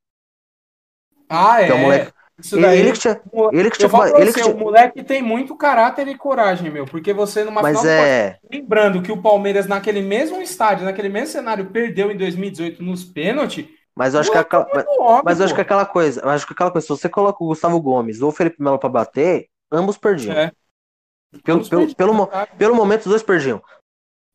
[1.32, 1.68] Ah, é.
[1.68, 3.20] é moleque, Isso daí, ele que tinha,
[3.52, 4.54] ele que tinha, ele que tinha...
[4.54, 8.38] o moleque tem muito caráter e coragem, meu, porque você numa Mas final é...
[8.50, 13.66] lembrando que o Palmeiras naquele mesmo estádio, naquele mesmo cenário perdeu em 2018 nos pênaltis,
[13.94, 14.84] mas eu acho que aquela, mas,
[15.24, 17.48] mas eu acho que aquela coisa, eu acho que aquela coisa, se você coloca o
[17.48, 20.34] Gustavo Gomes ou o Felipe Melo para bater, ambos perdiam.
[20.34, 20.50] É.
[21.44, 22.28] Pelo, ambos pelo, pelo,
[22.58, 23.62] pelo momento, os dois perdiam.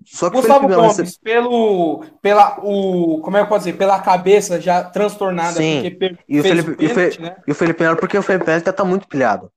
[0.10, 1.20] Só que Gustavo Melo, Gomes, você...
[1.22, 5.82] pelo, pela, o, como é que eu posso dizer, pela cabeça já transtornada, Sim.
[5.92, 7.36] porque e o, Felipe, o pênalti, e, o né?
[7.46, 9.52] e o Felipe Melo, porque o Felipe Melo tá, tá muito pilhado.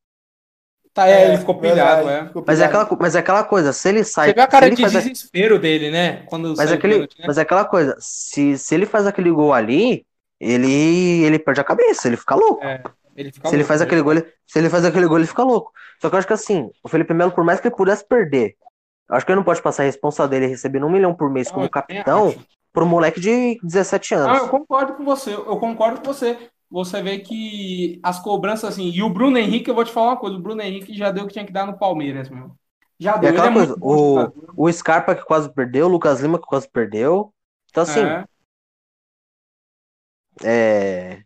[0.93, 2.27] Tá, é, ele ficou pilhado, é.
[2.27, 2.47] Ficou pilhado.
[2.49, 4.31] Mas, é aquela, mas é aquela coisa, se ele sai.
[4.31, 5.59] Você vê a cara de desespero a...
[5.59, 6.25] dele, né?
[6.27, 7.25] Quando mas, aquele, pênalti, né?
[7.29, 10.05] mas é aquela coisa, se, se ele faz aquele gol ali,
[10.41, 12.65] ele, ele perde a cabeça, ele fica louco.
[12.65, 12.83] É,
[13.17, 13.87] ele fica se louco, ele faz né?
[13.87, 15.71] aquele gol, ele, se ele faz aquele gol, ele fica louco.
[16.03, 18.57] Só que eu acho que assim, o Felipe Melo, por mais que ele pudesse perder,
[19.11, 21.55] acho que ele não pode passar a responsa dele recebendo um milhão por mês não,
[21.55, 22.35] como capitão
[22.73, 24.39] para um moleque de 17 anos.
[24.39, 28.91] Não, eu concordo com você, eu concordo com você você vê que as cobranças assim.
[28.91, 31.25] E o Bruno Henrique, eu vou te falar uma coisa: o Bruno Henrique já deu
[31.25, 32.53] o que tinha que dar no Palmeiras, meu.
[32.99, 33.31] Já deu.
[33.31, 37.35] É coisa, o, o Scarpa que quase perdeu, o Lucas Lima que quase perdeu.
[37.71, 38.01] Então, assim.
[38.01, 38.25] É.
[40.43, 41.23] É,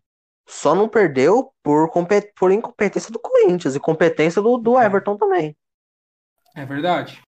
[0.47, 1.89] só não perdeu por,
[2.36, 4.86] por incompetência do Corinthians e competência do, do é.
[4.86, 5.56] Everton também.
[6.56, 7.23] É verdade.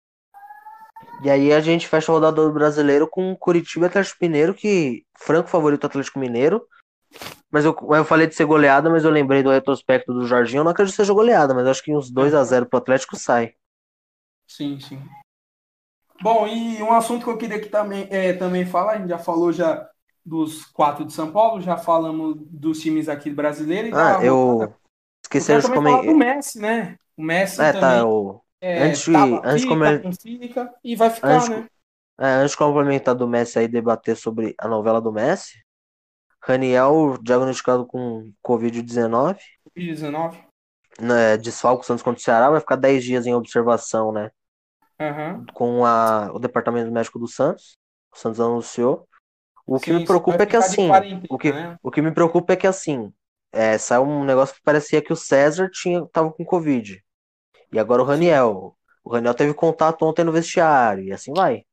[1.22, 5.04] E aí a gente fecha a rodada do brasileiro com Curitiba e Atlético Mineiro, que
[5.18, 6.66] franco favorito Atlético Mineiro.
[7.50, 10.60] Mas eu, eu falei de ser goleada, mas eu lembrei do retrospecto do Jorginho.
[10.60, 13.16] Eu não acredito que seja goleada, mas acho que uns 2 a 0 pro Atlético
[13.16, 13.54] sai.
[14.46, 15.02] Sim, sim.
[16.22, 19.18] Bom, e um assunto que eu queria que também, é, também falar, a gente já
[19.18, 19.88] falou já
[20.24, 23.96] dos quatro de São Paulo, já falamos dos times aqui brasileiros.
[23.96, 24.74] Ah, eu
[25.22, 26.04] esqueci de comentar.
[26.04, 26.96] do Messi, né?
[27.16, 27.98] O Messi é, tá, também.
[28.00, 28.40] Tá, o...
[28.66, 31.68] É, antes de, antes de comentar, e vai ficar, antes, né?
[32.18, 35.64] É, antes de complementar do Messi aí, debater sobre a novela do Messi,
[36.42, 39.38] Raniel diagnosticado com Covid-19.
[39.70, 40.44] Covid-19?
[40.98, 44.32] Né, desfalco Santos contra o Ceará, vai ficar 10 dias em observação, né?
[44.98, 45.46] Uhum.
[45.54, 47.78] Com a, o departamento médico do Santos.
[48.12, 49.06] O Santos anunciou.
[49.64, 50.90] O que Sim, me preocupa é que assim.
[51.28, 51.76] O que, né?
[51.80, 53.12] o que me preocupa é que assim.
[53.52, 57.00] É, saiu um negócio que parecia que o César tinha, tava com Covid.
[57.72, 58.74] E agora o Raniel.
[59.04, 61.64] O Raniel teve contato ontem no vestiário, e assim vai.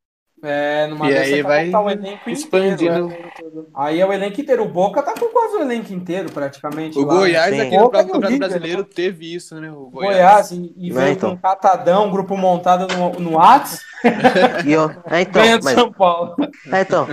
[0.46, 2.84] É, numa e aí vai tá o elenco expandindo.
[2.84, 3.64] Inteiro, né?
[3.74, 4.64] Aí é o elenco inteiro.
[4.64, 7.00] O Boca tá com quase o elenco inteiro, praticamente.
[7.00, 8.88] O lá, Goiás, aqui no Campeonato Brasileiro, né?
[8.94, 9.72] teve isso, né?
[9.72, 11.30] O Goiás, Goiás e, e veio então.
[11.30, 13.80] com um catadão, um grupo montado no, no Whats.
[14.68, 15.76] e eu, é, então, mas...
[15.76, 16.36] São Paulo.
[16.70, 17.08] É, então.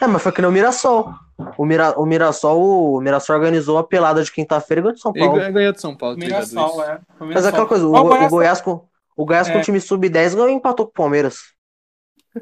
[0.00, 1.12] É, mas foi que no Mirassol.
[1.58, 5.12] O, Mira, o Mirassol, o Mirassol organizou a pelada de quinta-feira e ganhou de São
[5.12, 5.40] Paulo.
[5.40, 6.16] Ele ganhou de São Paulo.
[6.16, 6.86] Mirassol, é.
[6.86, 7.26] Mirassol.
[7.28, 8.86] Mas é aquela coisa, o, o, Goiás, o Goiás com
[9.16, 9.52] o Goiás é.
[9.52, 11.38] com o time sub-10 ganhou e empatou com o Palmeiras.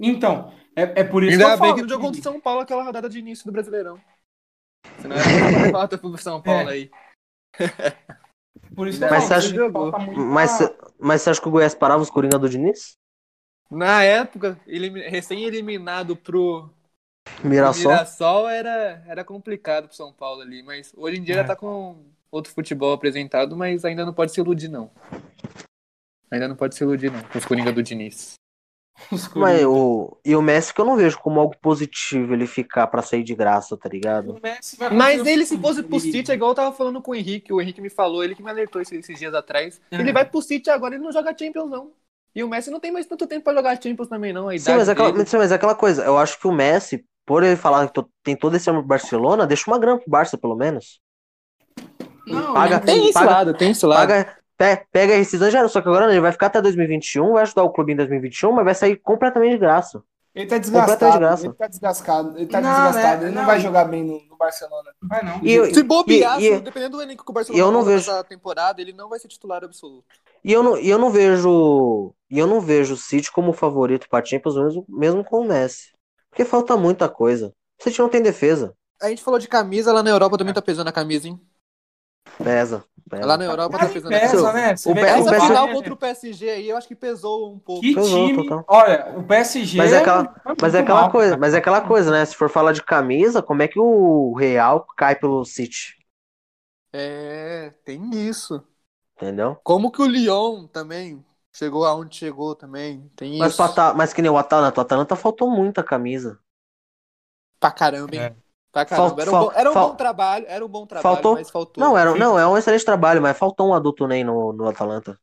[0.00, 1.74] Então, é, é por isso Ainda que eu bem falo.
[1.74, 3.98] que não jogou de São Paulo aquela rodada de início do Brasileirão.
[5.00, 6.72] Senão era falta pro São Paulo É.
[6.72, 6.90] aí.
[8.74, 9.54] Por isso Mas você acha-
[10.16, 12.96] Mas, mas você acha que o Goiás parava os Coringa do Diniz?
[13.70, 16.70] Na época, elimi- recém-eliminado pro
[17.44, 17.92] Mirassol?
[17.92, 21.38] Mirassol era, era complicado pro São Paulo ali, mas hoje em dia É.
[21.38, 21.96] já tá com
[22.30, 24.90] outro futebol apresentado, mas ainda não pode se iludir, não.
[26.30, 28.34] Ainda não pode se iludir, não, com os Coringa do Diniz.
[29.34, 33.02] Mas o, e o Messi que eu não vejo como algo positivo ele ficar pra
[33.02, 34.36] sair de graça, tá ligado?
[34.36, 37.02] O Messi vai Mas o ele, se fosse pro City, é igual eu tava falando
[37.02, 39.80] com o Henrique, o Henrique me falou, ele que me alertou esses, esses dias atrás.
[39.90, 39.96] É.
[39.96, 41.90] Ele vai pro City agora, ele não joga Champions, não.
[42.34, 44.48] E o Messi não tem mais tanto tempo pra jogar Champions também, não.
[44.48, 46.04] A Sim idade mas, é aquela, sim, mas é aquela coisa.
[46.04, 49.46] Eu acho que o Messi, por ele falar que tem todo esse amor pro Barcelona,
[49.46, 51.00] deixa uma grana pro Barça, pelo menos.
[52.26, 53.98] Não, Paga- não- Tem esse Paga- lado, tem esse lado.
[54.08, 57.42] Paga, pe- pega a rescisão já, só que agora ele vai ficar até 2021, vai
[57.42, 60.02] ajudar o clube em 2021, mas vai sair completamente de graça.
[60.34, 61.18] Ele tá Completamente de desgastado.
[61.18, 61.46] graça.
[61.46, 62.38] Ele tá desgastado.
[62.38, 63.20] Ele tá Não, desgastado.
[63.22, 63.26] né?
[63.26, 63.46] Ele não, Não.
[63.46, 64.90] vai jogar bem no, no Barcelona.
[65.02, 65.40] vai não.
[65.42, 68.10] E eu- Se bobear, e- e- dependendo do elenco que o Barcelona eu não vejo-
[68.10, 70.06] nessa temporada, ele não vai ser titular absoluto.
[70.42, 72.14] E eu não, e eu não vejo.
[72.30, 75.91] E eu não vejo o City como favorito pra Champions mesmo, mesmo com o Messi.
[76.32, 77.52] Porque falta muita coisa.
[77.78, 78.74] O City não tem defesa.
[79.02, 81.38] A gente falou de camisa, lá na Europa também tá pesando a camisa, hein?
[82.38, 82.84] Pesa.
[83.10, 83.26] pesa.
[83.26, 84.52] Lá na Europa tá pesando a pesa, camisa.
[84.52, 84.76] né?
[84.76, 87.58] Você O que o PSG final contra o PSG aí, eu acho que pesou um
[87.58, 87.82] pouco.
[87.82, 88.44] Que Pesou, time.
[88.44, 88.64] total.
[88.68, 89.78] Olha, o PSG.
[89.78, 91.40] Mas é aquela- Mas é aquela mal, coisa, cara.
[91.40, 92.24] mas é aquela coisa, né?
[92.24, 95.94] Se for falar de camisa, como é que o Real cai pelo City?
[96.92, 98.62] É, tem isso.
[99.16, 99.56] Entendeu?
[99.62, 103.08] Como que o Lyon também chegou aonde chegou também.
[103.16, 103.62] Tem Mas, isso.
[103.96, 106.38] mas que nem o Atalanta, o Atalanta faltou muita camisa.
[107.60, 108.22] Pra caramba, hein?
[108.22, 108.34] É.
[108.72, 109.10] Pra caramba.
[109.10, 111.34] Fal- Era um, fal- bom, era um fal- bom trabalho, era um bom trabalho, Faltou-
[111.34, 111.84] mas faltou.
[111.84, 115.18] Não, era, não, é um excelente trabalho, mas faltou um adulto Ney no, no Atalanta.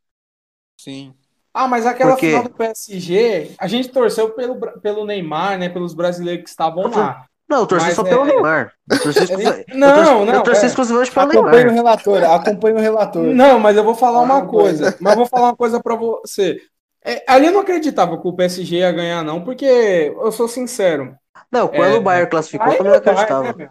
[0.78, 1.14] Sim.
[1.54, 5.68] Ah, mas aquela Porque- final do PSG, a gente torceu pelo, pelo Neymar, né?
[5.68, 7.28] Pelos brasileiros que estavam lá.
[7.50, 8.74] Não, eu torci Mas só é- pelo Neymar.
[8.92, 10.34] Eu torci, exclusiv- eu torci- Não, não.
[10.36, 10.68] eu torci é.
[10.68, 11.74] exclusivamente pelo Acompanhe o Neymar.
[11.74, 12.24] relator.
[12.24, 13.24] Acompanhe o relator.
[13.26, 14.96] Não, mas eu vou falar uma Ah, coisa.
[15.02, 16.62] Mas eu vou falar uma coisa pra você.
[17.04, 21.16] É, ali eu não acreditava que o PSG ia ganhar, não, porque eu sou sincero.
[21.52, 23.44] Não, quando É, o Bayern classificou, eu Bayern também não é Bayern, acreditava.
[23.44, 23.70] né, meu?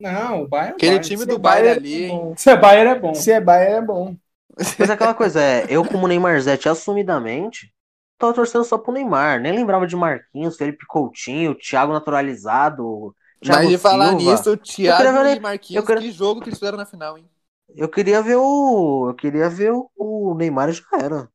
[0.00, 1.08] Não, o Bayern é Aquele Bayern.
[1.08, 2.36] time Se do é Bayern Bayern ali, é.
[2.36, 3.14] Se é Bayern é bom.
[3.14, 4.16] Se é Bayern, é bom.
[4.78, 7.72] Mas aquela coisa, é, eu como Neymarzete assumidamente,
[8.18, 9.40] tava torcendo só pro Neymar.
[9.40, 14.22] Nem lembrava de Marquinhos, Felipe Coutinho, Thiago naturalizado, Thiago Mas de falar Silva.
[14.32, 17.16] nisso, o Thiago ver- e Marquinhos, eu queria- que jogo que eles fizeram na final,
[17.18, 17.24] hein?
[17.76, 19.06] Eu queria ver o.
[19.10, 21.28] Eu queria ver o, o Neymar e já era.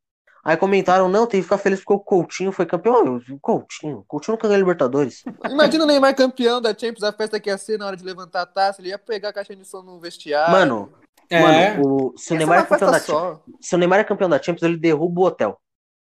[0.44, 3.06] Aí comentaram, não, tem que ficar feliz porque o Coutinho foi campeão.
[3.06, 5.24] Eu, Coutinho, Coutinho nunca ganhou Libertadores.
[5.50, 8.42] Imagina o Neymar campeão da Champions, a festa que ia ser na hora de levantar
[8.42, 10.52] a taça, ele ia pegar a caixa de som no vestiário.
[10.52, 10.92] Mano,
[11.30, 11.40] É.
[11.78, 13.42] mano, o, se, o ser Neymar é campeão da só.
[13.62, 15.58] se o Neymar é campeão da Champions, ele derruba o hotel.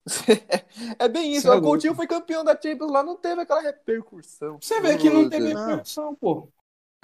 [1.00, 1.62] É bem isso, Isso é o.
[1.62, 4.58] Coutinho foi campeão da Champions lá, não teve aquela repercussão.
[4.62, 5.66] Você vê que não teve Não.
[5.68, 6.48] repercussão, pô.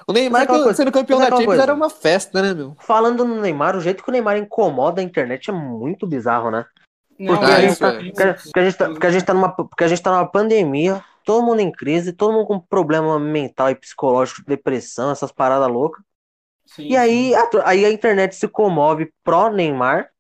[0.07, 1.64] O Neymar coisa- sendo campeão da Champions coisa.
[1.64, 2.76] era uma festa, né, meu?
[2.80, 6.65] Falando no Neymar, o jeito que o Neymar incomoda a internet é muito bizarro, né?
[7.18, 7.94] Porque, Ah, a, gente isso tá, é.
[8.03, 11.03] porque, a- gente tá, porque a gente tá numa, porque a gente tá numa pandemia,
[11.23, 16.03] todo mundo em crise, todo mundo com problema mental e psicológico, depressão, essas paradas loucas.
[16.65, 20.11] Sim, E aí a, aí a internet se comove pró Neymar.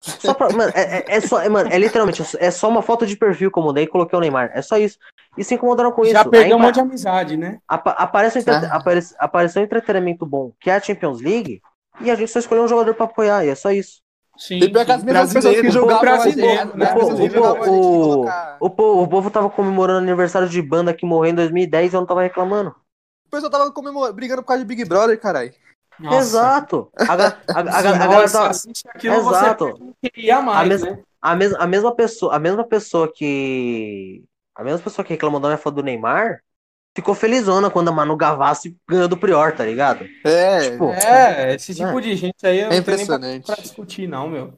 [0.00, 3.04] Só pra, mano, é, é- é só, é, mano, é literalmente, é só uma foto
[3.06, 4.50] de perfil que eu mudei e coloquei o Neymar.
[4.54, 4.98] É só isso.
[5.36, 6.30] E se incomodaram com Já isso.
[6.30, 7.58] perdeu Aí, um monte de amizade, né?
[7.66, 8.76] apa- aparece, um entre- Ah.
[8.76, 11.60] aparece, apareceu um entretenimento bom, que é a Champions League,
[12.00, 14.00] e a gente só escolheu um jogador pra apoiar, e é só isso.
[14.36, 14.58] Sim.
[14.58, 15.06] E pior que as sim.
[15.06, 18.56] mesmas pessoas que Brasileiro, jogavam né?
[18.60, 18.70] o
[19.08, 22.70] povo tava comemorando aniversário de banda que morreu em 2010 e eu não tava reclamando.
[23.26, 25.52] O pessoal tava comemorando, brigando por causa de Big Brother, caralho.
[26.00, 26.16] Nossa.
[26.18, 26.90] Exato.
[26.96, 28.58] A, a, a, a, galera Exato.
[30.44, 31.02] mais, A mesma- né?
[31.20, 34.22] a, mes, a mesma pessoa, a mesma pessoa que.
[34.54, 36.40] A mesma pessoa que reclamou da minha foto do Neymar
[36.96, 40.04] ficou felizona quando a Manu Gavassi ganhou do Prior, tá ligado?
[40.24, 42.00] É, Tipo, É, esse tipo É.
[42.00, 43.46] de gente aí eu é não tenho nem pra, impressionante.
[43.46, 44.52] pra discutir, não, meu.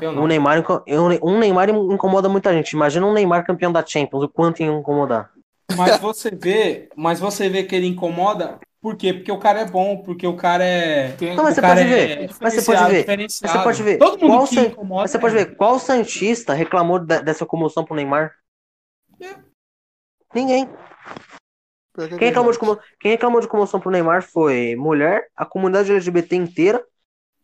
[0.00, 0.24] Eu não.
[0.24, 2.72] um Neymar, um um Neymar incomoda muita gente.
[2.72, 5.30] Imagina um Neymar campeão da Champions, o quanto ia incomodar.
[5.76, 9.12] Mas você vê, mas você vê que ele incomoda, por quê?
[9.12, 11.16] Porque o cara é bom, porque o cara é.
[11.34, 12.30] Não, mas o você cara pode é ver.
[12.40, 13.06] Mas você pode ver.
[13.18, 13.98] Mas você pode ver.
[13.98, 15.02] Todo mundo Qual que San- incomoda.
[15.02, 15.38] Mas você pode é.
[15.38, 18.32] ver qual Santista reclamou da- dessa comoção pro Neymar?
[19.20, 19.34] É.
[20.32, 20.68] Ninguém.
[21.96, 22.78] Quem reclamou, de como...
[23.00, 26.80] Quem reclamou de comoção pro Neymar foi mulher, a comunidade LGBT inteira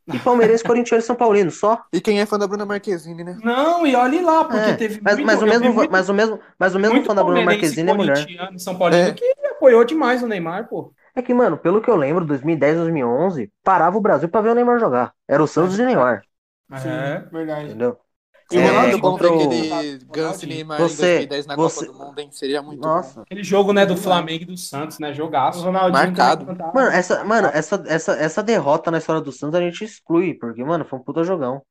[0.06, 1.82] e palmeirense, corintiano e São Paulino, só.
[1.92, 3.36] E quem é fã da Bruna Marquezine, né?
[3.42, 6.14] Não, e olhe lá, porque É, teve Mas, muito, mas o mesmo, muito, mas o
[6.14, 8.26] mesmo, mas o mesmo fã da Bruna Marquezine é mulher.
[8.58, 9.12] São Paulino É.
[9.12, 10.92] que apoiou demais o Neymar, pô.
[11.14, 14.54] É que, mano, pelo que eu lembro, 2010, 2011, parava o Brasil pra ver o
[14.54, 15.12] Neymar jogar.
[15.28, 16.22] Era o Santos e o Neymar.
[16.70, 17.66] É, verdade.
[17.66, 17.98] Entendeu?
[18.50, 19.34] E é, Ronaldo contra o...
[19.34, 21.86] aquele Ganso Neymar você, em 2010 na você...
[21.86, 22.28] Copa do Mundo, hein?
[22.30, 23.16] Seria muito Nossa.
[23.16, 23.22] bom.
[23.22, 25.12] Aquele jogo, né, do Flamengo e do Santos, né?
[25.12, 25.70] Jogaço.
[25.70, 26.46] Marcado.
[26.74, 30.62] Mano, essa, mano essa, essa, essa derrota na história do Santos a gente exclui, porque,
[30.64, 31.62] mano, foi um puta jogão.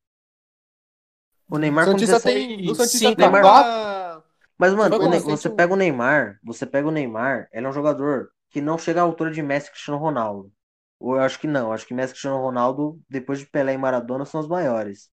[1.50, 2.70] O Neymar o Santista tem.
[2.70, 3.42] O Santista Sim, Neymar...
[3.42, 4.24] Pra...
[4.58, 8.30] Mas, mano, o você pega o Neymar, você pega o Neymar, ele é um jogador
[8.52, 10.52] que não chega à altura de Messi e Cristiano Ronaldo.
[11.00, 13.78] Ou eu acho que não, acho que Messi e Cristiano Ronaldo, depois de Pelé e
[13.78, 15.10] Maradona, são os maiores.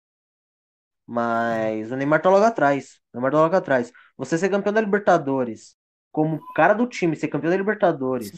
[1.05, 2.99] Mas o Neymar tá logo atrás.
[3.14, 3.93] O Neymar tá logo atrás.
[4.18, 5.77] Você ser campeão da Libertadores,
[6.11, 8.34] como cara do time, ser campeão da Libertadores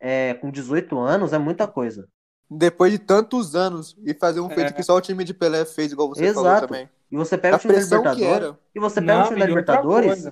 [0.00, 2.08] é, com 18 anos é muita coisa.
[2.50, 4.54] Depois de tantos anos e fazer um é.
[4.54, 6.44] feito que só o time de Pelé fez, igual você Exato.
[6.44, 6.90] falou também.
[7.10, 8.56] E você pega a o time da Libertadores.
[8.74, 10.28] E você pega não, o time da Libertadores.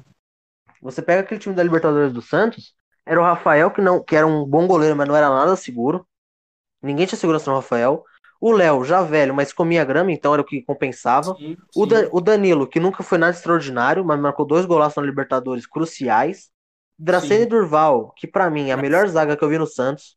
[0.82, 2.74] Você pega aquele time da Libertadores do Santos.
[3.06, 6.06] Era o Rafael, que, não, que era um bom goleiro, mas não era nada seguro.
[6.82, 8.05] Ninguém tinha segurança no Rafael.
[8.40, 11.35] O Léo, já velho, mas comia grama, então era o que compensava.
[11.35, 11.56] Sim, sim.
[11.77, 15.66] O, da, o, Danilo, que nunca foi nada extraordinário, mas marcou dois golaços na Libertadores
[15.66, 16.51] cruciais.
[16.98, 20.16] Dracene Durval, que para mim é a melhor zaga que eu vi no Santos.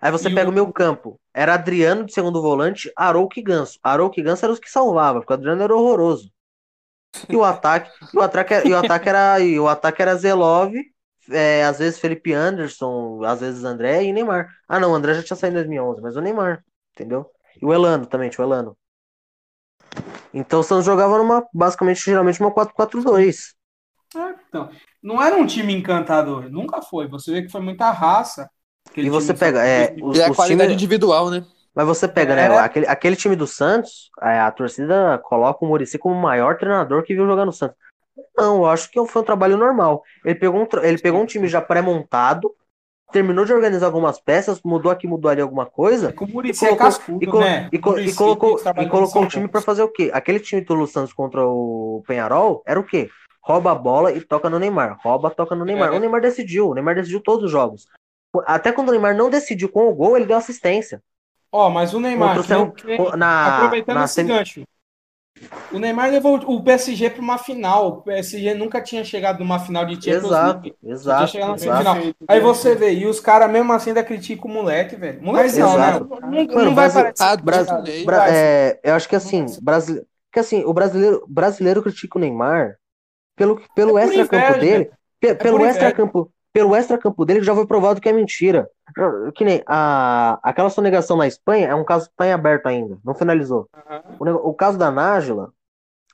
[0.00, 0.52] Aí você e pega o...
[0.52, 1.18] meu campo.
[1.32, 3.78] Era Adriano de segundo volante, Arouca e Ganso.
[3.82, 6.30] Arouca e Ganso eram os que salvavam, porque o Adriano era horroroso.
[7.28, 10.72] E o ataque, e o ataque, e o ataque era, e o ataque era Zelov,
[11.30, 14.48] é, às vezes Felipe Anderson, às vezes André e Neymar.
[14.68, 16.64] Ah, não, o André já tinha saído em 2011, mas o Neymar,
[16.94, 17.30] entendeu?
[17.60, 18.76] E o Elano também, tinha o Elano.
[20.32, 23.54] Então o Santos jogava numa, basicamente, geralmente uma 4-4-2.
[24.14, 24.70] É, então,
[25.02, 27.06] não era um time encantador, nunca foi.
[27.08, 28.48] Você vê que foi muita raça.
[28.96, 29.64] E você pega.
[29.64, 30.74] É, os, e a qualidade time...
[30.74, 31.44] individual, né?
[31.74, 32.48] Mas você pega, né, é.
[32.48, 32.58] né?
[32.58, 37.02] Aquele, aquele time do Santos, é, a torcida coloca o Murici como o maior treinador
[37.02, 37.76] que viu jogar no Santos.
[38.36, 40.02] Não, eu acho que foi um trabalho normal.
[40.24, 42.54] Ele pegou um, ele pegou um time já pré-montado,
[43.10, 46.08] terminou de organizar algumas peças, mudou aqui, mudou ali alguma coisa.
[46.08, 47.68] É o e colocou, é cascudo, e, colo, né?
[47.72, 47.78] e, e
[48.14, 50.10] colocou, e colocou um time para fazer o quê?
[50.12, 53.08] Aquele time do Santos contra o Penharol era o quê?
[53.40, 54.98] Rouba a bola e toca no Neymar.
[55.02, 55.92] Rouba, toca no Neymar.
[55.92, 55.96] É.
[55.96, 56.70] O Neymar decidiu.
[56.70, 57.86] O Neymar decidiu todos os jogos.
[58.46, 61.02] Até quando o Neymar não decidiu com o gol, ele deu assistência.
[61.52, 64.26] Ó, oh, mas o Neymar, que, na, aproveitando na esse sem...
[64.26, 64.62] gancho,
[65.72, 67.88] o Neymar levou o PSG para uma final.
[67.88, 70.76] O PSG nunca tinha chegado numa final de Champions exato, League.
[70.82, 71.60] Exato, exato.
[71.60, 71.96] Final.
[72.28, 75.22] Aí você vê, e os caras mesmo assim ainda criticam o moleque, velho.
[75.22, 76.00] Moleque não, né?
[76.00, 77.42] Não, não, não vai parecer.
[77.42, 82.20] Brasileiro, Bra é, eu acho que assim, brasileiro, que assim, o brasileiro, brasileiro critica o
[82.20, 82.76] Neymar
[83.36, 84.90] pelo, pelo é extra-campo dele.
[85.22, 88.68] É pelo extra-campo pelo extra-campo dele já foi provado que é mentira.
[89.34, 92.98] Que nem a, aquela sonegação na Espanha é um caso que está em aberto ainda,
[93.04, 93.68] não finalizou.
[94.20, 94.32] Uhum.
[94.34, 95.50] O, o, caso da Nájila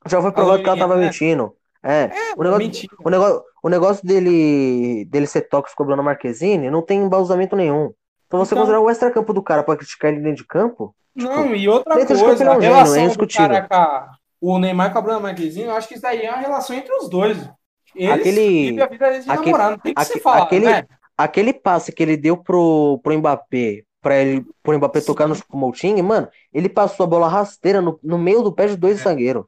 [0.07, 1.07] já foi provado que ela estava né?
[1.07, 1.55] mentindo.
[1.83, 6.71] É, é, o, negócio, o, negócio, o negócio dele, dele ser tóxico com a Marquezine
[6.71, 7.93] não tem embasamento nenhum.
[8.27, 8.59] Então você então...
[8.59, 10.95] considerar o extra-campo do cara para criticar ele dentro de campo?
[11.17, 14.11] Tipo, não, e outra coisa, é a relação é do cara com a,
[14.41, 16.93] o Neymar com a Bruna Marquezine, eu acho que isso daí é uma relação entre
[16.95, 17.37] os dois.
[17.99, 20.87] Eles aquele, aquele, namorado, aquele, falar, aquele, né?
[21.17, 25.07] aquele passe que ele deu pro, pro Mbappé, pra ele, pro Mbappé Sim.
[25.07, 28.77] tocar no Moutinho, mano, ele passou a bola rasteira no, no meio do pé de
[28.77, 29.03] dois é.
[29.03, 29.45] zagueiros.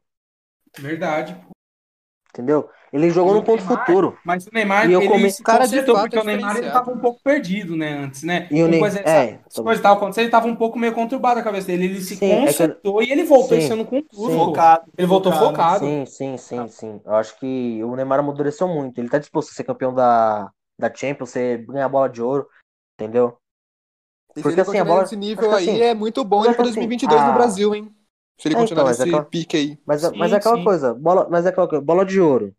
[0.77, 1.35] Verdade.
[2.29, 2.69] Entendeu?
[2.93, 4.17] Ele jogou no ponto Neymar, futuro.
[4.25, 6.97] Mas o Neymar, e eu ele se cara consertou, porque o Neymar ele tava um
[6.97, 8.47] pouco perdido, né, antes, né?
[8.51, 11.39] E o Neymar, coisa, é, as coisas estavam acontecendo, ele tava um pouco meio conturbado
[11.39, 11.85] a cabeça dele.
[11.85, 13.09] Ele se sim, consertou é que...
[13.09, 14.33] e ele voltou sim, esse ano com tudo.
[14.33, 14.91] Focado.
[14.97, 15.85] Ele voltou focado.
[15.85, 17.01] Sim, sim, sim, sim.
[17.05, 18.99] Eu acho que o Neymar amadureceu muito.
[18.99, 22.45] Ele tá disposto a ser campeão da, da Champions, ser, ganhar a bola de ouro,
[22.99, 23.37] entendeu?
[24.33, 25.03] Porque assim, a bola...
[25.03, 27.31] Esse nível aí assim, é muito bom para 2022 assim, a...
[27.31, 27.91] no Brasil, hein?
[28.37, 29.23] Se ele é, continuar então, nesse aquela...
[29.23, 29.79] pique aí.
[29.85, 30.63] Mas, sim, mas é aquela sim.
[30.63, 32.53] coisa, bola, mas é aquela coisa, bola de ouro.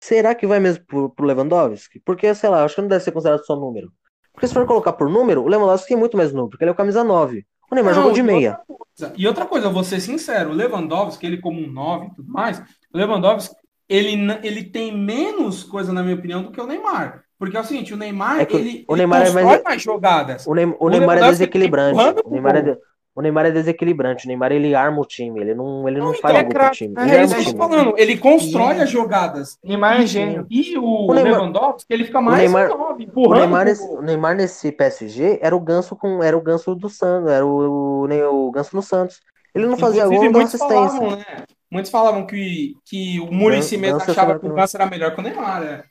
[0.00, 2.00] Será que vai mesmo pro, pro Lewandowski?
[2.04, 3.90] Porque, sei lá, acho que não deve ser considerado só número.
[4.32, 6.72] Porque se for colocar por número, o Lewandowski tem muito mais número, porque ele é
[6.72, 7.44] o camisa 9.
[7.70, 8.60] O Neymar não, jogou de meia.
[8.68, 12.14] Outra e outra coisa, eu vou ser sincero, o Lewandowski, ele como um 9 e
[12.14, 12.58] tudo mais,
[12.92, 13.54] o Lewandowski,
[13.88, 17.24] ele, ele tem menos coisa, na minha opinião, do que o Neymar.
[17.38, 19.62] Porque é o seguinte, o Neymar, é ele, o Neymar ele é mais...
[19.62, 20.46] mais jogadas.
[20.46, 22.00] O, Neymar, o Neymar é desequilibrante.
[22.24, 22.78] O Neymar é, de...
[23.16, 26.14] O Neymar é desequilibrante, o Neymar ele arma o time, ele não, ele não, não
[26.14, 26.94] faz então, é o time.
[26.98, 29.58] Ele é isso que eu tô falando, ele constrói as jogadas.
[29.64, 30.46] Neymar é gênio.
[30.50, 34.02] E o, o Neymar, Lewandowski, ele fica mais o Neymar, nove, o Neymar, nesse, o
[34.02, 38.48] Neymar nesse PSG era o ganso com era o ganso do Santos, era o, o,
[38.48, 39.22] o ganso no Santos.
[39.54, 40.98] Ele não fazia Inclusive, gol, não assistência.
[40.98, 41.24] Falavam, né?
[41.70, 45.22] Muitos falavam que, que o Muricy mesmo achava que o Ganso era melhor que o
[45.22, 45.82] Neymar, né?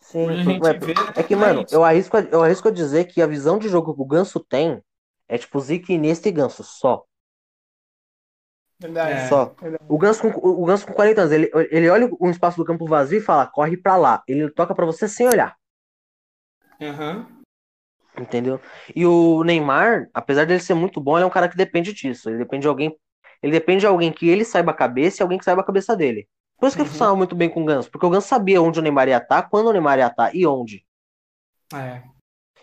[0.00, 1.12] Sim, é, vê, né?
[1.14, 4.00] é que, mano, eu arrisco, eu arrisco a dizer que a visão de jogo que
[4.00, 4.80] o Ganso tem
[5.30, 7.04] é tipo Zico, Iniesta e Ganso, só.
[8.80, 9.28] Verdade.
[9.28, 9.54] Só.
[9.88, 12.84] O Ganso, com, o Ganso com 40 anos, ele, ele olha um espaço do campo
[12.84, 14.24] vazio e fala, corre pra lá.
[14.26, 15.56] Ele toca pra você sem olhar.
[16.80, 17.24] Uhum.
[18.18, 18.60] Entendeu?
[18.96, 22.28] E o Neymar, apesar dele ser muito bom, ele é um cara que depende disso.
[22.28, 22.98] Ele depende de alguém.
[23.40, 25.96] Ele depende de alguém que ele saiba a cabeça e alguém que saiba a cabeça
[25.96, 26.28] dele.
[26.58, 26.86] Por isso que uhum.
[26.86, 29.18] ele funcionava muito bem com o Ganso, porque o Ganso sabia onde o Neymar ia
[29.18, 30.84] estar, quando o Neymar ia estar e onde.
[31.72, 32.02] É.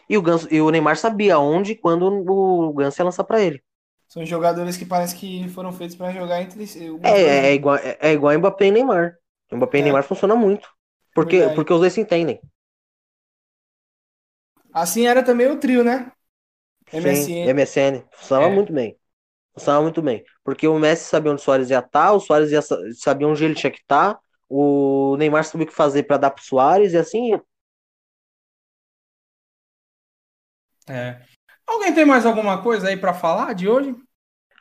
[0.09, 3.41] E o, Ganso, e o Neymar sabia onde e quando o Ganso ia lançar para
[3.41, 3.61] ele.
[4.07, 6.89] São jogadores que parece que foram feitos para jogar entre si.
[7.03, 9.17] É, é, igual, é, é igual Mbappé e Neymar.
[9.51, 9.81] Mbappé é.
[9.81, 10.69] e Neymar funciona muito.
[11.13, 12.39] Porque, porque os dois se entendem.
[14.71, 16.11] Assim era também o trio, né?
[16.93, 17.15] MSN.
[17.15, 18.03] Sim, MSN.
[18.11, 18.55] Funcionava é.
[18.55, 18.97] muito bem.
[19.53, 20.23] Funcionava muito bem.
[20.43, 23.43] Porque o Messi sabia onde o Soares ia estar, tá, o Soares ia, sabia onde
[23.43, 26.93] ele tinha que estar, tá, o Neymar sabia o que fazer para dar pro Soares
[26.93, 27.41] e assim ia.
[30.89, 31.21] É.
[31.65, 33.95] Alguém tem mais alguma coisa aí para falar de hoje?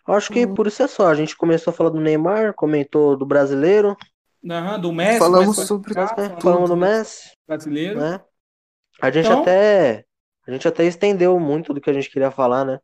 [0.06, 1.08] Acho que por isso é só.
[1.08, 3.96] A gente começou a falar do Neymar, comentou do brasileiro.
[4.42, 5.18] Uhum, do Messi.
[5.18, 5.94] Falamos sobre.
[6.40, 7.32] falamos do Messi.
[7.46, 7.98] Brasileiro.
[7.98, 8.20] Né?
[9.00, 9.42] A gente então...
[9.42, 10.04] até
[10.46, 12.78] a gente até estendeu muito do que a gente queria falar, né?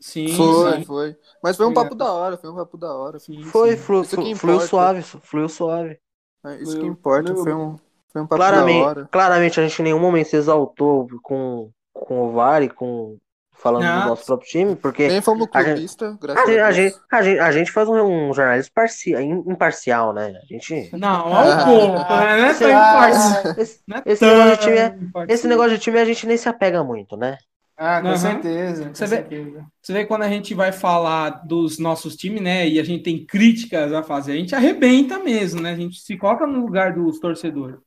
[0.00, 0.84] Sim, foi, sim.
[0.84, 1.16] foi.
[1.42, 3.18] Mas foi um papo da hora, foi um papo da hora.
[3.18, 3.82] Sim, foi, sim.
[3.82, 5.98] Flu, flu, fluiu suave, fluiu suave.
[6.44, 7.76] É, isso fluiu, que importa, foi um,
[8.08, 9.08] foi um papo claramente, da hora.
[9.10, 11.72] Claramente a gente em nenhum momento se exaltou com,
[12.06, 13.18] com o VAR e com
[13.58, 14.02] falando não.
[14.02, 15.08] do nosso próprio time, porque.
[15.08, 18.32] Nem fomos clubista, graças a, gente, a, gente, a, gente, a gente faz um, um
[18.32, 20.38] jornalismo parcial, imparcial, né?
[20.42, 20.96] A gente.
[20.96, 22.36] Não, olha o ponto, né?
[22.36, 23.54] Não é tão imparcial.
[23.58, 24.96] Esse, esse, negócio de time, é,
[25.28, 27.36] esse negócio de time a gente nem se apega muito, né?
[27.76, 28.16] Ah, com uhum.
[28.16, 28.86] certeza.
[28.86, 29.50] Com você, certeza.
[29.50, 32.68] Vê, você vê quando a gente vai falar dos nossos times, né?
[32.68, 35.72] E a gente tem críticas a fazer, a gente arrebenta mesmo, né?
[35.72, 37.78] A gente se coloca no lugar dos torcedores.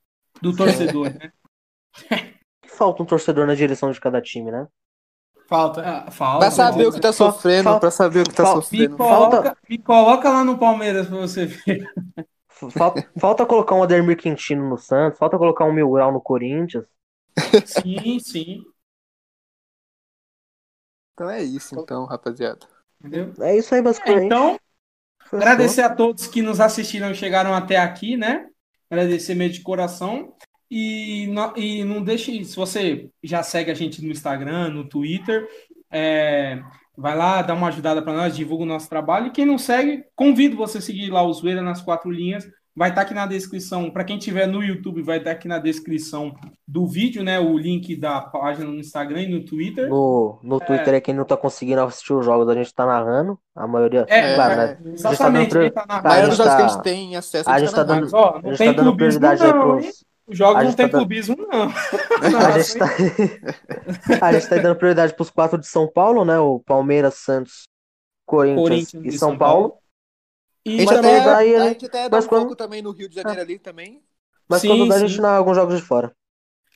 [0.42, 1.32] Do torcedor, né?
[2.82, 4.68] Falta um torcedor na direção de cada time, né?
[5.48, 5.82] Falta.
[5.82, 6.40] Ah, falta.
[6.40, 8.90] Pra saber o que tá sofrendo, falta, pra saber o que tá falta, sofrendo.
[8.90, 9.58] Me coloca, falta...
[9.70, 11.86] me coloca lá no Palmeiras pra você ver.
[12.48, 16.86] Falta, falta colocar um Ademir Quintino no Santos, falta colocar um Mil Grau no Corinthians.
[17.66, 18.64] Sim, sim.
[21.14, 22.66] Então é isso, então, rapaziada.
[23.00, 23.32] Entendeu?
[23.42, 24.24] É isso aí, basicamente.
[24.24, 24.60] É, então,
[25.32, 28.48] agradecer a todos que nos assistiram e chegaram até aqui, né?
[28.90, 30.36] Agradecer meio de coração.
[30.74, 35.46] E não, e não deixe, se você já segue a gente no Instagram, no Twitter,
[35.92, 36.64] é,
[36.98, 39.28] vai lá, dá uma ajudada para nós, divulga o nosso trabalho.
[39.28, 42.48] E quem não segue, convido você a seguir lá o Zoeira nas quatro linhas.
[42.74, 45.46] Vai estar tá aqui na descrição, para quem tiver no YouTube, vai estar tá aqui
[45.46, 46.34] na descrição
[46.66, 47.38] do vídeo, né?
[47.38, 49.90] O link da página no Instagram e no Twitter.
[49.90, 52.86] No, no Twitter é, é quem não está conseguindo assistir os jogos, a gente está
[52.86, 53.38] narrando.
[53.54, 54.06] A maioria.
[54.08, 54.78] É, claro, né?
[54.94, 55.58] exatamente.
[55.58, 56.08] A gente tá narrando.
[56.08, 58.54] A maioria dos jogos que a gente tem acesso a gente está tá dando, a
[58.54, 61.64] gente tá dando prioridade não, aí pros, os jogos não tem tá clubismo, não.
[61.68, 62.86] a, gente tá...
[64.26, 66.40] a gente tá dando prioridade para os quatro de São Paulo, né?
[66.40, 67.64] O Palmeiras, Santos,
[68.26, 69.70] Corinthians, Corinthians e São, São Paulo.
[69.70, 69.82] Paulo.
[70.66, 72.42] E a gente, até, daí, a gente até dá um quando...
[72.42, 74.02] pouco também no Rio de Janeiro ali também.
[74.48, 75.04] Mas sim, quando dá, sim.
[75.04, 76.16] a gente dá alguns jogos de fora.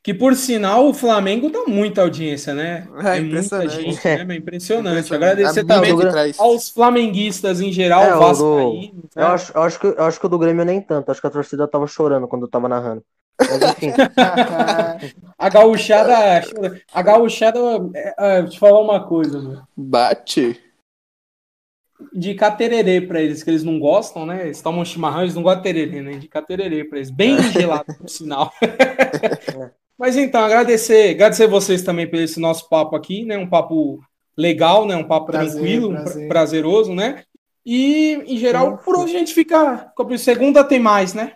[0.04, 2.88] Que por sinal o Flamengo dá muita audiência, né?
[3.04, 4.26] É, é muita gente, né?
[4.30, 5.14] É impressionante.
[5.14, 5.94] Agradecer também
[6.38, 8.74] aos flamenguistas em geral, é, Vasco do...
[8.74, 8.92] né?
[9.16, 11.10] eu, acho, eu, acho que, eu acho que o do Grêmio nem tanto.
[11.10, 13.04] Acho que a torcida tava chorando quando eu tava narrando.
[13.40, 13.92] Mas enfim.
[15.38, 16.44] a gauchada.
[16.94, 17.60] A gauchada.
[17.94, 19.68] É, deixa eu falar uma coisa, mano.
[19.76, 20.62] Bate.
[22.14, 24.46] Indicar tererê pra eles, que eles não gostam, né?
[24.46, 26.14] Eles tomam chimarrão, eles não gostam de tererê, né?
[26.14, 27.10] Indicar tererê pra eles.
[27.10, 28.52] Bem gelado, por sinal.
[29.98, 33.38] Mas então, agradecer, agradecer vocês também por esse nosso papo aqui, né?
[33.38, 34.00] Um papo
[34.36, 34.96] legal, né?
[34.96, 36.28] Um papo prazer, tranquilo, prazer.
[36.28, 37.24] prazeroso, né?
[37.66, 39.92] E, em geral, por hoje a gente fica.
[40.20, 41.34] Segunda tem mais, né?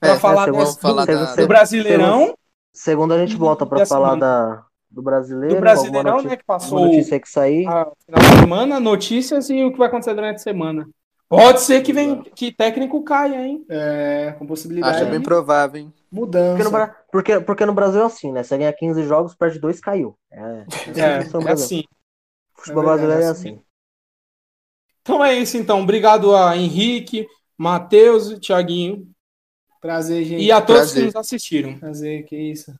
[0.00, 1.34] Para é, falar, é, desse, falar do, da...
[1.34, 2.34] do, Brasileirão.
[2.72, 5.56] Segunda a gente volta para falar da, do Brasileiro.
[5.56, 7.66] Do Brasileirão, notícia, né, que passou notícia que sair.
[7.66, 10.88] A final de semana, notícias e o que vai acontecer durante a semana.
[11.28, 13.64] Pode ser que vem que técnico caia, hein?
[13.68, 14.96] É, com possibilidade.
[14.96, 15.92] Acho bem provável, hein?
[16.10, 16.56] Mudança.
[16.56, 18.42] Porque no, porque, porque no Brasil é assim, né?
[18.42, 20.16] Você ganha 15 jogos, perde dois, caiu.
[20.32, 20.64] É,
[20.96, 21.84] é, é assim.
[22.56, 23.60] O futebol é brasileiro é assim.
[25.02, 25.82] Então é isso, então.
[25.82, 29.09] Obrigado a Henrique, Matheus e Thiaguinho
[29.80, 30.42] Prazer, gente.
[30.42, 31.00] E a todos Prazer.
[31.00, 31.78] que nos assistiram.
[31.78, 32.74] Prazer, que isso.